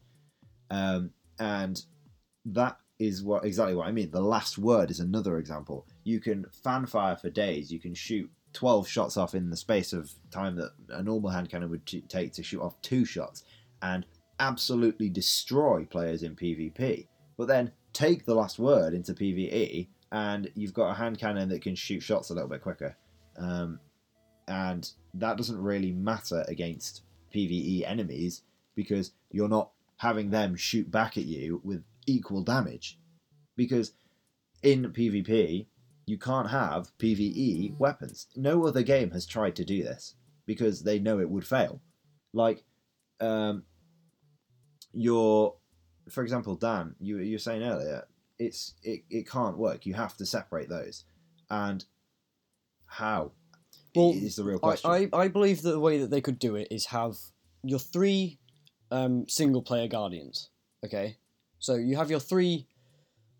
um, 0.69 1.11
and 1.39 1.83
that 2.45 2.77
is 2.97 3.23
what 3.23 3.43
exactly 3.43 3.75
what 3.75 3.87
I 3.87 3.91
mean. 3.91 4.11
The 4.11 4.21
last 4.21 4.57
word 4.57 4.89
is 4.89 4.99
another 4.99 5.37
example. 5.37 5.85
You 6.03 6.19
can 6.19 6.45
fanfire 6.65 7.19
for 7.19 7.29
days. 7.29 7.71
You 7.71 7.79
can 7.79 7.93
shoot 7.93 8.29
twelve 8.55 8.87
shots 8.87 9.17
off 9.17 9.35
in 9.35 9.51
the 9.51 9.57
space 9.57 9.93
of 9.93 10.11
time 10.31 10.55
that 10.55 10.71
a 10.89 11.03
normal 11.03 11.29
hand 11.29 11.49
cannon 11.49 11.69
would 11.69 11.85
t- 11.85 12.01
take 12.01 12.33
to 12.33 12.43
shoot 12.43 12.61
off 12.61 12.81
two 12.81 13.05
shots, 13.05 13.43
and 13.83 14.05
absolutely 14.39 15.09
destroy 15.09 15.85
players 15.85 16.23
in 16.23 16.35
PvP. 16.35 17.07
But 17.37 17.47
then 17.47 17.71
take 17.93 18.25
the 18.25 18.33
last 18.33 18.57
word 18.57 18.93
into 18.93 19.13
PvE, 19.13 19.87
and 20.11 20.49
you've 20.55 20.73
got 20.73 20.89
a 20.89 20.93
hand 20.95 21.19
cannon 21.19 21.49
that 21.49 21.61
can 21.61 21.75
shoot 21.75 22.01
shots 22.01 22.29
a 22.29 22.33
little 22.33 22.49
bit 22.49 22.61
quicker. 22.61 22.95
Um, 23.37 23.79
and 24.47 24.89
that 25.15 25.37
doesn't 25.37 25.61
really 25.61 25.91
matter 25.91 26.45
against 26.47 27.03
PvE 27.33 27.87
enemies 27.87 28.43
because 28.75 29.11
you're 29.31 29.49
not 29.49 29.71
having 29.97 30.29
them 30.29 30.55
shoot 30.55 30.89
back 30.89 31.17
at 31.17 31.25
you 31.25 31.61
with 31.63 31.83
equal 32.05 32.41
damage. 32.41 32.99
Because 33.55 33.93
in 34.63 34.91
PvP, 34.91 35.67
you 36.05 36.17
can't 36.17 36.49
have 36.49 36.91
PvE 36.99 37.77
weapons. 37.77 38.27
No 38.35 38.65
other 38.65 38.83
game 38.83 39.11
has 39.11 39.25
tried 39.25 39.55
to 39.55 39.65
do 39.65 39.83
this 39.83 40.15
because 40.45 40.83
they 40.83 40.99
know 40.99 41.19
it 41.19 41.29
would 41.29 41.45
fail. 41.45 41.81
Like, 42.33 42.63
um, 43.19 43.63
your, 44.93 45.55
for 46.09 46.23
example, 46.23 46.55
Dan, 46.55 46.95
you 46.99 47.17
you 47.19 47.35
were 47.35 47.39
saying 47.39 47.63
earlier, 47.63 48.07
it's 48.37 48.75
it, 48.83 49.01
it 49.09 49.29
can't 49.29 49.57
work. 49.57 49.85
You 49.85 49.93
have 49.95 50.15
to 50.17 50.25
separate 50.25 50.69
those, 50.69 51.05
and 51.49 51.83
how 52.85 53.31
Well, 53.95 54.11
is 54.13 54.35
the 54.35 54.43
real 54.43 54.57
I, 54.57 54.59
question. 54.59 54.91
I, 54.91 55.09
I 55.13 55.27
believe 55.27 55.63
that 55.63 55.71
the 55.71 55.79
way 55.79 55.97
that 55.99 56.11
they 56.11 56.21
could 56.21 56.39
do 56.39 56.55
it 56.55 56.67
is 56.69 56.87
have 56.87 57.15
your 57.63 57.79
three 57.79 58.39
um, 58.91 59.25
single 59.27 59.61
player 59.61 59.87
guardians. 59.87 60.49
Okay, 60.85 61.17
so 61.57 61.75
you 61.75 61.95
have 61.95 62.11
your 62.11 62.19
three 62.19 62.67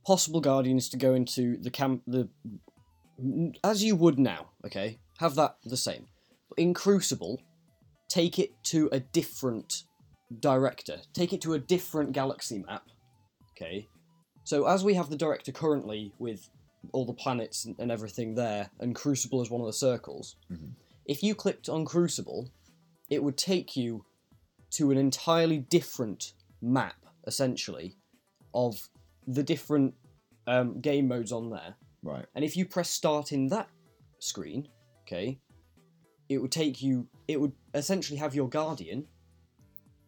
possible 0.05 0.41
guardians 0.41 0.89
to 0.89 0.97
go 0.97 1.13
into 1.13 1.57
the 1.57 1.71
camp 1.71 2.03
the 2.07 2.29
as 3.63 3.83
you 3.83 3.95
would 3.95 4.19
now. 4.19 4.49
Okay, 4.65 4.99
have 5.19 5.35
that 5.35 5.57
the 5.63 5.77
same. 5.77 6.07
But 6.49 6.59
in 6.59 6.73
Crucible, 6.73 7.41
take 8.09 8.39
it 8.39 8.51
to 8.65 8.89
a 8.91 8.99
different 8.99 9.83
director. 10.39 10.97
Take 11.13 11.33
it 11.33 11.41
to 11.41 11.53
a 11.53 11.59
different 11.59 12.11
galaxy 12.11 12.59
map. 12.59 12.83
Okay, 13.51 13.87
so 14.43 14.67
as 14.67 14.83
we 14.83 14.93
have 14.95 15.09
the 15.09 15.17
director 15.17 15.51
currently 15.51 16.13
with 16.19 16.49
all 16.91 17.05
the 17.05 17.13
planets 17.13 17.65
and, 17.65 17.75
and 17.79 17.91
everything 17.91 18.35
there, 18.35 18.69
and 18.79 18.93
Crucible 18.95 19.41
is 19.41 19.49
one 19.49 19.61
of 19.61 19.67
the 19.67 19.73
circles. 19.73 20.35
Mhm. 20.51 20.71
If 21.05 21.23
you 21.23 21.35
clicked 21.35 21.69
on 21.69 21.85
Crucible, 21.85 22.49
it 23.09 23.23
would 23.23 23.37
take 23.37 23.75
you 23.75 24.05
to 24.71 24.91
an 24.91 24.97
entirely 24.97 25.59
different 25.59 26.33
map, 26.61 27.05
essentially, 27.25 27.95
of 28.53 28.89
the 29.28 29.43
different 29.43 29.93
um, 30.47 30.80
game 30.82 31.07
modes 31.07 31.32
on 31.32 31.49
there. 31.49 31.76
Right. 32.03 32.26
And 32.36 32.45
if 32.45 32.55
you 32.55 32.65
press 32.65 32.89
start 32.89 33.32
in 33.32 33.47
that 33.49 33.67
screen, 34.19 34.67
okay, 35.03 35.39
it 36.30 36.38
would 36.39 36.51
take 36.51 36.82
you. 36.82 37.07
It 37.28 37.39
would 37.41 37.53
essentially 37.73 38.17
have 38.19 38.36
your 38.36 38.47
Guardian 38.49 39.07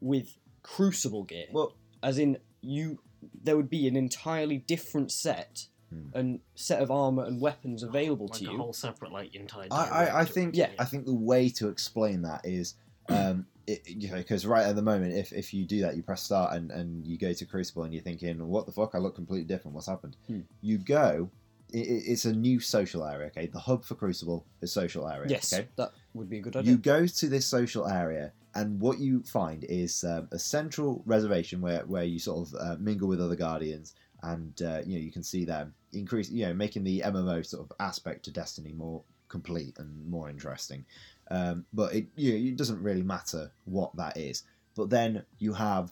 with 0.01 0.37
Crucible 0.63 1.23
gear, 1.23 1.45
Well, 1.51 1.75
as 2.03 2.17
in 2.17 2.37
you. 2.61 2.99
There 3.43 3.57
would 3.57 3.69
be 3.69 3.87
an 3.87 3.95
entirely 3.95 4.57
different 4.59 5.11
set 5.11 5.67
Hmm. 5.89 6.09
and 6.13 6.39
set 6.53 6.81
of 6.81 6.91
armor 6.91 7.23
and 7.23 7.39
weapons 7.41 7.81
available 7.81 8.27
like 8.27 8.39
to 8.41 8.49
a 8.49 8.51
you. 8.51 8.57
whole 8.57 8.73
separate 8.73 9.11
like 9.13 9.33
entire. 9.33 9.67
I, 9.71 9.75
I, 9.75 10.01
I 10.01 10.05
directory. 10.05 10.33
think 10.33 10.55
Yeah. 10.55 10.69
I 10.77 10.83
think 10.85 11.05
the 11.05 11.13
way 11.15 11.47
to 11.49 11.69
explain 11.69 12.21
that 12.23 12.41
is 12.45 12.75
um 13.09 13.47
it, 13.67 13.81
you 13.85 14.09
know 14.09 14.17
because 14.17 14.45
right 14.45 14.65
at 14.65 14.75
the 14.75 14.81
moment 14.81 15.13
if, 15.13 15.33
if 15.33 15.53
you 15.53 15.65
do 15.65 15.81
that 15.81 15.95
you 15.95 16.01
press 16.01 16.23
start 16.23 16.55
and, 16.55 16.71
and 16.71 17.05
you 17.05 17.17
go 17.17 17.33
to 17.33 17.45
Crucible 17.45 17.83
and 17.83 17.93
you're 17.93 18.01
thinking 18.01 18.47
what 18.47 18.65
the 18.65 18.71
fuck? 18.71 18.95
I 18.95 18.97
look 18.97 19.15
completely 19.15 19.45
different. 19.45 19.75
What's 19.75 19.87
happened? 19.87 20.15
Hmm. 20.27 20.41
you 20.61 20.77
go 20.77 21.29
it, 21.73 21.79
it's 21.79 22.25
a 22.25 22.33
new 22.33 22.59
social 22.59 23.05
area 23.05 23.27
okay? 23.27 23.47
The 23.47 23.59
hub 23.59 23.83
for 23.83 23.95
Crucible 23.95 24.45
is 24.61 24.71
social 24.71 25.07
area 25.07 25.27
yes, 25.29 25.53
okay? 25.53 25.67
that 25.75 25.91
would 26.13 26.29
be 26.29 26.39
a 26.39 26.41
good 26.41 26.55
idea. 26.55 26.71
you 26.71 26.77
go 26.77 27.05
to 27.05 27.27
this 27.27 27.45
social 27.45 27.87
area 27.87 28.31
and 28.55 28.79
what 28.79 28.99
you 28.99 29.21
find 29.23 29.65
is 29.65 30.03
um, 30.03 30.29
a 30.31 30.39
central 30.39 31.03
reservation 31.05 31.61
where, 31.61 31.85
where 31.85 32.05
you 32.05 32.19
sort 32.19 32.47
of 32.47 32.55
uh, 32.59 32.75
mingle 32.79 33.07
with 33.07 33.21
other 33.21 33.35
guardians 33.35 33.93
and 34.23 34.61
uh, 34.61 34.81
you 34.85 34.97
know 34.97 35.03
you 35.03 35.11
can 35.11 35.23
see 35.23 35.45
them 35.45 35.73
increase 35.93 36.29
you 36.29 36.45
know 36.45 36.53
making 36.53 36.83
the 36.83 37.01
mmo 37.05 37.45
sort 37.45 37.63
of 37.63 37.71
aspect 37.79 38.23
to 38.25 38.31
destiny 38.31 38.73
more 38.73 39.03
complete 39.29 39.77
and 39.77 40.09
more 40.09 40.29
interesting. 40.29 40.85
Um, 41.29 41.65
but 41.73 41.93
it 41.93 42.07
you 42.15 42.31
know, 42.31 42.49
it 42.49 42.55
doesn't 42.55 42.81
really 42.81 43.03
matter 43.03 43.51
what 43.65 43.95
that 43.95 44.17
is. 44.17 44.43
But 44.75 44.89
then 44.89 45.23
you 45.39 45.53
have 45.53 45.91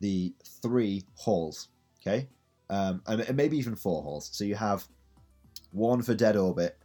the 0.00 0.34
three 0.60 1.04
halls 1.14 1.68
okay? 2.00 2.28
Um, 2.70 3.02
and 3.06 3.36
maybe 3.36 3.56
even 3.56 3.76
four 3.76 4.02
halls. 4.02 4.30
So 4.32 4.44
you 4.44 4.54
have 4.56 4.86
one 5.72 6.02
for 6.02 6.14
dead 6.14 6.36
orbit 6.36 6.78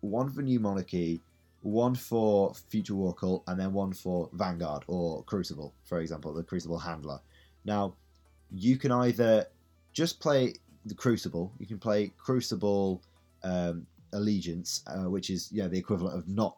one 0.00 0.30
for 0.30 0.42
new 0.42 0.60
monarchy 0.60 1.20
one 1.62 1.94
for 1.96 2.54
Future 2.68 2.94
War 2.94 3.12
Cult, 3.12 3.42
and 3.48 3.58
then 3.58 3.72
one 3.72 3.92
for 3.92 4.30
Vanguard 4.34 4.84
or 4.86 5.24
Crucible, 5.24 5.74
for 5.82 6.00
example, 6.00 6.32
the 6.32 6.44
Crucible 6.44 6.78
Handler. 6.78 7.18
Now, 7.64 7.96
you 8.52 8.76
can 8.76 8.92
either 8.92 9.46
just 9.92 10.20
play 10.20 10.54
the 10.84 10.94
Crucible, 10.94 11.52
you 11.58 11.66
can 11.66 11.78
play 11.78 12.12
Crucible 12.18 13.02
um, 13.42 13.84
Allegiance, 14.16 14.82
uh, 14.86 15.08
which 15.10 15.30
is 15.30 15.50
yeah 15.52 15.68
the 15.68 15.78
equivalent 15.78 16.18
of 16.18 16.28
not 16.28 16.56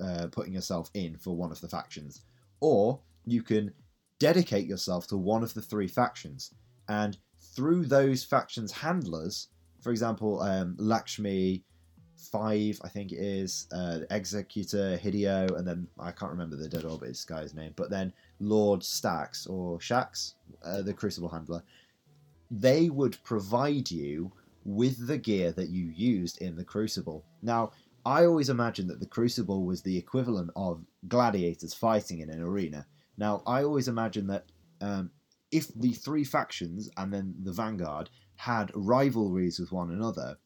uh, 0.00 0.26
putting 0.30 0.52
yourself 0.52 0.90
in 0.94 1.16
for 1.16 1.36
one 1.36 1.52
of 1.52 1.60
the 1.60 1.68
factions, 1.68 2.22
or 2.60 3.00
you 3.24 3.42
can 3.42 3.72
dedicate 4.18 4.66
yourself 4.66 5.06
to 5.08 5.16
one 5.16 5.42
of 5.42 5.54
the 5.54 5.62
three 5.62 5.88
factions, 5.88 6.54
and 6.88 7.18
through 7.54 7.84
those 7.86 8.24
factions' 8.24 8.72
handlers, 8.72 9.48
for 9.80 9.90
example, 9.90 10.40
um, 10.40 10.74
Lakshmi, 10.78 11.64
five, 12.16 12.80
I 12.82 12.88
think 12.88 13.12
it 13.12 13.18
is, 13.18 13.68
uh, 13.72 14.00
Executor 14.10 14.98
Hideo, 15.02 15.56
and 15.56 15.66
then 15.66 15.86
I 15.98 16.10
can't 16.10 16.32
remember 16.32 16.56
the 16.56 16.68
Dead 16.68 16.84
Orbit 16.84 17.24
guy's 17.26 17.54
name, 17.54 17.72
but 17.76 17.90
then 17.90 18.12
Lord 18.40 18.80
Stax 18.80 19.48
or 19.48 19.78
Shax, 19.78 20.34
uh, 20.64 20.82
the 20.82 20.92
Crucible 20.92 21.28
Handler, 21.28 21.62
they 22.50 22.90
would 22.90 23.22
provide 23.24 23.90
you 23.90 24.32
with 24.68 25.06
the 25.06 25.16
gear 25.16 25.50
that 25.52 25.70
you 25.70 25.86
used 25.86 26.42
in 26.42 26.54
the 26.54 26.64
Crucible. 26.64 27.24
Now, 27.40 27.72
I 28.04 28.26
always 28.26 28.50
imagined 28.50 28.90
that 28.90 29.00
the 29.00 29.06
Crucible 29.06 29.64
was 29.64 29.80
the 29.80 29.96
equivalent 29.96 30.50
of 30.56 30.84
gladiators 31.08 31.72
fighting 31.72 32.20
in 32.20 32.28
an 32.28 32.42
arena. 32.42 32.86
Now, 33.16 33.42
I 33.46 33.62
always 33.62 33.88
imagined 33.88 34.28
that 34.28 34.44
um, 34.82 35.10
if 35.50 35.68
the 35.74 35.92
three 35.92 36.22
factions 36.22 36.90
and 36.98 37.10
then 37.10 37.34
the 37.42 37.52
Vanguard 37.52 38.10
had 38.36 38.70
rivalries 38.74 39.58
with 39.58 39.72
one 39.72 39.90
another, 39.90 40.36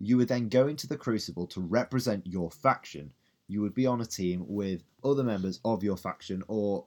you 0.00 0.16
would 0.16 0.28
then 0.28 0.48
go 0.48 0.66
into 0.66 0.86
the 0.86 0.96
Crucible 0.96 1.46
to 1.48 1.60
represent 1.60 2.26
your 2.26 2.50
faction. 2.50 3.12
You 3.46 3.60
would 3.60 3.74
be 3.74 3.86
on 3.86 4.00
a 4.00 4.06
team 4.06 4.46
with 4.48 4.82
other 5.04 5.22
members 5.22 5.60
of 5.66 5.84
your 5.84 5.98
faction 5.98 6.42
or 6.48 6.86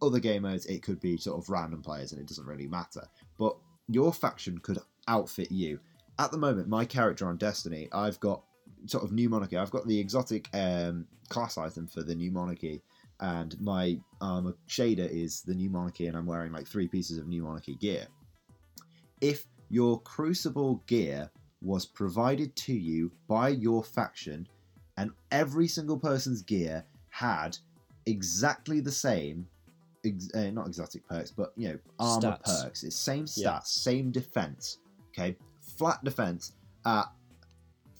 other 0.00 0.20
game 0.20 0.42
modes. 0.42 0.64
It 0.64 0.82
could 0.82 1.00
be 1.00 1.18
sort 1.18 1.38
of 1.38 1.50
random 1.50 1.82
players 1.82 2.12
and 2.12 2.20
it 2.20 2.28
doesn't 2.28 2.46
really 2.46 2.66
matter. 2.66 3.06
But 3.38 3.58
your 3.88 4.12
faction 4.12 4.56
could 4.58 4.78
outfit 5.06 5.52
you. 5.52 5.80
At 6.18 6.32
the 6.32 6.38
moment, 6.38 6.68
my 6.68 6.84
character 6.84 7.26
on 7.28 7.36
Destiny, 7.36 7.88
I've 7.92 8.18
got 8.20 8.42
sort 8.86 9.04
of 9.04 9.12
new 9.12 9.28
monarchy. 9.28 9.56
I've 9.56 9.70
got 9.70 9.86
the 9.86 9.98
exotic 9.98 10.48
um, 10.52 11.06
class 11.28 11.56
item 11.58 11.86
for 11.86 12.02
the 12.02 12.14
new 12.14 12.30
monarchy, 12.32 12.82
and 13.20 13.58
my 13.60 13.98
armor 14.20 14.54
shader 14.68 15.08
is 15.08 15.42
the 15.42 15.54
new 15.54 15.70
monarchy, 15.70 16.06
and 16.06 16.16
I'm 16.16 16.26
wearing 16.26 16.52
like 16.52 16.66
three 16.66 16.88
pieces 16.88 17.18
of 17.18 17.28
new 17.28 17.44
monarchy 17.44 17.76
gear. 17.76 18.06
If 19.20 19.46
your 19.70 20.00
crucible 20.00 20.82
gear 20.86 21.30
was 21.60 21.86
provided 21.86 22.54
to 22.56 22.72
you 22.72 23.12
by 23.28 23.50
your 23.50 23.82
faction, 23.84 24.48
and 24.96 25.10
every 25.30 25.68
single 25.68 25.98
person's 25.98 26.42
gear 26.42 26.84
had 27.10 27.56
exactly 28.06 28.80
the 28.80 28.90
same, 28.92 29.46
ex- 30.04 30.32
uh, 30.34 30.50
not 30.50 30.66
exotic 30.66 31.06
perks, 31.08 31.30
but 31.30 31.52
you 31.56 31.68
know 31.68 31.78
armor 32.00 32.38
Stats. 32.44 32.62
perks. 32.64 32.82
It's 32.84 32.96
same 32.96 33.24
stats, 33.26 33.38
Yeah. 33.42 33.58
same 33.62 34.10
defense. 34.10 34.78
Okay, 35.10 35.36
flat 35.78 36.02
defense 36.04 36.52
at 36.84 37.04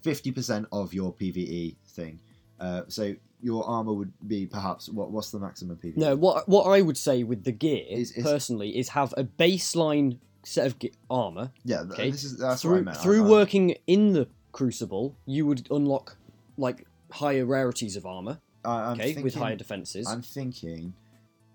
fifty 0.02 0.30
percent 0.32 0.66
of 0.72 0.92
your 0.92 1.12
PVE 1.14 1.76
thing. 1.86 2.18
Uh, 2.60 2.82
so 2.88 3.14
your 3.40 3.64
armor 3.68 3.92
would 3.92 4.12
be 4.26 4.46
perhaps 4.46 4.88
what? 4.88 5.10
What's 5.10 5.30
the 5.30 5.38
maximum 5.38 5.76
PVE? 5.76 5.96
No, 5.96 6.16
what 6.16 6.48
what 6.48 6.64
I 6.64 6.82
would 6.82 6.96
say 6.96 7.22
with 7.22 7.44
the 7.44 7.52
gear 7.52 7.84
Is- 7.88 8.12
is- 8.12 8.24
personally 8.24 8.76
is 8.76 8.88
have 8.90 9.14
a 9.16 9.24
baseline 9.24 10.18
set 10.44 10.66
of 10.66 10.78
ge- 10.78 10.92
armor. 11.10 11.50
Yeah, 11.64 11.82
th- 11.82 11.92
Okay. 11.92 12.10
this 12.10 12.24
is 12.24 12.36
that's 12.38 12.64
what 12.64 12.70
I 12.70 12.74
through 12.76 12.84
meant. 12.84 12.96
Through 12.98 13.24
I- 13.26 13.30
working 13.30 13.76
in 13.86 14.12
the 14.12 14.28
Crucible, 14.52 15.14
you 15.26 15.46
would 15.46 15.68
unlock 15.70 16.16
like 16.56 16.86
higher 17.12 17.44
rarities 17.46 17.96
of 17.96 18.04
armor. 18.06 18.40
I, 18.64 18.90
I'm 18.90 19.00
Okay, 19.00 19.22
with 19.22 19.34
higher 19.34 19.56
defenses. 19.56 20.06
I'm 20.08 20.22
thinking 20.22 20.92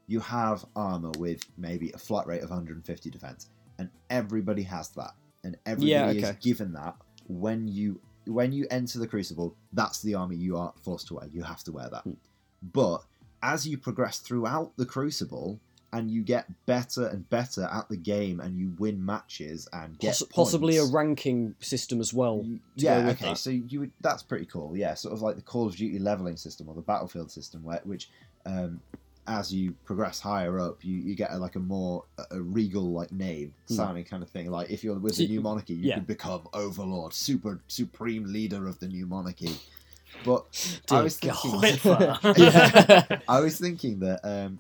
you 0.07 0.19
have 0.21 0.63
armor 0.76 1.11
with 1.17 1.43
maybe 1.57 1.91
a 1.91 1.97
flat 1.97 2.28
rate 2.28 2.43
of 2.43 2.49
150 2.49 3.09
defense, 3.09 3.49
and 3.78 3.89
everybody 4.09 4.63
has 4.63 4.89
that, 4.89 5.11
and 5.44 5.58
everybody 5.66 6.20
Yeah, 6.20 6.30
is 6.30 6.36
given 6.38 6.74
that 6.74 6.96
when 7.28 7.68
you 7.68 8.00
when 8.26 8.52
you 8.52 8.66
enter 8.72 9.00
the 9.00 9.08
Crucible. 9.08 9.56
That's 9.74 10.02
the 10.02 10.16
armor 10.16 10.34
you 10.34 10.58
are 10.58 10.74
forced 10.82 11.08
to 11.08 11.16
wear. 11.16 11.28
You 11.32 11.44
have 11.44 11.64
to 11.66 11.72
wear 11.72 11.89
that. 11.89 12.04
Hmm. 12.04 12.14
But 12.62 13.04
as 13.41 13.68
you 13.68 13.78
progress 13.78 14.20
throughout 14.20 14.76
the 14.78 14.86
Crucible. 14.86 15.60
And 15.96 16.10
you 16.10 16.24
get 16.24 16.48
better 16.66 17.06
and 17.06 17.30
better 17.30 17.70
at 17.72 17.88
the 17.88 17.98
game, 17.98 18.39
and 18.39 18.58
you 18.58 18.74
win 18.80 19.06
matches 19.06 19.68
and 19.74 19.96
get 20.00 20.14
Poss- 20.18 20.24
possibly 20.24 20.78
a 20.78 20.86
ranking 20.86 21.54
system 21.60 22.00
as 22.00 22.12
well. 22.12 22.44
Yeah, 22.76 23.10
okay. 23.10 23.26
that. 23.30 23.38
So 23.38 23.52
you 23.52 23.82
would 23.82 23.91
that's 24.02 24.24
pretty 24.24 24.48
cool. 24.48 24.76
Yeah, 24.76 24.96
sort 24.96 25.14
of 25.14 25.22
like 25.22 25.36
the 25.36 25.44
Call 25.44 25.68
of 25.68 25.76
Duty 25.76 26.00
leveling 26.00 26.36
system 26.36 26.68
or 26.68 26.74
the 26.74 26.82
Battlefield 26.82 27.30
system, 27.30 27.64
where 27.64 27.80
which 27.84 28.10
um, 28.48 28.82
as 29.28 29.53
you 29.53 29.74
progress 29.86 30.19
higher 30.19 30.59
up, 30.59 30.84
you, 30.84 30.97
you 30.97 31.15
get 31.15 31.32
a, 31.32 31.38
like 31.38 31.55
a 31.55 31.59
more 31.59 32.03
a, 32.32 32.41
regal 32.41 32.91
like 32.91 33.11
name 33.11 33.53
Hmm. 33.67 33.76
sounding 33.76 34.03
kind 34.03 34.24
of 34.24 34.30
thing. 34.30 34.49
Like 34.51 34.69
if 34.69 34.84
you're 34.84 34.97
with 34.99 35.17
the 35.17 35.28
new 35.28 35.41
monarchy, 35.41 35.74
you 35.74 35.89
yeah. 35.89 35.95
could 35.95 36.07
become 36.07 36.47
Overlord, 36.53 37.13
super 37.13 37.61
supreme 37.67 38.26
leader 38.26 38.67
of 38.67 38.80
the 38.80 38.88
new 38.88 39.05
monarchy. 39.05 39.55
But 40.24 40.45
I 40.91 41.01
was 41.01 41.17
thinking, 41.17 41.51
yeah. 42.38 43.19
I 43.28 43.39
was 43.39 43.59
thinking 43.59 43.99
that 43.99 44.19
um, 44.24 44.59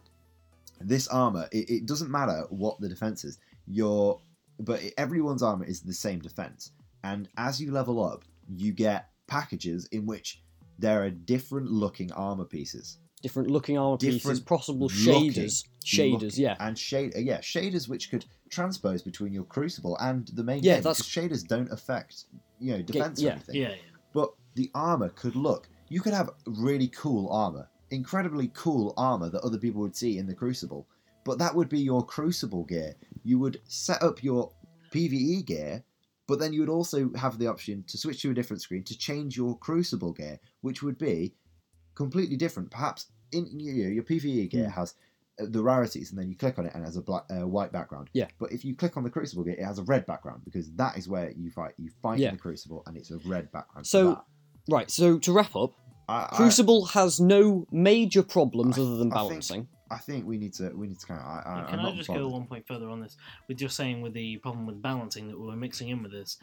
this 0.81 1.07
armor, 1.07 1.47
it, 1.51 1.69
it 1.69 1.85
doesn't 1.85 2.09
matter 2.09 2.45
what 2.49 2.79
the 2.79 2.89
defense 2.89 3.23
is. 3.23 3.37
Your 3.67 4.19
but 4.59 4.81
everyone's 4.97 5.43
armor 5.43 5.65
is 5.65 5.81
the 5.81 5.93
same 5.93 6.19
defense, 6.19 6.71
and 7.03 7.27
as 7.37 7.61
you 7.61 7.71
level 7.71 8.03
up, 8.03 8.23
you 8.55 8.71
get 8.71 9.09
packages 9.27 9.87
in 9.91 10.05
which 10.05 10.41
there 10.79 11.03
are 11.03 11.09
different 11.09 11.69
looking 11.69 12.11
armor 12.13 12.45
pieces 12.45 12.97
Different 13.23 13.49
looking 13.49 13.77
armor 13.77 13.97
pieces, 13.97 14.21
Different 14.21 14.45
possible 14.45 14.87
looking- 14.87 15.31
shaders. 15.31 15.63
Shaders, 15.83 16.21
looking- 16.21 16.43
yeah. 16.43 16.55
and 16.59 16.77
shade 16.77 17.13
uh, 17.15 17.19
yeah 17.19 17.39
shaders 17.39 17.87
which 17.89 18.11
could 18.11 18.25
transpose 18.49 19.01
between 19.01 19.33
your 19.33 19.45
crucible 19.45 19.97
and 19.99 20.27
the 20.33 20.43
main 20.43 20.61
Yeah, 20.61 20.75
game 20.75 20.83
that's- 20.83 21.01
shaders 21.01 21.45
don't 21.47 21.71
affect 21.71 22.25
you 22.59 22.73
know 22.73 22.81
defense 22.83 23.19
or 23.19 23.25
yeah. 23.25 23.31
anything 23.31 23.55
yeah, 23.55 23.69
yeah. 23.69 23.75
but 24.13 24.29
the 24.55 24.69
armor 24.75 25.09
could 25.09 25.35
look 25.35 25.67
you 25.89 25.99
could 26.01 26.13
have 26.13 26.29
really 26.45 26.87
cool 26.89 27.29
armor 27.31 27.67
incredibly 27.91 28.49
cool 28.53 28.93
armor 28.97 29.29
that 29.29 29.41
other 29.43 29.57
people 29.57 29.81
would 29.81 29.95
see 29.95 30.17
in 30.17 30.25
the 30.25 30.33
Crucible. 30.33 30.87
But 31.25 31.37
that 31.37 31.53
would 31.53 31.69
be 31.69 31.79
your 31.79 32.03
Crucible 32.03 32.63
gear. 32.63 32.95
You 33.23 33.37
would 33.37 33.61
set 33.67 34.01
up 34.01 34.23
your 34.23 34.51
PvE 34.91 35.45
gear, 35.45 35.83
but 36.27 36.39
then 36.39 36.53
you 36.53 36.61
would 36.61 36.69
also 36.69 37.11
have 37.15 37.37
the 37.37 37.45
option 37.47 37.83
to 37.87 37.97
switch 37.97 38.21
to 38.23 38.31
a 38.31 38.33
different 38.33 38.63
screen 38.63 38.83
to 38.85 38.97
change 38.97 39.37
your 39.37 39.55
Crucible 39.59 40.11
gear, 40.11 40.39
which 40.61 40.81
would 40.81 40.97
be 40.97 41.35
completely 41.95 42.35
different. 42.37 42.71
Perhaps 42.71 43.07
in 43.31 43.47
you 43.59 43.83
know, 43.83 43.89
your 43.89 44.03
PvE 44.03 44.49
gear 44.49 44.65
Hmm. 44.65 44.71
has 44.71 44.93
uh, 45.41 45.45
the 45.49 45.63
rarities, 45.63 46.11
and 46.11 46.19
then 46.19 46.29
you 46.29 46.35
click 46.37 46.59
on 46.59 46.65
it 46.67 46.73
and 46.75 46.83
it 46.83 46.85
has 46.85 46.95
a 46.97 47.01
black, 47.01 47.23
uh, 47.31 47.47
white 47.47 47.71
background. 47.71 48.09
Yeah. 48.13 48.27
But 48.39 48.51
if 48.51 48.63
you 48.63 48.75
click 48.75 48.97
on 48.97 49.03
the 49.03 49.09
Crucible 49.09 49.43
gear, 49.43 49.55
it 49.57 49.63
has 49.65 49.79
a 49.79 49.83
red 49.83 50.05
background 50.05 50.41
because 50.45 50.71
that 50.73 50.95
is 50.97 51.09
where 51.09 51.31
you 51.31 51.49
fight. 51.49 51.73
You 51.77 51.89
fight 52.03 52.19
Yeah. 52.19 52.29
in 52.29 52.35
the 52.35 52.41
Crucible, 52.41 52.83
and 52.85 52.95
it's 52.97 53.09
a 53.11 53.17
red 53.25 53.51
background. 53.51 53.87
So. 53.87 54.21
Right, 54.69 54.89
so 54.89 55.19
to 55.19 55.33
wrap 55.33 55.57
up, 55.57 55.73
I, 56.07 56.23
I- 56.31 56.35
Crucible 56.37 56.85
has 56.85 57.19
no 57.19 57.67
major 57.71 58.23
problems 58.23 58.77
I- 58.77 58.81
other 58.81 58.95
than 58.97 59.09
balancing. 59.09 59.67
I 59.91 59.97
think 59.97 60.25
we 60.25 60.37
need 60.37 60.53
to 60.53 60.69
we 60.75 60.87
need 60.87 60.99
to 60.99 61.05
kind 61.05 61.19
of. 61.19 61.25
I, 61.27 61.63
I, 61.65 61.69
Can 61.69 61.79
I'm 61.79 61.85
I 61.87 61.95
just 61.95 62.07
bothered. 62.07 62.23
go 62.23 62.29
one 62.29 62.47
point 62.47 62.65
further 62.65 62.89
on 62.89 63.01
this? 63.01 63.17
With 63.49 63.57
just 63.57 63.75
saying 63.75 64.01
with 64.01 64.13
the 64.13 64.37
problem 64.37 64.65
with 64.65 64.81
balancing 64.81 65.27
that 65.27 65.37
we 65.39 65.45
were 65.45 65.55
mixing 65.57 65.89
in 65.89 66.01
with 66.01 66.11
this, 66.13 66.37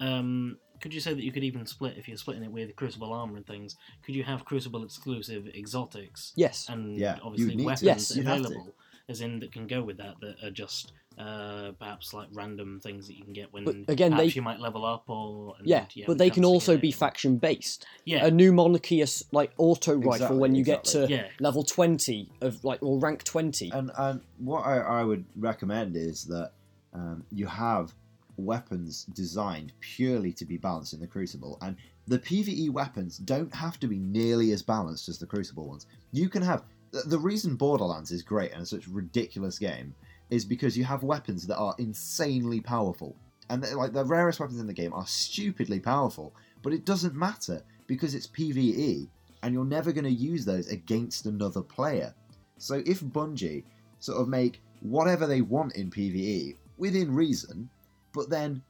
um, 0.00 0.56
could 0.80 0.92
you 0.94 1.00
say 1.00 1.14
that 1.14 1.22
you 1.22 1.32
could 1.32 1.44
even 1.44 1.66
split 1.66 1.94
if 1.96 2.08
you're 2.08 2.16
splitting 2.16 2.42
it 2.44 2.50
with 2.52 2.74
Crucible 2.76 3.12
armor 3.12 3.36
and 3.36 3.46
things? 3.46 3.76
Could 4.02 4.14
you 4.14 4.24
have 4.24 4.44
Crucible 4.44 4.84
exclusive 4.84 5.46
exotics 5.48 6.32
Yes. 6.36 6.68
and 6.68 6.98
Yeah, 6.98 7.18
obviously 7.22 7.52
you'd 7.52 7.58
to. 7.60 7.64
weapons 7.66 7.82
Yes, 7.82 8.16
you'd 8.16 8.26
have 8.26 8.42
to. 8.42 8.46
available, 8.48 8.74
as 9.08 9.20
in 9.20 9.40
that 9.40 9.52
can 9.52 9.66
go 9.66 9.82
with 9.82 9.96
that 9.98 10.14
that 10.20 10.36
are 10.44 10.50
just 10.50 10.92
uh, 11.16 11.70
perhaps 11.78 12.12
like 12.12 12.26
random 12.32 12.80
things 12.80 13.06
that 13.06 13.16
you 13.16 13.22
can 13.22 13.32
get 13.32 13.52
when 13.52 13.64
But 13.64 13.76
again, 13.88 14.16
they- 14.16 14.26
you 14.26 14.42
might 14.42 14.58
level 14.58 14.84
up 14.84 15.04
or 15.08 15.54
and, 15.58 15.66
Yeah, 15.66 15.86
yeah, 15.94 16.06
but 16.08 16.18
they 16.18 16.28
can 16.28 16.44
also 16.44 16.76
be 16.76 16.90
faction 16.90 17.36
based. 17.38 17.86
yeah 18.04 18.26
A 18.26 18.30
new 18.32 18.52
monarchius 18.52 19.22
like 19.30 19.52
auto 19.56 19.92
rifle 19.94 20.12
Exactly, 20.16 20.38
when 20.38 20.54
you 20.56 20.60
exactly. 20.62 20.92
get 21.04 21.08
to 21.08 21.14
Yeah. 21.14 21.28
level 21.38 21.62
twenty 21.62 22.32
of 22.40 22.64
like 22.64 22.82
or 22.82 22.98
rank 22.98 23.22
twenty. 23.22 23.70
And 23.70 23.92
and 23.96 24.22
what 24.38 24.62
I, 24.66 24.78
I 24.78 25.04
would 25.04 25.24
recommend 25.36 25.94
is 25.96 26.24
that 26.24 26.50
um, 26.92 27.24
you 27.30 27.46
have 27.46 27.94
weapons 28.36 29.04
designed 29.04 29.72
purely 29.80 30.32
to 30.32 30.44
be 30.44 30.56
balanced 30.56 30.92
in 30.92 31.00
the 31.00 31.06
Crucible, 31.06 31.58
and 31.62 31.76
the 32.06 32.18
PVE 32.18 32.70
weapons 32.70 33.18
don't 33.18 33.54
have 33.54 33.80
to 33.80 33.88
be 33.88 33.98
nearly 33.98 34.52
as 34.52 34.62
balanced 34.62 35.08
as 35.08 35.18
the 35.18 35.26
Crucible 35.26 35.68
ones. 35.68 35.86
You 36.12 36.28
can 36.28 36.42
have 36.42 36.64
the, 37.06 37.18
reason 37.18 37.56
Borderlands 37.56 38.12
is 38.12 38.22
great 38.22 38.52
and 38.52 38.66
such 38.66 38.86
a 38.86 38.90
ridiculous 38.90 39.58
game 39.58 39.94
is 40.30 40.44
because 40.44 40.78
you 40.78 40.84
have 40.84 41.02
weapons 41.02 41.46
that 41.46 41.56
are 41.56 41.74
insanely 41.78 42.60
powerful, 42.60 43.16
and 43.50 43.62
like 43.74 43.92
the 43.92 44.04
rarest 44.04 44.40
weapons 44.40 44.60
in 44.60 44.66
the 44.66 44.72
game 44.72 44.92
are 44.92 45.06
stupidly 45.06 45.80
powerful, 45.80 46.34
but 46.62 46.72
it 46.72 46.84
doesn't 46.84 47.14
matter 47.14 47.62
because 47.86 48.14
it's 48.14 48.26
PVE, 48.26 49.08
and 49.42 49.52
you're 49.52 49.64
never 49.64 49.92
going 49.92 50.04
to 50.04 50.10
use 50.10 50.44
those 50.44 50.68
against 50.68 51.26
another 51.26 51.62
player. 51.62 52.14
So 52.58 52.82
if 52.86 53.00
Bungie 53.00 53.64
sort 53.98 54.20
of 54.20 54.28
make 54.28 54.62
whatever 54.80 55.26
they 55.26 55.40
want 55.40 55.74
in 55.76 55.90
PvE 55.90 56.56
within 56.76 57.14
reason, 57.14 57.68
but 58.14 58.30
then 58.30 58.62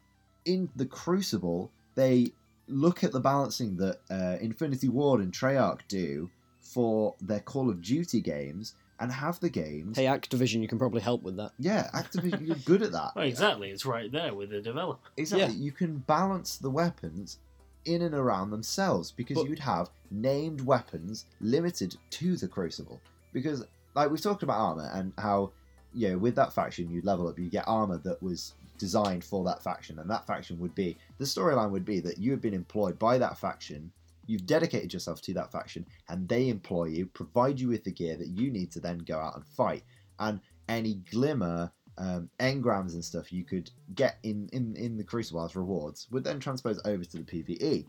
in 0.45 0.69
the 0.77 0.87
Crucible 0.87 1.71
they 1.95 2.33
look 2.67 3.05
at 3.05 3.13
the 3.13 3.21
balancing 3.21 3.77
that 3.77 3.99
uh, 4.11 4.37
Infinity 4.41 4.89
Ward 4.89 5.21
and 5.21 5.33
Treyarch 5.33 5.81
do 5.87 6.31
for 6.61 7.15
their 7.21 7.41
Call 7.41 7.69
of 7.71 7.83
Duty 7.83 8.21
games 8.21 8.75
and 8.99 9.13
have 9.13 9.39
the 9.41 9.51
games. 9.51 9.97
Hey, 9.99 10.07
Activision, 10.07 10.63
you 10.63 10.69
can 10.69 10.79
probably 10.79 11.03
help 11.03 11.23
with 11.23 11.37
that. 11.37 11.51
Yeah, 11.59 11.91
Activision, 11.95 12.47
you're 12.47 12.57
good 12.65 12.83
at 12.83 12.93
that. 12.93 13.13
Well, 13.17 13.27
exactly. 13.27 13.71
It's 13.71 13.85
right 13.85 14.11
there 14.11 14.33
with 14.35 14.51
the 14.51 14.61
developer. 14.63 15.09
Exactly. 15.17 15.57
You 15.57 15.73
can 15.73 15.99
balance 15.99 16.57
the 16.57 16.71
weapons 16.71 17.39
in 17.85 18.01
and 18.03 18.15
around 18.15 18.51
themselves 18.51 19.13
because 19.13 19.37
But- 19.37 19.49
you'd 19.49 19.59
have 19.59 19.91
named 20.11 20.63
weapons 20.63 21.27
limited 21.41 21.97
to 22.11 22.37
the 22.37 22.49
Crucible. 22.49 23.01
Because, 23.33 23.65
like, 23.95 24.11
we've 24.11 24.21
talked 24.21 24.43
about 24.43 24.59
armor 24.59 24.89
and 24.95 25.13
how, 25.19 25.51
you 25.93 26.11
know, 26.11 26.19
with 26.19 26.37
that 26.37 26.53
faction, 26.53 26.91
you'd 26.91 27.05
level 27.05 27.29
up, 27.29 27.39
you 27.39 27.51
get 27.51 27.65
armor 27.67 27.99
that 27.99 28.23
was 28.23 28.55
designed 28.79 29.25
for 29.25 29.45
that 29.45 29.63
faction, 29.63 29.99
and 29.99 30.11
that 30.11 30.27
faction 30.27 30.59
would 30.59 30.75
be 30.75 30.97
the 31.19 31.25
storyline 31.25 31.71
would 31.71 31.85
be 31.85 32.01
that 32.01 32.19
you 32.19 32.31
have 32.31 32.41
been 32.41 32.55
employed 32.55 32.99
by 32.99 33.19
that 33.19 33.39
faction. 33.39 33.91
You've 34.27 34.47
dedicated 34.47 34.93
yourself 34.93 35.21
to 35.23 35.35
that 35.35 35.53
faction, 35.53 35.87
and 36.09 36.29
they 36.29 36.49
employ 36.49 36.87
you, 36.87 37.07
provide 37.07 37.61
you 37.61 37.69
with 37.69 37.85
the 37.85 37.93
gear 37.93 38.17
that 38.17 38.29
you 38.29 38.51
need 38.51 38.71
to 38.73 38.81
then 38.81 38.99
go 38.99 39.19
out 39.19 39.37
and 39.37 39.47
fight. 39.47 39.85
And 40.19 40.41
any 40.69 40.95
glimmer 41.11 41.71
um, 41.99 42.29
engrams 42.41 42.95
and 42.95 43.05
stuff 43.05 43.33
you 43.33 43.45
could 43.45 43.71
get 43.95 44.19
in, 44.23 44.49
in, 44.53 44.75
in 44.77 44.97
the 44.97 45.05
Crucible 45.05 45.45
as 45.45 45.57
rewards 45.57 46.09
would 46.11 46.25
then 46.25 46.41
transpose 46.41 46.81
over 46.85 47.05
to 47.05 47.19
the 47.19 47.25
PvE. 47.25 47.87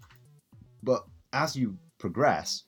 But 0.83 1.05
as 1.33 1.55
you 1.55 1.77
progress 1.97 2.63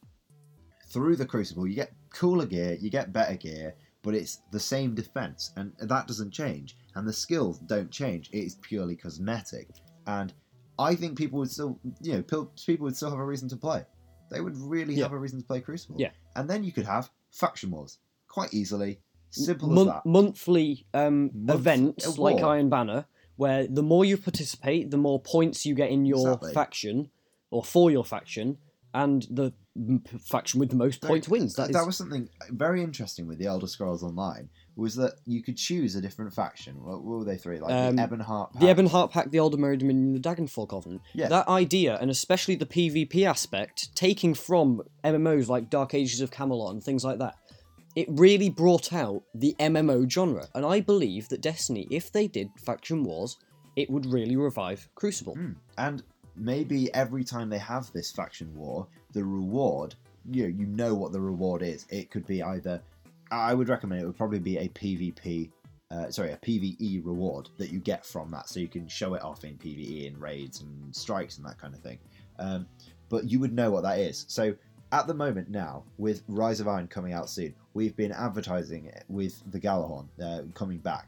through 0.87 1.17
the 1.17 1.25
Crucible, 1.25 1.67
you 1.67 1.75
get 1.75 1.93
cooler 2.09 2.45
gear, 2.45 2.77
you 2.79 2.89
get 2.89 3.13
better 3.13 3.35
gear, 3.35 3.75
but 4.07 4.15
it's 4.15 4.41
the 4.51 4.59
same 4.59 4.95
defense, 4.95 5.51
and 5.57 5.73
that 5.79 6.07
doesn't 6.07 6.31
change. 6.31 6.77
And 6.95 7.05
the 7.05 7.11
skills 7.13 7.59
don't 7.59 7.91
change, 7.91 8.29
it's 8.31 8.55
purely 8.61 8.95
cosmetic. 8.95 9.67
And 10.07 10.33
I 10.79 10.95
think 10.95 11.17
people 11.17 11.39
would 11.39 11.51
still, 11.51 11.77
you 12.01 12.13
know, 12.13 12.21
people 12.23 12.85
would 12.85 12.95
still 12.95 13.09
have 13.09 13.19
a 13.19 13.25
reason 13.25 13.49
to 13.49 13.57
play. 13.57 13.83
They 14.31 14.39
would 14.39 14.55
really 14.57 14.95
Yeah. 14.95 15.03
have 15.05 15.11
a 15.13 15.19
reason 15.19 15.39
to 15.41 15.45
play 15.45 15.59
Crucible. 15.59 15.97
Yeah. 15.99 16.11
And 16.37 16.49
then 16.49 16.63
you 16.63 16.71
could 16.71 16.85
have 16.85 17.11
faction 17.31 17.69
wars 17.71 17.99
quite 18.29 18.53
easily. 18.53 18.99
Simple 19.31 19.77
as 19.79 19.85
that. 19.87 20.05
monthly 20.05 20.85
um, 20.93 21.29
Month- 21.33 21.59
events 21.59 22.17
like. 22.17 22.41
Iron 22.41 22.69
Banner, 22.69 23.05
where 23.35 23.67
the 23.67 23.83
more 23.83 24.05
you 24.05 24.15
participate, 24.17 24.89
the 24.89 24.97
more 24.97 25.19
points 25.19 25.65
you 25.65 25.75
get 25.75 25.89
in 25.89 26.05
your 26.05 26.27
Exactly. 26.29 26.53
faction 26.53 27.09
or 27.51 27.61
for 27.65 27.91
your 27.91 28.05
faction, 28.05 28.57
and 28.93 29.27
the 29.29 29.51
faction 30.19 30.59
with 30.59 30.69
the 30.69 30.75
most 30.75 31.01
points 31.01 31.27
wins. 31.27 31.55
That, 31.55 31.71
That 31.71 31.81
is, 31.81 31.85
was 31.85 31.97
something 31.97 32.29
very 32.49 32.81
interesting 32.83 33.27
with 33.27 33.37
the 33.37 33.45
Elder 33.45 33.67
Scrolls 33.67 34.03
Online 34.03 34.49
was 34.75 34.95
that 34.95 35.15
you 35.25 35.41
could 35.41 35.57
choose 35.57 35.95
a 35.95 36.01
different 36.01 36.33
faction. 36.33 36.75
What, 36.83 37.03
what 37.03 37.19
were 37.19 37.25
they 37.25 37.37
three? 37.37 37.59
Like 37.59 37.73
Um, 37.73 37.95
the 37.95 38.03
Ebonheart. 38.03 38.59
the 38.59 38.67
Ebonheart 38.67 39.11
Pact, 39.11 39.31
the 39.31 39.39
Aldmeri 39.39 39.77
Dominion, 39.77 40.13
the 40.13 40.19
Daggerfall 40.19 40.69
Covenant. 40.69 41.01
Yeah. 41.13 41.29
That 41.29 41.47
idea, 41.47 41.97
and 41.99 42.11
especially 42.11 42.55
the 42.55 42.67
PvP 42.67 43.25
aspect, 43.25 43.95
taking 43.95 44.33
from 44.35 44.83
MMOs 45.03 45.47
like 45.47 45.69
Dark 45.69 45.93
Ages 45.95 46.21
of 46.21 46.29
Camelot 46.29 46.73
and 46.73 46.83
things 46.83 47.03
like 47.03 47.17
that, 47.19 47.35
it 47.95 48.07
really 48.11 48.49
brought 48.49 48.93
out 48.93 49.23
the 49.33 49.55
MMO 49.59 50.07
genre. 50.09 50.47
And 50.53 50.63
I 50.63 50.81
believe 50.81 51.27
that 51.29 51.41
Destiny, 51.41 51.87
if 51.89 52.11
they 52.11 52.27
did 52.27 52.49
faction 52.63 53.03
wars, 53.03 53.37
it 53.75 53.89
would 53.89 54.05
really 54.05 54.35
revive 54.35 54.87
Crucible. 54.93 55.33
Hmm. 55.33 55.53
And 55.79 56.03
maybe 56.35 56.93
every 56.93 57.23
time 57.23 57.49
they 57.49 57.57
have 57.57 57.91
this 57.93 58.11
faction 58.11 58.53
war, 58.55 58.87
the 59.17 59.25
reward, 59.25 59.95
you 60.29 60.43
know, 60.43 60.49
you 60.49 60.67
know 60.67 60.93
what 60.93 61.11
the 61.11 61.19
reward 61.19 61.63
is. 61.63 61.87
It 61.89 62.11
could 62.11 62.27
be 62.27 62.43
either, 62.43 62.79
I 63.31 63.55
would 63.55 63.67
recommend 63.67 64.03
it 64.03 64.05
would 64.05 64.15
probably 64.15 64.39
be 64.39 64.57
a 64.57 64.69
PvP, 64.69 65.49
uh, 65.89 66.11
sorry, 66.11 66.33
a 66.33 66.37
PvE 66.37 67.03
reward 67.03 67.49
that 67.57 67.71
you 67.71 67.79
get 67.79 68.05
from 68.05 68.29
that, 68.29 68.47
so 68.47 68.59
you 68.59 68.67
can 68.67 68.87
show 68.87 69.15
it 69.15 69.23
off 69.23 69.43
in 69.43 69.57
PvE 69.57 70.07
and 70.07 70.21
raids 70.21 70.61
and 70.61 70.95
strikes 70.95 71.37
and 71.37 71.47
that 71.47 71.57
kind 71.57 71.73
of 71.73 71.79
thing. 71.79 71.97
Um, 72.37 72.67
but 73.09 73.27
you 73.27 73.39
would 73.39 73.53
know 73.53 73.71
what 73.71 73.81
that 73.81 73.97
is. 73.97 74.25
So 74.27 74.53
at 74.91 75.07
the 75.07 75.15
moment 75.15 75.49
now, 75.49 75.83
with 75.97 76.21
Rise 76.27 76.59
of 76.59 76.67
Iron 76.67 76.87
coming 76.87 77.13
out 77.13 77.27
soon, 77.27 77.55
we've 77.73 77.95
been 77.95 78.11
advertising 78.11 78.85
it 78.85 79.03
with 79.07 79.41
the 79.51 79.59
Gjallarhorn 79.59 80.07
uh, 80.23 80.41
coming 80.53 80.77
back. 80.77 81.07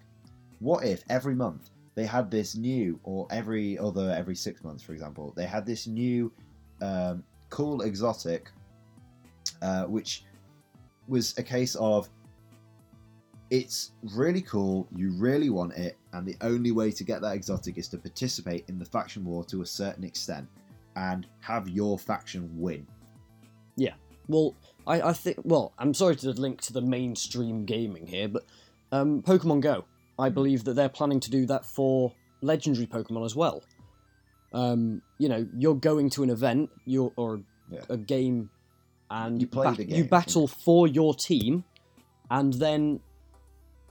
What 0.57 0.83
if 0.83 1.03
every 1.09 1.35
month 1.35 1.69
they 1.93 2.07
had 2.07 2.31
this 2.31 2.55
new, 2.55 2.99
or 3.03 3.27
every 3.29 3.77
other 3.77 4.09
every 4.17 4.35
six 4.35 4.63
months, 4.63 4.81
for 4.81 4.93
example, 4.93 5.31
they 5.35 5.45
had 5.45 5.65
this 5.65 5.85
new 5.85 6.31
um, 6.81 7.23
cool 7.49 7.81
exotic, 7.81 8.51
uh, 9.61 9.85
which 9.85 10.23
was 11.07 11.37
a 11.37 11.43
case 11.43 11.75
of 11.75 12.09
it's 13.49 13.91
really 14.13 14.41
cool, 14.41 14.87
you 14.95 15.11
really 15.11 15.49
want 15.49 15.73
it, 15.73 15.97
and 16.13 16.25
the 16.25 16.37
only 16.41 16.71
way 16.71 16.91
to 16.91 17.03
get 17.03 17.21
that 17.21 17.33
exotic 17.33 17.77
is 17.77 17.87
to 17.89 17.97
participate 17.97 18.65
in 18.67 18.77
the 18.77 18.85
faction 18.85 19.25
war 19.25 19.43
to 19.45 19.61
a 19.61 19.65
certain 19.65 20.03
extent 20.03 20.47
and 20.95 21.25
have 21.39 21.67
your 21.67 21.97
faction 21.97 22.49
win. 22.53 22.85
Yeah. 23.75 23.93
Well, 24.27 24.55
I, 24.85 25.01
I 25.01 25.13
think. 25.13 25.39
Well, 25.43 25.73
I'm 25.79 25.93
sorry 25.93 26.15
to 26.17 26.29
link 26.31 26.61
to 26.61 26.73
the 26.73 26.81
mainstream 26.81 27.65
gaming 27.65 28.05
here, 28.05 28.27
but 28.27 28.45
um, 28.91 29.21
Pokemon 29.23 29.61
Go. 29.61 29.85
Hmm. 30.17 30.21
I 30.21 30.29
believe 30.29 30.63
that 30.65 30.73
they're 30.73 30.89
planning 30.89 31.19
to 31.21 31.31
do 31.31 31.45
that 31.47 31.65
for 31.65 32.13
legendary 32.41 32.85
Pokemon 32.85 33.25
as 33.25 33.35
well. 33.35 33.63
Um, 34.53 35.01
you 35.17 35.29
know, 35.29 35.47
you're 35.57 35.75
going 35.75 36.09
to 36.11 36.23
an 36.23 36.29
event, 36.29 36.69
you're 36.85 37.11
or 37.15 37.41
Yeah. 37.71 37.81
a 37.89 37.97
game, 37.97 38.49
and 39.11 39.39
You 39.41 39.47
play 39.47 39.69
ba- 39.71 39.75
the 39.77 39.83
you 39.85 40.03
game, 40.03 40.07
battle 40.07 40.47
for 40.47 40.87
your 40.87 41.13
team, 41.13 41.63
and 42.31 42.53
then 42.53 42.99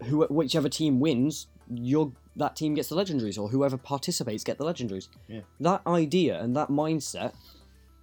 who, 0.04 0.24
whichever 0.26 0.68
team 0.68 1.00
wins, 1.00 1.46
your 1.72 2.12
that 2.36 2.54
team 2.54 2.74
gets 2.74 2.88
the 2.88 2.94
legendaries, 2.96 3.36
or 3.38 3.48
whoever 3.48 3.76
participates 3.76 4.44
get 4.44 4.58
the 4.58 4.64
legendaries. 4.64 5.08
Yeah. 5.28 5.40
That 5.60 5.82
idea 5.86 6.40
and 6.40 6.54
that 6.56 6.68
mindset 6.68 7.34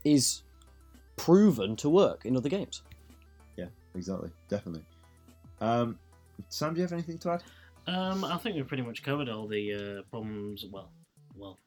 is 0.04 0.44
proven 1.16 1.76
to 1.78 1.90
work 1.90 2.26
in 2.26 2.36
other 2.36 2.50
games. 2.50 2.82
Yeah, 3.56 3.68
exactly, 3.96 4.30
definitely. 4.50 4.84
Um, 5.62 5.98
Sam, 6.50 6.74
do 6.74 6.80
you 6.80 6.84
have 6.84 6.92
anything 6.92 7.18
to 7.20 7.32
add? 7.32 7.44
Um, 7.88 8.26
I 8.26 8.38
think 8.38 8.56
we've 8.58 8.68
pretty 8.68 8.84
much 8.84 9.04
covered 9.04 9.30
all 9.30 9.48
the 9.48 9.74
uh, 9.74 10.02
problems. 10.10 10.66
Well, 10.70 10.92
well, 11.38 11.58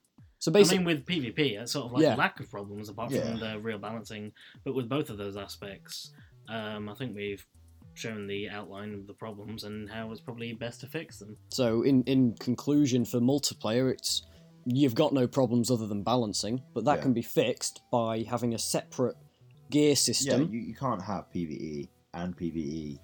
So 0.40 0.52
basically, 0.52 0.78
I 0.78 0.78
mean, 0.80 0.86
with 0.86 1.06
PvP, 1.06 1.60
it's 1.60 1.72
sort 1.72 1.86
of 1.86 1.92
like 1.92 2.02
Yeah. 2.02 2.14
a 2.14 2.16
lack 2.16 2.38
of 2.40 2.50
problems 2.50 2.88
apart 2.88 3.10
Yeah. 3.10 3.22
from 3.22 3.40
the 3.40 3.58
real 3.60 3.78
balancing. 3.78 4.32
But 4.64 4.74
with 4.74 4.88
both 4.88 5.10
of 5.10 5.18
those 5.18 5.36
aspects, 5.36 6.12
Um, 6.50 6.88
I 6.88 6.94
think 6.94 7.14
we've 7.14 7.44
shown 7.92 8.26
the 8.26 8.48
outline 8.48 8.94
of 8.94 9.06
the 9.06 9.12
problems 9.12 9.64
and 9.64 9.90
how 9.90 10.10
it's 10.12 10.20
probably 10.22 10.54
best 10.54 10.80
to 10.80 10.86
fix 10.86 11.18
them. 11.18 11.36
So, 11.50 11.82
in 11.82 12.04
in 12.04 12.32
conclusion, 12.36 13.04
for 13.04 13.20
multiplayer, 13.20 13.92
it's 13.92 14.22
you've 14.64 14.94
got 14.94 15.12
no 15.12 15.26
problems 15.28 15.70
other 15.70 15.86
than 15.86 16.02
balancing, 16.02 16.62
but 16.72 16.86
that 16.86 16.96
Yeah. 16.98 17.02
can 17.02 17.12
be 17.12 17.20
fixed 17.20 17.82
by 17.92 18.22
having 18.22 18.54
a 18.54 18.58
separate 18.58 19.16
gear 19.70 19.94
system. 19.94 20.26
Yeah, 20.26 20.36
system. 20.38 20.54
you, 20.54 20.60
you 20.60 20.74
can't 20.74 21.02
have 21.02 21.30
PVE 21.30 21.88
and 22.14 22.34
PVE 22.34 22.98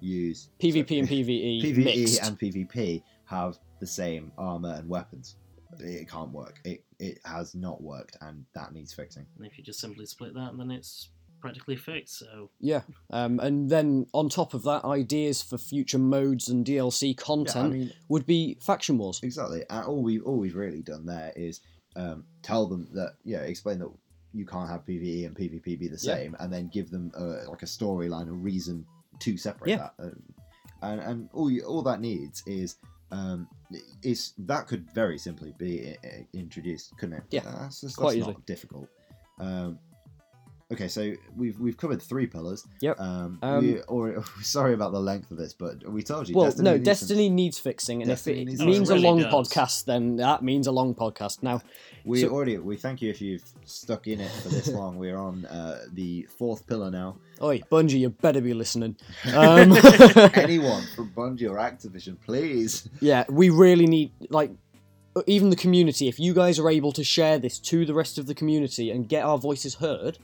use 0.00 0.50
PvP 0.58 0.98
and 0.98 1.08
PvE, 1.08 1.62
PVE 1.62 1.84
mixed. 1.84 2.22
and 2.22 2.38
PvP 2.38 3.02
have 3.24 3.58
the 3.80 3.86
same 3.86 4.32
armor 4.36 4.74
and 4.74 4.86
weapons. 4.86 5.36
It 5.80 6.08
can't 6.10 6.30
work. 6.32 6.60
It 6.64 6.84
it 6.98 7.18
has 7.24 7.54
not 7.54 7.82
worked, 7.82 8.16
and 8.20 8.44
that 8.54 8.72
needs 8.72 8.92
fixing. 8.92 9.26
And 9.36 9.46
if 9.46 9.58
you 9.58 9.64
just 9.64 9.80
simply 9.80 10.06
split 10.06 10.34
that, 10.34 10.56
then 10.56 10.70
it's 10.70 11.08
practically 11.40 11.74
fixed. 11.76 12.18
So 12.20 12.50
Yeah, 12.60 12.82
um, 13.10 13.40
and 13.40 13.68
then 13.68 14.06
on 14.14 14.28
top 14.28 14.54
of 14.54 14.62
that, 14.64 14.84
ideas 14.84 15.42
for 15.42 15.58
future 15.58 15.98
modes 15.98 16.48
and 16.48 16.64
DLC 16.64 17.02
Yeah, 17.08 17.10
I 17.10 17.22
content 17.24 17.72
mean, 17.72 17.92
would 18.08 18.26
be 18.26 18.56
faction 18.60 18.96
wars. 18.98 19.18
exactly. 19.22 19.64
And 19.70 19.84
all 19.86 20.02
we've 20.02 20.22
all 20.24 20.36
we've 20.38 20.54
really 20.56 20.82
done 20.82 21.04
there 21.06 21.32
is 21.34 21.60
um, 21.96 22.24
tell 22.42 22.66
them 22.66 22.88
that 22.94 23.14
yeah, 23.24 23.40
explain 23.40 23.78
that 23.80 23.90
you 24.32 24.46
can't 24.46 24.68
have 24.70 24.86
PVE 24.86 25.26
and 25.26 25.36
PvP 25.36 25.78
be 25.78 25.88
the 25.88 25.98
Yeah. 26.00 26.14
same, 26.14 26.36
and 26.40 26.52
then 26.52 26.68
give 26.72 26.90
them 26.90 27.10
a, 27.14 27.22
like 27.50 27.62
a 27.62 27.66
storyline, 27.66 28.28
a 28.28 28.32
reason 28.32 28.86
to 29.18 29.36
separate 29.36 29.70
Yeah. 29.70 29.76
that. 29.78 29.94
Um, 29.98 30.22
and 30.82 31.00
and 31.00 31.28
all 31.32 31.50
you, 31.50 31.62
all 31.64 31.82
that 31.82 32.00
needs 32.00 32.42
is. 32.46 32.76
Um, 33.12 33.46
is 34.02 34.32
that 34.38 34.66
could 34.66 34.90
very 34.90 35.18
simply 35.18 35.52
be 35.58 35.94
introduced, 36.32 36.96
couldn't 36.96 37.18
it? 37.18 37.24
Yeah, 37.30 37.42
that's, 37.42 37.82
that's, 37.82 37.94
quite 37.94 38.06
that's 38.06 38.16
easily. 38.16 38.32
not 38.32 38.46
difficult. 38.46 38.88
Um, 39.38 39.78
okay, 40.72 40.88
so 40.88 41.12
we've 41.36 41.58
we've 41.60 41.76
covered 41.76 42.00
three 42.02 42.26
pillars. 42.26 42.66
Yep. 42.80 43.00
Um, 43.00 43.38
Um, 43.42 43.64
we, 43.66 43.80
or 43.88 44.24
sorry 44.42 44.74
about 44.74 44.92
the 44.92 45.00
length 45.00 45.30
of 45.30 45.36
this, 45.36 45.52
but 45.54 45.86
we 45.88 46.02
told 46.02 46.28
you. 46.28 46.34
Well, 46.34 46.46
Destiny 46.46 46.64
no, 46.64 46.72
needs 46.76 46.84
some- 46.88 46.92
Destiny 47.08 47.28
needs 47.30 47.58
fixing, 47.58 48.02
and 48.02 48.08
Destiny 48.08 48.40
if 48.42 48.46
needs 48.48 48.54
it 48.54 48.58
some 48.58 48.66
means 48.70 48.88
fixing. 48.88 49.04
a 49.04 49.08
long 49.08 49.18
does. 49.22 49.32
podcast, 49.32 49.84
then 49.84 50.16
that 50.16 50.42
means 50.42 50.66
a 50.66 50.72
long 50.72 50.94
podcast. 50.94 51.42
Now, 51.42 51.60
We 52.04 52.22
So- 52.22 52.28
already 52.30 52.58
we 52.58 52.76
thank 52.76 53.00
you 53.02 53.10
if 53.10 53.20
you've 53.20 53.44
stuck 53.64 54.06
in 54.08 54.20
it 54.20 54.30
for 54.42 54.48
this 54.48 54.68
long. 54.78 54.98
We're 54.98 55.18
on 55.18 55.44
uh, 55.46 55.84
the 55.92 56.22
fourth 56.38 56.66
pillar 56.66 56.90
now. 56.90 57.16
oi, 57.40 57.60
Bungie, 57.70 58.00
you 58.00 58.10
better 58.10 58.40
be 58.40 58.54
listening. 58.54 58.96
Um, 59.34 59.72
Anyone 60.34 60.82
from 60.96 61.10
Bungie 61.10 61.48
or 61.50 61.56
Activision, 61.56 62.16
please. 62.24 62.88
yeah, 63.00 63.24
we 63.28 63.50
really 63.50 63.86
need 63.86 64.10
like 64.30 64.50
even 65.26 65.50
the 65.50 65.56
community. 65.56 66.08
If 66.08 66.18
you 66.18 66.32
guys 66.34 66.58
are 66.58 66.70
able 66.70 66.92
to 66.92 67.04
share 67.04 67.38
this 67.38 67.58
to 67.60 67.84
the 67.84 67.94
rest 67.94 68.18
of 68.18 68.26
the 68.26 68.34
community 68.34 68.90
and 68.90 69.08
get 69.08 69.24
our 69.24 69.38
voices 69.38 69.74
heard, 69.76 70.18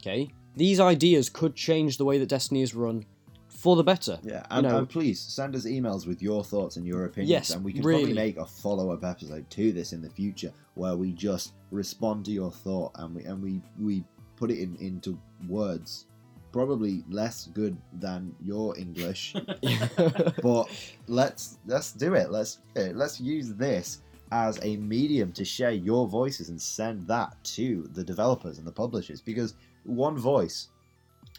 okay, 0.00 0.32
these 0.56 0.80
ideas 0.80 1.28
could 1.30 1.54
change 1.54 1.98
the 1.98 2.04
way 2.04 2.18
that 2.18 2.28
Destiny 2.28 2.62
is 2.62 2.74
run 2.74 3.04
for 3.48 3.74
the 3.76 3.82
better. 3.82 4.18
Yeah, 4.22 4.44
and, 4.50 4.66
know- 4.66 4.78
and 4.78 4.88
please 4.88 5.20
send 5.20 5.56
us 5.56 5.64
emails 5.66 6.06
with 6.06 6.22
your 6.22 6.44
thoughts 6.44 6.76
and 6.76 6.86
your 6.86 7.06
opinions, 7.06 7.30
Yes, 7.30 7.50
and 7.50 7.64
we 7.64 7.72
can 7.72 7.82
really. 7.82 8.02
probably 8.04 8.14
make 8.14 8.36
a 8.36 8.46
follow-up 8.46 9.04
episode 9.04 9.48
to 9.50 9.72
this 9.72 9.92
in 9.92 10.00
the 10.00 10.10
future 10.10 10.52
where 10.74 10.96
we 10.96 11.12
just 11.12 11.54
respond 11.70 12.24
to 12.26 12.30
your 12.30 12.50
thought 12.50 12.92
and 12.96 13.14
we 13.14 13.24
and 13.24 13.42
we 13.42 13.60
we 13.80 14.04
put 14.36 14.50
it 14.50 14.58
in 14.60 14.76
into 14.76 15.18
words, 15.48 16.06
probably 16.52 17.02
less 17.08 17.46
good 17.52 17.76
than 17.94 18.32
your 18.40 18.78
English. 18.78 19.34
but 20.42 20.68
let's 21.08 21.58
let's 21.66 21.92
do 21.92 22.14
it. 22.14 22.30
Let's 22.30 22.58
eh, 22.76 22.92
let's 22.94 23.20
use 23.20 23.54
this 23.54 24.02
as 24.30 24.58
a 24.62 24.76
medium 24.76 25.32
to 25.32 25.44
share 25.44 25.70
your 25.70 26.06
voices 26.06 26.48
and 26.50 26.60
send 26.60 27.06
that 27.08 27.34
to 27.42 27.88
the 27.94 28.04
developers 28.04 28.58
and 28.58 28.66
the 28.66 28.72
publishers 28.72 29.20
because 29.20 29.54
one 29.88 30.18
voice, 30.18 30.68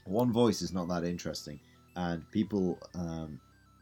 one 0.06 0.32
voice 0.32 0.62
is 0.62 0.74
not 0.74 0.88
that 0.90 1.04
interesting, 1.04 1.60
and 1.96 2.30
people 2.32 2.80
um, 2.96 3.40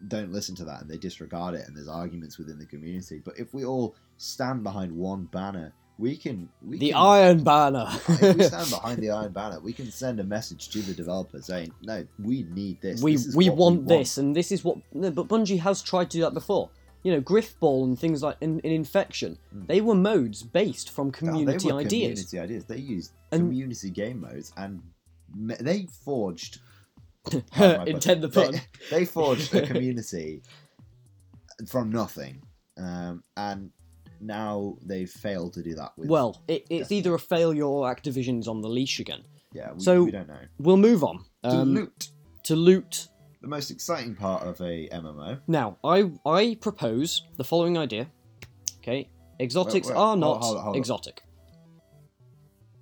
don't 0.08 0.32
listen 0.32 0.56
to 0.56 0.66
that 0.66 0.82
and 0.82 0.90
they 0.90 0.98
disregard 0.98 1.56
it, 1.56 1.68
and 1.68 1.76
there's 1.76 1.88
arguments 1.88 2.38
within 2.38 2.60
the 2.60 2.66
community. 2.66 3.22
But 3.24 3.40
if 3.40 3.54
we 3.54 3.66
all 3.66 3.96
stand 4.18 4.64
behind 4.64 4.92
one 4.92 5.26
banner, 5.26 5.74
we 5.98 6.16
can 6.16 6.50
we 6.64 6.78
the 6.78 6.90
can, 6.90 6.98
Iron 6.98 7.44
Banner. 7.44 7.88
if 8.10 8.38
we 8.38 8.44
stand 8.44 8.70
behind 8.82 9.02
the 9.02 9.10
Iron 9.10 9.32
Banner, 9.32 9.60
we 9.60 9.74
can 9.74 9.90
send 9.90 10.20
a 10.20 10.24
message 10.24 10.70
to 10.70 10.82
the 10.82 10.94
developer 10.94 11.42
saying, 11.42 11.72
"No, 11.82 12.06
we 12.20 12.44
need 12.52 12.82
this. 12.82 13.02
we 13.02 13.14
This 13.14 13.28
is 13.28 13.36
we 13.36 13.50
what 13.50 13.58
want 13.58 13.88
this, 13.88 14.18
and 14.18 14.36
this 14.36 14.52
is 14.52 14.64
what. 14.64 14.78
No, 14.94 15.10
but 15.12 15.28
Bungie 15.28 15.60
has 15.60 15.82
tried 15.82 16.12
to 16.12 16.18
do 16.18 16.22
that 16.24 16.34
before. 16.34 16.70
You 17.08 17.14
know, 17.14 17.22
Griffball 17.22 17.86
and 17.86 17.98
things 17.98 18.22
like 18.22 18.36
in, 18.42 18.60
in 18.68 18.72
Infection, 18.74 19.38
Mm. 19.56 19.68
they 19.68 19.80
were 19.80 19.96
modes 19.96 20.44
based 20.44 20.90
from 20.90 21.08
Oh, 21.08 21.12
they 21.12 21.18
community 21.20 21.72
were 21.72 21.80
ideas. 21.80 22.26
Community 22.26 22.40
ideas. 22.40 22.66
They 22.66 22.80
used 22.96 23.12
And- 23.32 23.44
community 23.44 23.90
game 23.92 24.20
modes, 24.20 24.52
and 24.58 24.82
me- 25.34 25.56
they 25.68 25.88
forged. 26.04 26.60
pun, 27.52 27.88
Intend 27.88 28.24
the 28.24 28.28
they- 28.28 28.46
pun. 28.52 28.62
They, 28.92 29.06
forged 29.06 29.56
a 29.56 29.66
community 29.72 30.42
from 31.68 31.92
nothing, 31.92 32.42
um, 32.78 33.24
and 33.38 33.72
now 34.20 34.78
they've 34.86 35.10
failed 35.10 35.54
to 35.54 35.64
do 35.64 35.74
that. 35.76 35.92
With, 35.98 36.10
Well, 36.10 36.42
it, 36.48 36.64
it's 36.70 36.80
Destiny. 36.90 36.98
either 37.00 37.14
a 37.16 37.20
failure 37.20 37.64
or 37.64 37.94
Activision's 37.96 38.48
on 38.50 38.62
the 38.62 38.70
leash 38.70 39.00
again. 39.00 39.24
yeah, 39.54 39.72
we, 39.74 39.80
so- 39.80 40.04
we 40.04 40.12
don't 40.12 40.28
know. 40.28 40.44
We'll 40.60 40.78
move 40.78 41.04
on 41.06 41.24
To 41.44 41.50
um, 41.50 41.74
loot, 41.74 42.10
to 42.44 42.56
loot. 42.56 43.08
The 43.48 43.56
most 43.56 43.72
exciting 43.72 44.14
part 44.14 44.44
of 44.44 44.60
a 44.60 44.90
MMO. 44.90 45.40
Now, 45.48 45.78
I 45.84 46.12
I 46.26 46.58
propose 46.60 47.24
the 47.38 47.46
following 47.46 47.78
idea. 47.78 48.08
Okay, 48.80 49.10
exotics 49.40 49.88
wait, 49.88 49.96
are 49.96 50.18
not 50.18 50.42
hold 50.42 50.58
on, 50.58 50.64
hold 50.64 50.76
on. 50.76 50.80
exotic. 50.80 51.24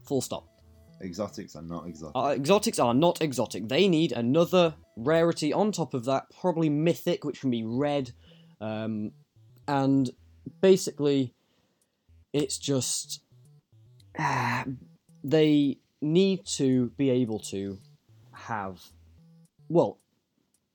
Full 0.07 0.21
stop. 0.21 0.47
Exotics 1.01 1.55
are 1.55 1.61
not 1.61 1.87
exotic. 1.87 2.15
Uh, 2.15 2.29
exotics 2.29 2.79
are 2.79 2.93
not 2.95 3.21
exotic. 3.21 3.67
They 3.67 3.87
need 3.87 4.11
another 4.11 4.75
rarity 4.97 5.53
on 5.53 5.71
top 5.71 5.93
of 5.93 6.05
that, 6.05 6.23
probably 6.39 6.69
mythic, 6.69 7.23
which 7.23 7.41
can 7.41 7.51
be 7.51 7.63
red. 7.63 8.11
Um, 8.59 9.11
and 9.67 10.09
basically, 10.61 11.35
it's 12.33 12.57
just. 12.57 13.21
they 15.23 15.77
need 16.01 16.45
to 16.45 16.89
be 16.97 17.09
able 17.11 17.39
to 17.39 17.77
have. 18.33 18.79
Well, 19.67 19.99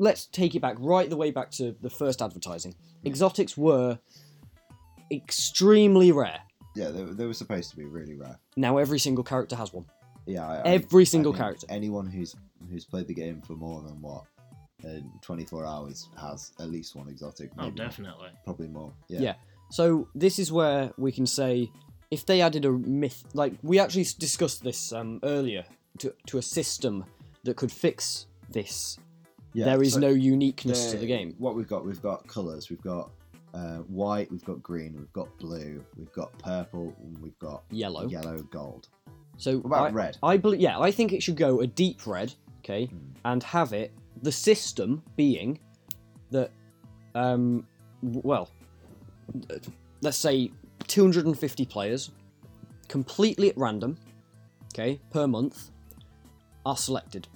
let's 0.01 0.27
take 0.27 0.55
it 0.57 0.61
back 0.61 0.77
right 0.81 1.09
the 1.09 1.17
way 1.17 1.31
back 1.31 1.51
to 1.53 1.77
the 1.81 1.91
first 1.91 2.21
advertising. 2.23 2.75
Exotics 3.05 3.57
were 3.57 3.99
extremely 5.13 6.13
rare. 6.13 6.41
yeah, 6.77 6.91
they, 6.91 7.03
they 7.05 7.27
were 7.27 7.35
supposed 7.35 7.71
to 7.71 7.77
be 7.77 7.85
really 7.85 8.15
rare. 8.15 8.39
Now 8.57 8.79
every 8.79 8.99
single 8.99 9.25
character 9.25 9.57
has 9.57 9.73
one. 9.73 9.85
Yeah, 10.27 10.47
I, 10.49 10.57
I- 10.57 10.63
Every 10.75 11.03
I 11.03 11.05
single 11.05 11.33
think 11.33 11.43
character. 11.43 11.67
Anyone 11.71 12.07
who's 12.07 12.35
who's 12.71 12.85
played 12.85 13.07
the 13.09 13.15
game 13.15 13.41
for 13.41 13.55
more 13.55 13.83
than 13.83 14.01
what, 14.01 14.25
uh, 14.85 15.01
24 15.23 15.65
hours 15.67 16.09
has 16.21 16.53
at 16.61 16.71
least 16.71 16.95
one 16.95 17.09
exotic. 17.09 17.51
Oh, 17.59 17.65
maybe 17.65 17.77
more, 17.79 17.87
definitely. 17.89 18.29
probably 18.45 18.69
more. 18.69 18.93
Yeah. 19.09 19.21
Yeah. 19.21 19.35
So 19.71 20.09
this 20.15 20.39
is 20.39 20.53
where 20.53 20.93
we 20.99 21.11
can 21.13 21.27
say 21.27 21.71
if 22.11 22.27
they 22.27 22.41
added 22.43 22.65
a 22.65 22.71
myth, 22.73 23.25
like 23.35 23.55
we 23.63 23.79
actually 23.79 24.03
s- 24.03 24.13
discussed 24.15 24.63
this 24.63 24.93
um, 24.93 25.21
earlier, 25.23 25.65
to 25.99 26.15
to 26.27 26.39
a 26.39 26.43
system 26.43 27.05
that 27.45 27.57
could 27.57 27.73
fix 27.73 28.27
this. 28.51 28.99
Yeah, 29.53 29.65
there 29.65 29.83
is 29.83 29.95
so 29.95 30.01
no 30.01 30.09
uniqueness 30.09 30.87
to 30.91 30.97
the 30.97 31.01
the- 31.01 31.07
game. 31.07 31.35
What 31.39 31.55
we've 31.57 31.67
got, 31.69 31.85
we've 31.85 32.01
got 32.03 32.27
colours. 32.29 32.71
We've 32.71 32.83
got 32.83 33.11
uh, 33.53 33.79
white. 33.89 34.31
We've 34.31 34.45
got 34.45 34.63
green. 34.63 34.95
We've 34.97 35.13
got 35.13 35.37
blue. 35.39 35.85
We've 35.97 36.13
got 36.13 36.37
purple. 36.39 36.95
And 37.03 37.19
we've 37.19 37.39
got 37.41 37.65
Yellow. 37.71 38.07
yellow, 38.07 38.39
gold. 38.51 38.89
So 39.39 39.57
What 39.59 39.67
about 39.67 39.87
I, 39.89 39.91
red? 39.91 40.19
I 40.23 40.37
believe, 40.37 40.61
yeah, 40.61 40.79
I 40.79 40.91
think 40.91 41.13
it 41.13 41.23
should 41.23 41.37
go 41.37 41.61
a 41.61 41.67
deep 41.67 42.07
red, 42.07 42.33
okay, 42.59 42.87
Hmm. 42.87 42.97
and 43.25 43.43
have 43.43 43.73
it 43.73 43.93
the 44.23 44.31
system 44.31 45.03
being 45.17 45.59
that, 46.31 46.51
um, 47.15 47.67
well, 48.03 48.51
let's 50.03 50.17
say 50.19 50.51
250 50.89 51.65
players, 51.65 52.11
completely 52.89 53.49
at 53.51 53.57
random, 53.57 53.97
okay, 54.75 55.01
per 55.11 55.27
month, 55.27 55.71
are 56.67 56.77
selected. 56.77 57.27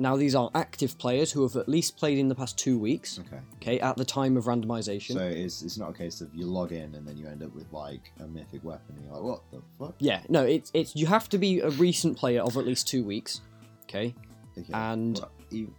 Now 0.00 0.16
these 0.16 0.34
are 0.34 0.50
active 0.54 0.96
players 0.98 1.30
who 1.30 1.42
have 1.42 1.56
at 1.56 1.68
least 1.68 1.96
played 1.98 2.18
in 2.18 2.28
the 2.28 2.34
past 2.34 2.56
two 2.58 2.78
weeks, 2.78 3.18
Okay. 3.20 3.40
okay, 3.56 3.80
at 3.80 3.96
the 3.96 4.04
time 4.04 4.36
of 4.36 4.44
randomization. 4.46 5.12
So 5.14 5.20
it's 5.20 5.62
it's 5.62 5.76
not 5.78 5.90
a 5.90 5.92
case 5.92 6.20
of 6.22 6.34
you 6.34 6.46
log 6.46 6.72
in 6.72 6.94
and 6.94 7.06
then 7.06 7.16
you 7.18 7.26
end 7.28 7.42
up 7.42 7.54
with 7.54 7.70
like 7.72 8.10
a 8.18 8.26
mythic 8.26 8.64
weapon. 8.64 8.96
And 8.96 9.04
you're 9.04 9.14
like, 9.14 9.22
what 9.22 9.42
the 9.52 9.60
fuck? 9.78 9.94
yeah, 9.98 10.22
no, 10.28 10.42
it's 10.44 10.70
it's 10.74 10.96
you 10.96 11.06
have 11.06 11.28
to 11.28 11.38
be 11.38 11.60
a 11.60 11.70
recent 11.70 12.16
player 12.16 12.40
of 12.42 12.56
at 12.56 12.64
least 12.66 12.88
two 12.88 13.04
weeks, 13.04 13.42
okay. 13.84 14.14
Okay. 14.58 14.72
And- 14.72 15.18
what, 15.18 15.30
you, 15.50 15.72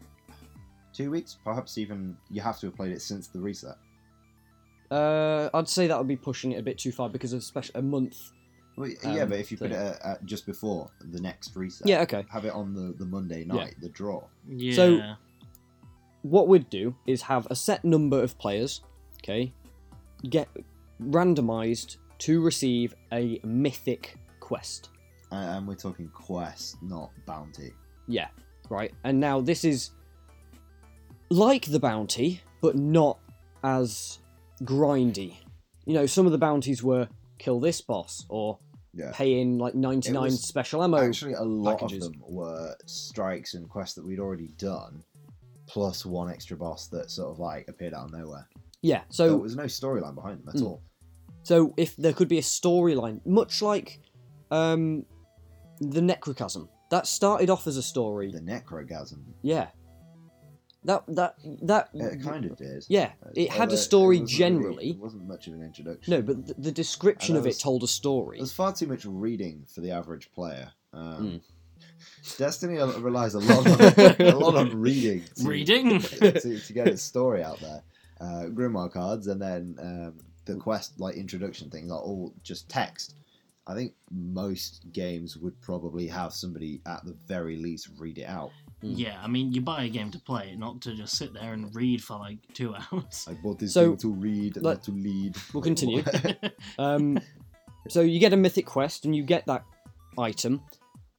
two 0.94 1.10
weeks, 1.10 1.38
perhaps 1.44 1.78
even 1.78 2.16
you 2.30 2.42
have 2.42 2.60
to 2.60 2.68
have 2.68 2.76
played 2.76 2.92
it 2.92 3.02
since 3.02 3.28
the 3.28 3.40
reset. 3.40 3.76
Uh, 4.92 5.50
I'd 5.54 5.70
say 5.70 5.88
that 5.88 5.98
would 5.98 6.08
be 6.08 6.18
pushing 6.18 6.52
it 6.52 6.60
a 6.60 6.62
bit 6.64 6.78
too 6.78 6.92
far 6.92 7.10
because 7.10 7.32
of 7.34 7.44
special 7.44 7.72
a 7.80 7.82
month. 7.82 8.18
Well, 8.78 8.90
yeah, 9.04 9.24
Um, 9.24 9.30
but 9.30 9.40
if 9.40 9.52
you 9.52 9.58
put 9.58 9.72
it 9.72 9.76
at, 9.76 10.02
at 10.06 10.26
just 10.26 10.46
before 10.46 10.90
the 11.12 11.20
next 11.20 11.56
reset, 11.56 11.88
Yeah, 11.88 12.02
okay. 12.02 12.26
have 12.32 12.46
it 12.46 12.54
on 12.54 12.74
the, 12.74 12.94
the 12.98 13.06
Monday 13.06 13.44
night, 13.46 13.76
the 13.82 13.90
draw. 13.90 14.24
Yeah. 14.48 14.76
So- 14.76 15.16
What 16.24 16.48
we'd 16.48 16.70
do 16.70 16.96
is 17.08 17.22
have 17.24 17.48
a 17.50 17.56
set 17.56 17.84
number 17.84 18.22
of 18.22 18.38
players, 18.38 18.82
okay, 19.24 19.52
get 20.30 20.48
randomized 21.02 21.98
to 22.20 22.42
receive 22.42 22.94
a 23.12 23.40
mythic 23.44 24.16
quest. 24.40 24.90
And, 25.32 25.58
and 25.58 25.68
we're 25.68 25.76
talking 25.76 26.10
quest, 26.10 26.78
not 26.84 27.10
bounty. 27.26 27.74
Yeah. 28.08 28.28
right? 28.70 28.94
And 29.04 29.20
now 29.20 29.42
this 29.42 29.64
is 29.66 29.92
like 31.30 31.66
the 31.66 31.80
bounty, 31.80 32.42
but 32.62 32.76
not 32.76 33.20
as 33.64 34.20
grindy. 34.64 35.36
You 35.86 35.94
know, 35.96 36.06
some 36.06 36.26
of 36.26 36.32
the 36.32 36.38
bounties 36.38 36.84
were 36.84 37.08
kill 37.42 37.60
this 37.60 37.82
boss 37.82 38.26
or 38.30 38.60
Yeah. 38.94 39.12
pay 39.14 39.40
in 39.42 39.58
like 39.58 39.74
99 39.76 40.22
was 40.24 40.44
special 40.44 40.84
ammo. 40.84 40.98
Actually, 40.98 41.34
a 41.34 41.42
lot 41.44 41.80
packages. 41.80 42.06
of 42.06 42.12
them 42.14 42.22
were 42.28 42.76
strikes 42.86 43.54
and 43.56 43.70
quests 43.70 43.96
that 43.96 44.06
we'd 44.06 44.20
already 44.20 44.50
done, 44.58 45.04
plus 45.68 46.06
one 46.06 46.30
extra 46.30 46.58
boss 46.58 46.88
that 46.88 47.10
sort 47.10 47.30
of 47.32 47.40
like 47.40 47.68
appeared 47.70 47.94
out 47.94 48.06
of 48.06 48.12
nowhere. 48.12 48.48
yeah, 48.84 49.02
So 49.10 49.26
so 49.26 49.30
there 49.30 49.38
was 49.38 49.56
no 49.56 49.64
storyline 49.66 50.16
behind 50.16 50.40
them 50.40 50.50
at 50.50 50.56
Mm. 50.56 50.66
all. 50.66 50.82
so 51.44 51.74
if 51.78 51.96
there 51.96 52.14
could 52.14 52.28
be 52.28 52.38
a 52.38 52.42
storyline, 52.60 53.26
much 53.26 53.62
like 53.62 54.02
um, 54.52 55.06
the 55.80 56.02
Necrochasm, 56.02 56.68
that 56.90 57.08
started 57.08 57.50
off 57.50 57.66
as 57.68 57.78
a 57.78 57.82
story. 57.84 58.32
The 58.32 58.42
Necrochasm, 58.42 59.24
Yeah, 59.42 59.70
that 60.86 61.04
that 61.08 61.36
that 61.64 61.90
it 61.94 62.24
kind 62.24 62.46
of 62.46 62.58
did. 62.58 62.86
yeah, 62.90 63.12
it 63.36 63.50
had 63.52 63.72
a 63.72 63.78
story 63.78 64.20
wasn't 64.20 64.30
really- 64.30 64.38
generally. 64.38 64.90
it 64.92 64.98
wasn't 65.00 65.28
much 65.28 65.48
of 65.48 65.54
an 65.54 65.62
introduction. 65.62 66.12
No, 66.12 66.22
but 66.22 66.48
the, 66.48 66.54
the 66.56 66.72
description 66.72 67.36
of 67.36 67.44
there 67.44 67.52
it 67.52 67.60
told 67.60 67.84
a 67.84 67.88
story. 67.88 68.38
There's 68.38 68.52
far 68.52 68.74
too 68.74 68.88
much 68.88 69.06
reading 69.06 69.66
for 69.74 69.82
the 69.82 69.92
average 69.92 70.32
player. 70.34 70.72
Um, 70.94 71.42
Mm. 72.24 72.38
Destiny 72.38 72.78
relies 73.00 73.34
a 73.34 73.40
lot 73.40 73.66
on 73.68 74.16
a 74.28 74.36
lot 74.36 74.56
on 74.56 74.80
reading. 74.80 75.24
To, 75.38 75.48
Reading? 75.48 76.00
to, 76.00 76.60
to 76.60 76.74
get 76.74 76.88
its 76.88 77.02
story 77.02 77.44
out 77.44 77.60
there. 77.60 77.82
Uh, 78.20 78.46
Grimoire 78.50 78.92
cards 78.92 79.28
and 79.28 79.42
then 79.42 79.76
um, 79.80 80.14
the 80.46 80.56
quest 80.56 81.00
like 81.00 81.16
introduction 81.16 81.70
things 81.70 81.92
are 81.92 82.00
all 82.00 82.34
just 82.44 82.70
text. 82.70 83.16
I 83.68 83.74
think 83.76 83.94
most 84.12 84.84
games 84.92 85.38
would 85.38 85.60
probably 85.62 86.08
have 86.08 86.34
somebody 86.34 86.82
at 86.86 87.04
the 87.06 87.14
very 87.28 87.58
least 87.58 87.90
read 87.98 88.18
it 88.20 88.26
out. 88.26 88.52
Yeah, 88.82 89.20
I 89.24 89.28
mean, 89.28 89.52
you 89.54 89.62
buy 89.62 89.84
a 89.84 89.90
game 89.90 90.10
to 90.12 90.20
play, 90.20 90.56
not 90.58 90.82
to 90.82 90.96
just 90.96 91.16
sit 91.18 91.34
there 91.34 91.54
and 91.54 91.74
read 91.76 92.04
for 92.04 92.18
like 92.18 92.38
two 92.54 92.74
hours. 92.92 93.26
I 93.30 93.34
bought 93.44 93.60
this 93.60 93.74
So, 93.74 93.90
game 93.90 93.98
to 93.98 94.10
read, 94.14 94.56
let- 94.58 94.64
not 94.78 94.84
to 94.86 94.92
lead. 94.92 95.36
We'll 95.54 95.64
continue. 95.64 96.04
Um, 96.80 97.20
so 97.90 98.02
you 98.02 98.20
get 98.20 98.34
a 98.34 98.38
mythic 98.38 98.66
quest 98.66 99.06
and 99.06 99.16
you 99.16 99.24
get 99.24 99.46
that 99.48 99.64
item. 100.18 100.62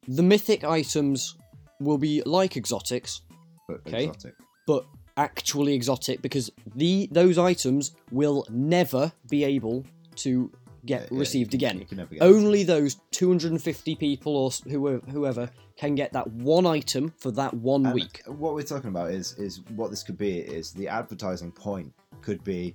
The 0.09 0.23
mythic 0.23 0.65
items 0.65 1.37
will 1.81 1.99
be 1.99 2.23
like 2.27 2.57
exotics, 2.57 3.23
but 3.69 3.81
Okay. 3.87 4.05
exotic. 4.07 4.35
but 4.67 4.85
actually 5.17 5.75
exotic 5.75 6.23
because 6.23 6.51
the 6.77 7.09
those 7.13 7.37
items 7.39 7.93
will 8.11 8.47
never 8.51 9.13
be 9.29 9.45
able 9.45 9.85
to 10.17 10.51
get 10.85 11.09
Yeah, 11.11 11.19
received 11.19 11.55
again. 11.55 11.79
you 11.79 11.85
can 11.87 11.99
never 11.99 12.15
get 12.15 12.23
Only 12.23 12.63
those 12.65 12.97
250 13.13 13.95
people 13.97 14.37
or 14.37 14.51
whoever 14.71 15.51
can 15.77 15.95
get 15.95 16.13
that 16.13 16.27
one 16.33 16.67
item 16.67 17.13
for 17.19 17.31
that 17.33 17.55
one 17.55 17.87
And 17.87 17.95
week. 17.95 18.23
What 18.27 18.55
we're 18.55 18.63
talking 18.63 18.89
about 18.91 19.11
is 19.11 19.39
is 19.39 19.61
what 19.77 19.91
this 19.91 20.03
could 20.03 20.19
be 20.19 20.39
is 20.39 20.73
the 20.73 20.89
advertising 20.89 21.53
point 21.53 21.93
could 22.21 22.43
be, 22.45 22.75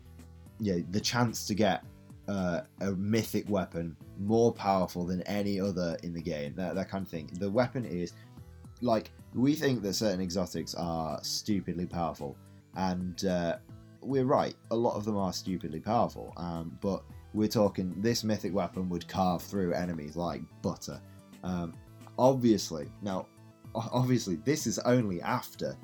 yeah, 0.59 0.77
the 0.91 0.99
chance 0.99 1.45
to 1.47 1.53
get 1.53 1.83
uh, 2.27 2.61
a 2.81 2.91
mythic 2.91 3.49
weapon 3.49 3.95
more 4.19 4.51
powerful 4.51 5.05
than 5.05 5.21
any 5.23 5.59
other 5.59 5.97
in 6.03 6.13
the 6.13 6.21
game. 6.21 6.53
That 6.55 6.75
that 6.75 6.89
kind 6.89 7.03
of 7.05 7.09
thing. 7.09 7.29
The 7.39 7.49
weapon 7.49 7.85
is 7.85 8.13
like 8.81 9.11
we 9.33 9.53
think 9.55 9.81
that 9.83 9.93
certain 9.93 10.21
exotics 10.21 10.73
are 10.75 11.19
stupidly 11.23 11.85
powerful, 11.85 12.35
and 12.75 13.23
uh, 13.25 13.57
we're 14.01 14.25
right. 14.25 14.55
A 14.71 14.75
lot 14.75 14.95
of 14.95 15.05
them 15.05 15.17
are 15.17 15.31
stupidly 15.33 15.79
powerful, 15.79 16.33
um, 16.37 16.77
but 16.81 17.03
we're 17.33 17.47
talking 17.47 17.93
this 18.01 18.23
mythic 18.23 18.53
weapon 18.53 18.89
would 18.89 19.07
carve 19.07 19.41
through 19.41 19.73
enemies 19.73 20.15
like 20.15 20.41
butter. 20.61 20.99
Um, 21.43 21.73
obviously, 22.17 22.87
now 23.01 23.27
obviously 23.75 24.35
this 24.37 24.65
is 24.67 24.79
only 24.79 25.21
after 25.21 25.75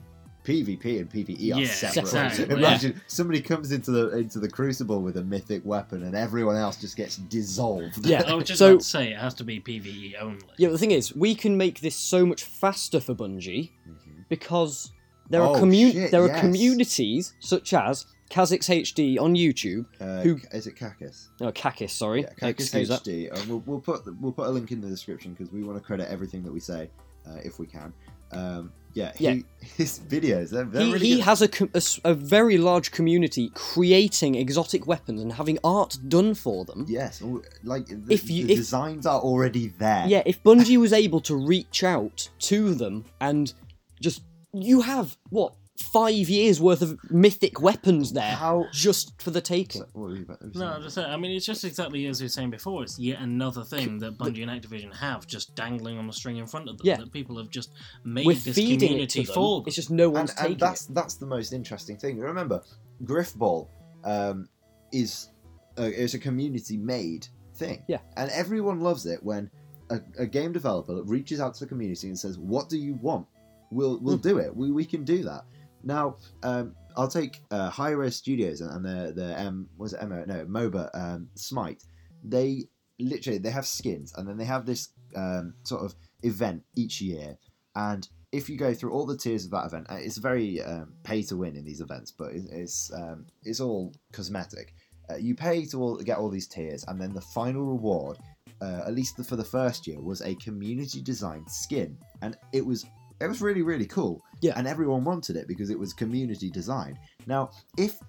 PvP 0.44 1.00
and 1.00 1.10
PvE 1.10 1.56
are 1.56 1.62
Yeah, 1.62 1.68
separate. 1.68 2.02
exactly, 2.04 2.44
Imagine 2.58 3.02
somebody 3.08 3.40
comes 3.40 3.72
into 3.72 3.92
the 3.92 4.18
into 4.18 4.40
the 4.40 4.50
crucible 4.50 5.02
with 5.02 5.16
a 5.18 5.24
mythic 5.24 5.64
weapon 5.64 6.04
and 6.04 6.16
everyone 6.16 6.58
else 6.58 6.76
just 6.82 6.98
gets 6.98 7.16
dissolved. 7.18 8.06
Yeah. 8.06 8.24
I 8.28 8.34
was 8.34 8.46
just 8.46 8.60
So- 8.60 8.72
about 8.72 8.82
to 8.82 8.86
say 8.86 9.12
it 9.14 9.18
has 9.20 9.34
to 9.36 9.44
be 9.46 9.60
PVE 9.62 10.16
only. 10.20 10.40
Yeah, 10.58 10.70
the 10.70 10.78
thing 10.78 10.92
is, 10.92 11.16
we 11.16 11.34
can 11.36 11.56
make 11.56 11.80
this 11.80 11.96
so 11.96 12.26
much 12.26 12.44
faster 12.44 13.00
for 13.00 13.16
Bungie 13.16 13.72
Mhm. 13.88 14.26
because 14.28 14.92
there 15.30 15.42
are 15.42 15.56
Oh, 15.56 15.62
commu- 15.62 15.94
shit, 15.94 16.12
there 16.12 16.24
are 16.24 16.40
communities 16.42 17.34
such 17.40 17.74
as 17.74 18.06
Kha'Zix 18.34 18.68
HD 18.70 19.20
on 19.20 19.36
YouTube. 19.36 19.86
Uh, 20.02 20.22
Who- 20.22 20.40
is 20.52 20.66
it 20.68 20.76
Kakis? 20.76 21.28
Oh, 21.42 21.52
Kakis, 21.52 21.92
sorry. 21.92 22.22
Yeah, 22.22 22.30
Kakis 22.42 22.50
Excuse 22.50 22.90
that. 22.90 23.04
HD. 23.04 23.32
And 23.32 23.48
we'll, 23.50 23.64
we'll 23.66 23.80
put 23.80 24.02
we'll 24.20 24.32
put 24.32 24.48
a 24.48 24.52
link 24.52 24.72
in 24.72 24.82
the 24.82 24.88
description 24.90 25.34
because 25.34 25.52
we 25.54 25.64
want 25.64 25.78
to 25.78 25.84
credit 25.84 26.10
everything 26.10 26.42
that 26.44 26.52
we 26.52 26.60
say 26.60 26.90
uh, 27.28 27.36
if 27.44 27.60
we 27.60 27.68
can. 27.68 27.94
Um, 28.32 28.72
yeah, 28.96 29.12
he, 29.16 29.24
Yeah. 29.26 29.36
his 29.78 30.00
videos 30.00 30.50
they're, 30.50 30.64
they're 30.66 30.86
He, 30.86 30.94
really 30.94 31.06
he 31.08 31.20
has 31.20 31.44
a, 31.44 31.50
a 31.76 31.82
a 32.12 32.14
very 32.16 32.58
large 32.58 32.90
community 32.92 33.52
creating 33.54 34.34
exotic 34.36 34.88
weapons 34.88 35.22
and 35.22 35.32
having 35.34 35.60
art 35.64 35.98
done 36.08 36.34
for 36.34 36.66
them. 36.66 36.86
Yes, 36.90 37.22
like 37.64 37.86
the, 37.88 38.02
If 38.14 38.30
you- 38.32 38.48
the 38.48 38.54
if- 38.54 38.60
designs 38.60 39.06
are 39.06 39.20
already 39.20 39.68
there. 39.78 40.06
Yeah, 40.08 40.24
if 40.26 40.42
Bungie 40.42 40.78
was 40.78 40.94
able 40.94 41.22
to 41.22 41.36
reach 41.36 41.84
out 41.84 42.30
to 42.50 42.74
them 42.74 43.06
and 43.22 43.54
just. 44.02 44.24
You 44.56 44.82
have, 44.82 45.18
what, 45.32 45.56
five 45.78 46.30
years 46.30 46.62
worth 46.62 46.82
of 46.82 46.98
mythic 47.10 47.60
weapons 47.62 48.14
there 48.14 48.36
How? 48.36 48.66
just 48.72 49.20
for 49.22 49.32
the 49.32 49.42
taking. 49.42 49.82
So, 49.82 49.88
what 49.94 50.10
were 50.10 50.16
you 50.16 50.22
about 50.24 50.40
to 50.42 50.58
No. 50.58 50.68
I'm 50.68 50.82
just 50.84 50.96
saying. 50.96 51.10
I 51.10 51.18
mean, 51.18 51.32
it's 51.32 51.46
just 51.46 51.64
exactly 51.64 52.06
as 52.08 52.22
we 52.22 52.26
were 52.26 52.30
saying 52.30 52.52
before. 52.52 52.84
It's 52.84 53.00
yet 53.00 53.20
another 53.22 53.64
thing 53.64 53.98
that 54.00 54.18
Bungie 54.18 54.48
and 54.48 54.52
Activision 54.52 54.94
have 54.96 55.26
just 55.26 55.56
dangling 55.56 55.98
on 55.98 56.06
the 56.08 56.14
string 56.14 56.38
in 56.38 56.46
front 56.46 56.70
of 56.70 56.78
them. 56.78 56.86
Yeah. 56.86 56.98
That 56.98 57.12
people 57.12 57.38
have 57.38 57.50
just 57.50 57.72
made 58.06 58.26
We're 58.26 58.36
this 58.36 58.56
feeding 58.56 58.76
it 58.76 58.80
community 58.88 59.22
to 59.22 59.28
them. 59.28 59.34
for. 59.34 59.60
them. 59.62 59.68
It's 59.68 59.76
just 59.76 59.90
no 59.92 60.06
and, 60.06 60.14
one's 60.14 60.30
and 60.32 60.40
taking 60.40 60.58
that's 60.58 60.88
it. 60.90 60.94
that's 60.96 61.16
the 61.16 61.26
most 61.26 61.54
interesting 61.54 61.98
thing. 61.98 62.18
Remember, 62.20 62.62
Griffball 63.04 63.68
um, 64.04 64.48
is 64.92 65.30
a, 65.78 65.86
is 65.86 66.14
a 66.14 66.20
community 66.20 66.78
made 66.78 67.28
thing. 67.56 67.84
Yeah. 67.88 68.00
and 68.18 68.30
everyone 68.32 68.80
loves 68.80 69.06
it 69.06 69.22
when 69.24 69.50
a, 69.90 70.00
a 70.20 70.26
game 70.26 70.52
developer 70.54 71.02
reaches 71.04 71.40
out 71.40 71.54
to 71.56 71.60
the 71.62 71.68
community 71.68 72.08
and 72.08 72.18
says, 72.18 72.38
"What 72.38 72.70
do 72.70 72.78
you 72.78 72.94
want? 72.96 73.28
We'll 73.72 74.00
we'll 74.00 74.18
Hmm. 74.18 74.22
do 74.30 74.38
it. 74.38 74.56
We 74.56 74.72
we 74.72 74.86
can 74.86 75.04
do 75.04 75.24
that." 75.24 75.46
Now, 75.84 76.18
um, 76.44 76.76
I'll 76.96 77.08
take 77.08 77.42
uh, 77.52 77.70
Hi-Rez 77.70 78.16
Studios 78.16 78.62
and, 78.62 78.86
and 78.86 79.16
the 79.18 79.68
was 79.78 79.94
it 79.94 80.08
MO 80.08 80.24
no 80.26 80.46
MOBA 80.46 80.90
um, 80.94 81.30
Smite. 81.36 81.84
They 82.24 82.66
literally 83.00 83.40
they 83.40 83.50
have 83.52 83.66
skins 83.66 84.14
and 84.16 84.28
then 84.28 84.38
they 84.38 84.46
have 84.46 84.66
this 84.66 84.90
um, 85.16 85.56
sort 85.64 85.84
of 85.84 85.96
event 86.22 86.64
each 86.76 87.02
year 87.02 87.38
and 87.76 88.08
if 88.32 88.50
you 88.50 88.58
go 88.58 88.74
through 88.74 88.92
all 88.92 89.06
the 89.06 89.16
tiers 89.16 89.46
of 89.46 89.52
that 89.52 89.66
event, 89.68 89.86
uh, 89.92 89.96
it's 90.00 90.18
very 90.18 90.60
um, 90.64 90.94
pay 91.04 91.22
to 91.22 91.38
win 91.38 91.56
in 91.56 91.64
these 91.64 91.82
events, 91.82 92.12
but 92.12 92.34
it- 92.34 92.50
it's 92.52 92.92
um, 92.92 93.28
it's 93.44 93.60
all 93.60 93.94
cosmetic. 94.12 94.74
Uh, 95.10 95.18
you 95.18 95.36
pay 95.36 95.66
to 95.66 95.80
all, 95.80 95.98
get 95.98 96.18
all 96.18 96.30
these 96.30 96.48
tiers, 96.48 96.84
and 96.88 97.00
then 97.00 97.14
the 97.14 97.22
final 97.22 97.64
reward, 97.64 98.18
uh, 98.60 98.82
at 98.88 98.96
least 98.96 99.18
the, 99.18 99.24
for 99.24 99.36
the 99.36 99.44
first 99.44 99.86
year, 99.86 100.02
was 100.02 100.22
a 100.22 100.34
community 100.36 101.00
designed 101.02 101.48
skin, 101.50 101.96
and 102.24 102.36
it 102.54 102.66
was 102.66 102.86
it 103.22 103.28
was 103.28 103.40
really 103.40 103.62
really 103.62 103.86
cool. 103.86 104.20
Yeah. 104.44 104.54
and 104.58 104.68
everyone 104.68 105.04
wanted 105.04 105.36
it 105.38 105.48
because 105.48 105.70
it 105.70 105.80
was 105.80 105.94
community 105.94 106.50
designed. 106.50 106.98
Now, 107.28 107.52
if 107.78 108.00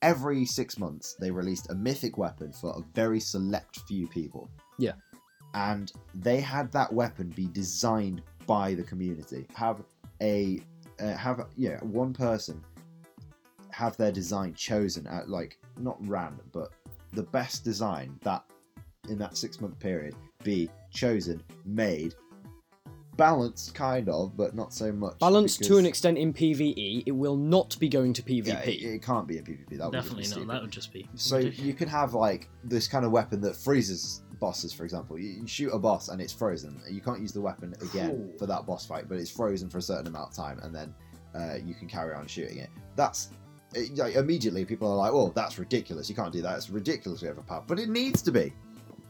every 0.00 0.44
six 0.44 0.78
months 0.78 1.14
they 1.20 1.30
released 1.30 1.70
a 1.70 1.74
mythic 1.74 2.18
weapon 2.18 2.52
for 2.52 2.70
a 2.70 2.82
very 2.94 3.20
select 3.20 3.80
few 3.88 4.06
people, 4.08 4.48
Yeah. 4.78 4.92
and 5.54 5.92
they 6.14 6.40
had 6.40 6.70
that 6.72 6.92
weapon 6.92 7.28
be 7.30 7.46
designed 7.48 8.22
by 8.46 8.74
the 8.74 8.82
community, 8.82 9.46
have 9.54 9.82
a 10.20 10.60
uh, 11.00 11.14
have 11.16 11.46
yeah 11.56 11.78
one 11.82 12.12
person 12.12 12.62
have 13.70 13.96
their 13.96 14.12
design 14.12 14.54
chosen 14.54 15.06
at 15.06 15.28
like 15.28 15.58
not 15.78 15.96
random, 16.06 16.46
but 16.52 16.72
the 17.12 17.22
best 17.24 17.64
design 17.64 18.18
that 18.22 18.44
in 19.08 19.18
that 19.18 19.36
six 19.36 19.60
month 19.60 19.78
period 19.80 20.14
be 20.44 20.68
chosen, 20.90 21.42
made, 21.64 22.14
balanced 23.16 23.74
kind 23.74 24.08
of, 24.08 24.36
but 24.36 24.54
not 24.54 24.72
so 24.72 24.92
much. 24.92 25.18
Balanced 25.18 25.62
to 25.64 25.78
an 25.78 25.86
extent 25.86 26.18
in 26.18 26.32
PvE, 26.32 27.04
it 27.06 27.12
will 27.12 27.36
not 27.36 27.78
be 27.78 27.88
going 27.88 28.12
to 28.14 28.22
PvP. 28.22 28.46
Yeah, 28.46 28.60
it, 28.60 28.82
it 28.82 29.02
can't 29.02 29.26
be 29.26 29.38
a 29.38 29.42
PvP. 29.42 29.78
That 29.78 29.86
would 29.86 29.92
just 29.92 30.08
Definitely 30.08 30.34
be 30.34 30.46
not. 30.46 30.54
That 30.54 30.62
would 30.62 30.70
just 30.70 30.92
be. 30.92 31.08
So 31.14 31.38
you 31.38 31.74
can 31.74 31.88
have 31.88 32.14
like 32.14 32.48
this 32.64 32.88
kind 32.88 33.04
of 33.04 33.12
weapon 33.12 33.40
that 33.42 33.56
freezes 33.56 34.22
bosses, 34.40 34.72
for 34.72 34.84
example. 34.84 35.18
You, 35.18 35.40
you 35.40 35.46
shoot 35.46 35.70
a 35.72 35.78
boss 35.78 36.08
and 36.08 36.20
it's 36.20 36.32
frozen. 36.32 36.80
You 36.90 37.00
can't 37.00 37.20
use 37.20 37.32
the 37.32 37.40
weapon 37.40 37.74
again 37.80 38.10
Ooh. 38.34 38.38
for 38.38 38.46
that 38.46 38.66
boss 38.66 38.86
fight, 38.86 39.08
but 39.08 39.18
it's 39.18 39.30
frozen 39.30 39.68
for 39.68 39.78
a 39.78 39.82
certain 39.82 40.06
amount 40.06 40.30
of 40.30 40.36
time, 40.36 40.58
and 40.62 40.74
then 40.74 40.94
uh, 41.34 41.56
you 41.64 41.74
can 41.74 41.88
carry 41.88 42.14
on 42.14 42.26
shooting 42.26 42.58
it. 42.58 42.70
That's 42.96 43.30
it, 43.74 43.96
like, 43.96 44.16
immediately 44.16 44.64
people 44.64 44.90
are 44.90 44.96
like, 44.96 45.12
"Oh, 45.12 45.32
that's 45.34 45.58
ridiculous! 45.58 46.08
You 46.08 46.16
can't 46.16 46.32
do 46.32 46.42
that. 46.42 46.56
It's 46.56 46.70
ridiculous 46.70 47.22
we 47.22 47.28
have 47.28 47.38
a 47.38 47.40
overpowered." 47.40 47.66
But 47.66 47.78
it 47.78 47.88
needs 47.88 48.22
to 48.22 48.32
be. 48.32 48.52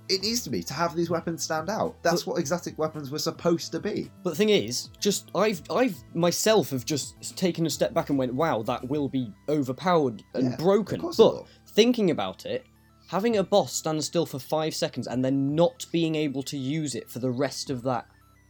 It 0.08 0.20
needs 0.22 0.42
to 0.42 0.50
be 0.50 0.62
to 0.64 0.74
have 0.74 0.94
these 0.96 1.08
weapons 1.10 1.42
stand 1.42 1.70
out. 1.70 1.96
That's 2.02 2.26
what 2.26 2.38
exotic 2.38 2.76
weapons 2.78 3.10
were 3.10 3.18
supposed 3.18 3.72
to 3.72 3.80
be. 3.80 4.10
But 4.22 4.30
the 4.30 4.36
thing 4.36 4.48
is, 4.50 4.90
just 4.98 5.30
I've 5.34 5.62
I've 5.70 5.96
myself 6.14 6.70
have 6.70 6.84
just 6.84 7.36
taken 7.36 7.64
a 7.66 7.70
step 7.70 7.94
back 7.94 8.10
and 8.10 8.18
went, 8.18 8.34
wow, 8.34 8.62
that 8.62 8.86
will 8.88 9.08
be 9.08 9.32
overpowered 9.48 10.22
and 10.34 10.50
Yeah, 10.50 10.56
broken. 10.56 11.00
But 11.16 11.44
thinking 11.68 12.10
about 12.10 12.44
it, 12.46 12.66
having 13.08 13.36
a 13.38 13.44
boss 13.44 13.72
stand 13.72 14.02
still 14.04 14.26
for 14.26 14.38
five 14.38 14.74
seconds 14.74 15.06
and 15.06 15.24
then 15.24 15.54
not 15.54 15.86
being 15.92 16.14
able 16.14 16.42
to 16.44 16.58
use 16.58 16.94
it 16.94 17.08
for 17.08 17.20
the 17.20 17.30
rest 17.30 17.70
of 17.70 17.82
that 17.84 18.06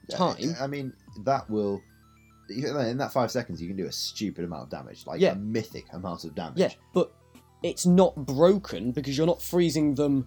Yeah, 0.08 0.16
time. 0.16 0.56
I 0.60 0.66
mean, 0.66 0.92
that 1.24 1.48
will 1.50 1.80
in 2.48 2.96
that 2.98 3.12
five 3.12 3.30
seconds, 3.30 3.62
you 3.62 3.68
can 3.68 3.76
do 3.76 3.86
a 3.86 3.92
stupid 3.92 4.44
amount 4.44 4.64
of 4.64 4.70
damage, 4.70 5.06
like 5.06 5.20
Yeah. 5.20 5.32
a 5.32 5.36
mythic 5.36 5.84
amount 5.92 6.24
of 6.24 6.34
damage. 6.34 6.58
Yeah, 6.58 6.70
but 6.92 7.12
it's 7.62 7.86
not 7.86 8.14
broken 8.16 8.90
because 8.92 9.16
you're 9.16 9.26
not 9.26 9.40
freezing 9.40 9.94
them 9.94 10.26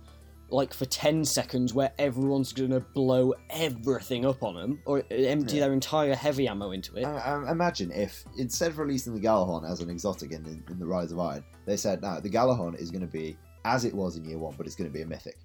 like 0.50 0.74
for 0.74 0.86
10 0.86 1.26
seconds 1.26 1.74
where 1.74 1.91
everyone's 1.98 2.54
to 2.72 2.80
blow 2.80 3.34
everything 3.50 4.26
up 4.26 4.43
on 4.43 4.56
them 4.56 4.80
or 4.86 5.04
empty 5.12 5.56
Yeah. 5.58 5.62
their 5.66 5.74
entire 5.74 6.16
heavy 6.16 6.48
ammo 6.48 6.72
into 6.72 6.96
it. 6.98 7.04
Uh, 7.04 7.22
um, 7.26 7.48
imagine 7.48 7.91
if 7.91 8.24
instead 8.38 8.72
of 8.72 8.78
releasing 8.78 9.14
the 9.16 9.20
Gjallarhorn 9.20 9.70
as 9.70 9.80
an 9.82 9.89
exotic 9.89 10.32
in, 10.32 10.46
in, 10.46 10.64
in 10.70 10.80
the 10.80 10.86
Rise 10.86 11.12
of 11.12 11.20
Iron, 11.20 11.43
they 11.66 11.78
said, 11.78 12.02
"No, 12.02 12.20
the 12.20 12.30
Gjallarhorn 12.30 12.80
is 12.80 12.91
to 13.02 13.08
be 13.12 13.38
as 13.66 13.86
it 13.86 13.93
was 13.93 14.18
in 14.18 14.26
Year 14.26 14.38
One, 14.38 14.54
but 14.58 14.68
it's 14.68 14.76
to 14.89 14.93
be 14.93 15.02
a 15.02 15.08
mythic, 15.08 15.38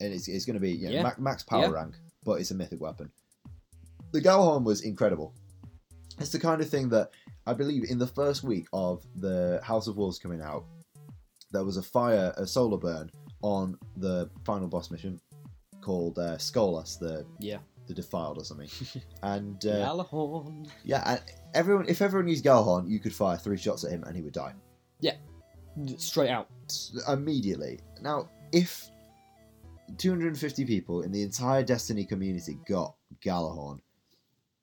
and 0.00 0.12
it's, 0.12 0.28
it's 0.28 0.44
to 0.54 0.60
be 0.60 0.70
you 0.72 0.86
know, 0.86 0.94
Yeah. 0.94 1.02
ma- 1.02 1.12
max 1.18 1.42
power 1.42 1.62
Yeah. 1.62 1.70
rank, 1.70 1.96
but 2.24 2.40
it's 2.40 2.52
a 2.52 2.54
mythic 2.54 2.80
weapon." 2.80 3.10
The 4.12 4.20
Gjallarhorn 4.20 4.62
was 4.64 4.82
incredible. 4.82 5.34
It's 6.18 6.30
the 6.30 6.38
kind 6.38 6.60
of 6.60 6.68
thing 6.70 6.88
that 6.90 7.10
I 7.46 7.52
believe 7.52 7.90
in 7.90 7.98
the 7.98 8.06
first 8.06 8.42
week 8.44 8.66
of 8.72 9.04
the 9.16 9.60
House 9.62 9.86
of 9.88 9.96
Wolves 9.96 10.18
coming 10.18 10.40
out, 10.40 10.64
there 11.50 11.64
was 11.64 11.76
a 11.76 11.82
fire, 11.82 12.32
a 12.36 12.46
solar 12.46 12.78
burn 12.78 13.10
on 13.46 13.78
the 13.96 14.28
final 14.44 14.66
boss 14.68 14.90
mission 14.90 15.20
called 15.80 16.18
uh, 16.18 16.36
Skolas, 16.36 16.98
the 16.98 17.24
Yeah. 17.38 17.58
the 17.86 17.94
Defiled 17.94 18.38
or 18.38 18.44
something, 18.44 18.68
and 19.22 19.64
uh, 19.66 19.86
Gjallarhorn. 19.86 20.68
yeah, 20.84 21.02
and 21.12 21.20
everyone 21.54 21.86
if 21.88 22.02
everyone 22.02 22.28
used 22.28 22.44
Gjallarhorn, 22.44 22.88
you 22.88 22.98
could 22.98 23.14
fire 23.14 23.36
three 23.36 23.56
shots 23.56 23.84
at 23.84 23.90
him 23.92 24.02
and 24.04 24.16
he 24.16 24.22
would 24.22 24.32
die 24.34 24.52
Yeah, 25.00 25.14
Straight 25.96 26.30
out. 26.30 26.48
Immediately. 27.08 27.78
Now, 28.02 28.28
if 28.52 28.90
250 29.98 30.64
people 30.64 31.02
in 31.02 31.12
the 31.12 31.22
entire 31.22 31.62
Destiny 31.62 32.04
community 32.04 32.58
got 32.68 32.94
Gjallarhorn, 33.24 33.78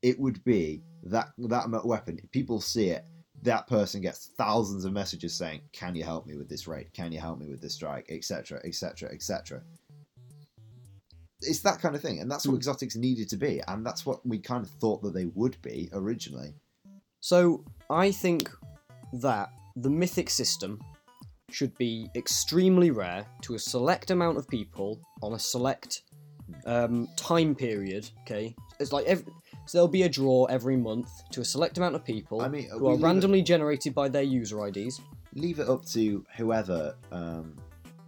it 0.01 0.19
would 0.19 0.43
be 0.43 0.83
that 1.03 1.27
that 1.37 1.85
weapon. 1.85 2.19
People 2.31 2.59
see 2.59 2.89
it, 2.89 3.05
that 3.43 3.67
person 3.67 4.01
gets 4.01 4.27
thousands 4.37 4.85
of 4.85 4.93
messages 4.93 5.33
saying, 5.35 5.61
"Can 5.71 5.95
you 5.95 6.03
help 6.03 6.25
me 6.25 6.35
with 6.35 6.49
this 6.49 6.67
raid? 6.67 6.91
Can 6.93 7.11
you 7.11 7.19
help 7.19 7.39
me 7.39 7.49
with 7.49 7.61
this 7.61 7.73
strike?" 7.73 8.05
etc., 8.09 8.59
etc., 8.63 9.09
etc. 9.13 9.61
It's 11.41 11.59
that 11.59 11.79
kind 11.79 11.95
of 11.95 12.01
thing, 12.01 12.19
and 12.19 12.31
that's 12.31 12.45
what 12.47 12.53
Hmm. 12.53 12.57
exotics 12.57 12.95
needed 12.95 13.29
to 13.29 13.37
be, 13.37 13.61
and 13.67 13.85
that's 13.85 14.05
what 14.05 14.25
we 14.25 14.39
kind 14.39 14.65
of 14.65 14.71
thought 14.71 15.01
that 15.03 15.13
they 15.13 15.25
would 15.25 15.61
be 15.61 15.89
originally. 15.91 16.53
So 17.19 17.63
I 17.89 18.11
think 18.11 18.49
that 19.13 19.49
the 19.75 19.89
mythic 19.89 20.29
system 20.29 20.81
should 21.49 21.77
be 21.77 22.09
extremely 22.15 22.91
rare 22.91 23.25
to 23.41 23.55
a 23.55 23.59
select 23.59 24.09
amount 24.11 24.37
of 24.37 24.47
people 24.47 24.99
on 25.21 25.33
a 25.33 25.39
select 25.39 26.03
um, 26.65 27.07
time 27.17 27.55
period. 27.55 28.09
Okay, 28.21 28.55
it's 28.79 28.91
like 28.91 29.05
every, 29.05 29.25
so 29.65 29.77
there'll 29.77 29.87
be 29.87 30.03
a 30.03 30.09
draw 30.09 30.45
every 30.45 30.75
month 30.77 31.09
to 31.31 31.41
a 31.41 31.45
select 31.45 31.77
amount 31.77 31.95
of 31.95 32.03
people 32.03 32.41
I 32.41 32.47
mean, 32.49 32.69
who 32.69 32.79
we 32.85 32.89
are 32.89 32.93
leave 32.95 33.03
randomly 33.03 33.41
generated 33.41 33.93
by 33.95 34.09
their 34.09 34.23
user 34.23 34.65
IDs. 34.67 35.01
leave 35.35 35.59
it 35.59 35.69
up 35.69 35.85
to 35.87 36.25
whoever 36.37 36.95
um, 37.11 37.55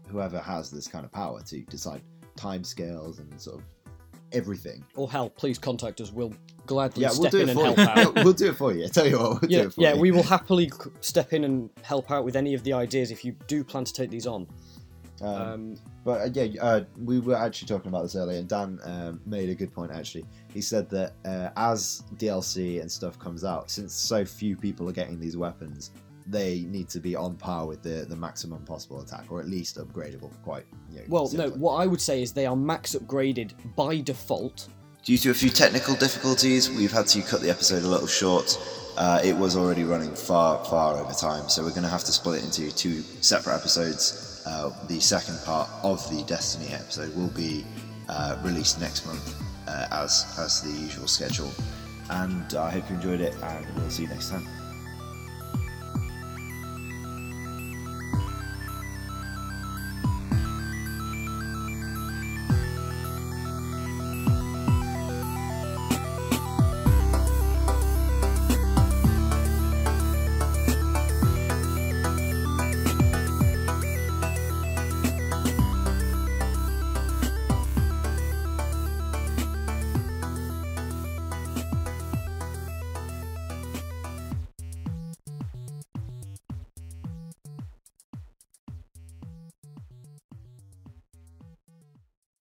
whoever 0.07 0.39
has 0.39 0.69
this 0.69 0.87
kind 0.87 1.05
of 1.05 1.11
power 1.11 1.41
to 1.43 1.61
decide 1.63 2.01
timescales 2.37 3.19
and 3.19 3.39
sort 3.41 3.57
of 3.59 3.63
everything. 4.31 4.83
Or 4.95 5.09
hell, 5.09 5.29
please 5.29 5.57
contact 5.57 6.01
us. 6.01 6.11
We'll 6.11 6.33
gladly 6.65 7.03
Yeah, 7.03 7.09
we'll 7.09 7.29
step 7.29 7.31
do 7.31 7.39
in 7.39 7.49
it 7.49 7.51
and 7.51 7.59
for 7.59 7.65
help 7.65 7.77
you. 7.77 7.83
out. 8.03 8.15
We'll, 8.15 8.23
we'll 8.25 8.33
do 8.33 8.49
it 8.49 8.55
for 8.57 8.73
you. 8.73 8.85
I 8.85 8.87
tell 8.87 9.07
you 9.07 9.17
what, 9.19 9.41
we'll 9.41 9.51
yeah, 9.51 9.61
do 9.61 9.67
it 9.67 9.73
for 9.73 9.81
yeah, 9.81 9.93
you. 9.93 9.99
we 10.01 10.11
will 10.11 10.23
happily 10.37 10.69
step 11.01 11.33
in 11.33 11.43
and 11.45 11.69
help 11.83 12.11
out 12.11 12.25
with 12.25 12.35
any 12.35 12.53
of 12.53 12.63
the 12.63 12.73
ideas 12.73 13.11
if 13.11 13.23
you 13.23 13.33
do 13.47 13.63
plan 13.63 13.83
to 13.85 13.93
take 13.93 14.09
these 14.09 14.27
on. 14.27 14.47
Um, 15.21 15.27
Um, 15.41 15.75
but 16.05 16.21
uh, 16.21 16.29
yeah, 16.31 16.61
uh, 16.61 16.81
we 17.03 17.19
were 17.19 17.35
actually 17.35 17.67
talking 17.67 17.89
about 17.89 18.03
this 18.03 18.15
earlier, 18.15 18.37
and 18.37 18.47
Dan 18.47 18.79
um, 18.83 19.19
made 19.25 19.49
a 19.49 19.55
good 19.55 19.73
point. 19.73 19.91
Actually, 19.91 20.23
he 20.53 20.61
said 20.61 20.87
that 20.91 21.13
uh, 21.25 21.49
as 21.57 22.03
DLC 22.17 22.79
and 22.79 22.89
stuff 22.89 23.17
comes 23.17 23.43
out, 23.43 23.71
since 23.71 23.93
so 23.93 24.23
few 24.23 24.55
people 24.55 24.87
are 24.87 24.93
getting 24.93 25.19
these 25.19 25.35
weapons, 25.35 25.89
they 26.27 26.61
need 26.67 26.89
to 26.89 26.99
be 26.99 27.15
on 27.15 27.35
par 27.35 27.65
with 27.65 27.81
the 27.81 28.05
the 28.07 28.15
maximum 28.15 28.63
possible 28.65 29.01
attack, 29.01 29.25
or 29.31 29.39
at 29.39 29.47
least 29.47 29.79
upgradable. 29.79 30.31
Quite. 30.43 30.67
You 30.91 30.99
know, 30.99 31.05
well, 31.07 31.29
no, 31.33 31.49
what 31.49 31.77
I 31.77 31.87
would 31.87 32.01
say 32.01 32.21
is 32.21 32.31
they 32.31 32.45
are 32.45 32.55
max 32.55 32.95
upgraded 32.95 33.53
by 33.75 33.99
default. 33.99 34.69
Due 35.03 35.17
to 35.17 35.31
a 35.31 35.33
few 35.33 35.49
technical 35.49 35.95
difficulties, 35.95 36.69
we've 36.69 36.91
had 36.91 37.07
to 37.07 37.21
cut 37.23 37.41
the 37.41 37.49
episode 37.49 37.83
a 37.83 37.87
little 37.87 38.07
short. 38.07 38.59
Uh, 38.97 39.19
it 39.23 39.35
was 39.35 39.55
already 39.55 39.83
running 39.83 40.15
far, 40.15 40.63
far 40.65 40.97
over 40.97 41.13
time, 41.13 41.49
so 41.49 41.63
we're 41.63 41.69
going 41.69 41.83
to 41.83 41.89
have 41.89 42.03
to 42.03 42.11
split 42.11 42.41
it 42.41 42.45
into 42.45 42.73
two 42.75 43.01
separate 43.21 43.55
episodes. 43.55 44.24
Uh, 44.45 44.71
the 44.87 44.99
second 44.99 45.39
part 45.43 45.69
of 45.83 46.07
the 46.09 46.23
Destiny 46.23 46.67
episode 46.73 47.15
will 47.15 47.29
be 47.29 47.65
uh, 48.09 48.37
released 48.43 48.79
next 48.79 49.05
month, 49.05 49.35
uh, 49.67 49.87
as 49.91 50.25
as 50.37 50.61
the 50.61 50.69
usual 50.69 51.07
schedule. 51.07 51.51
and 52.09 52.53
I 52.53 52.69
hope 52.69 52.89
you 52.89 52.95
enjoyed 52.95 53.21
it, 53.21 53.33
and 53.41 53.65
we'll 53.75 53.89
see 53.89 54.03
you 54.03 54.09
next 54.09 54.29
time. 54.29 54.45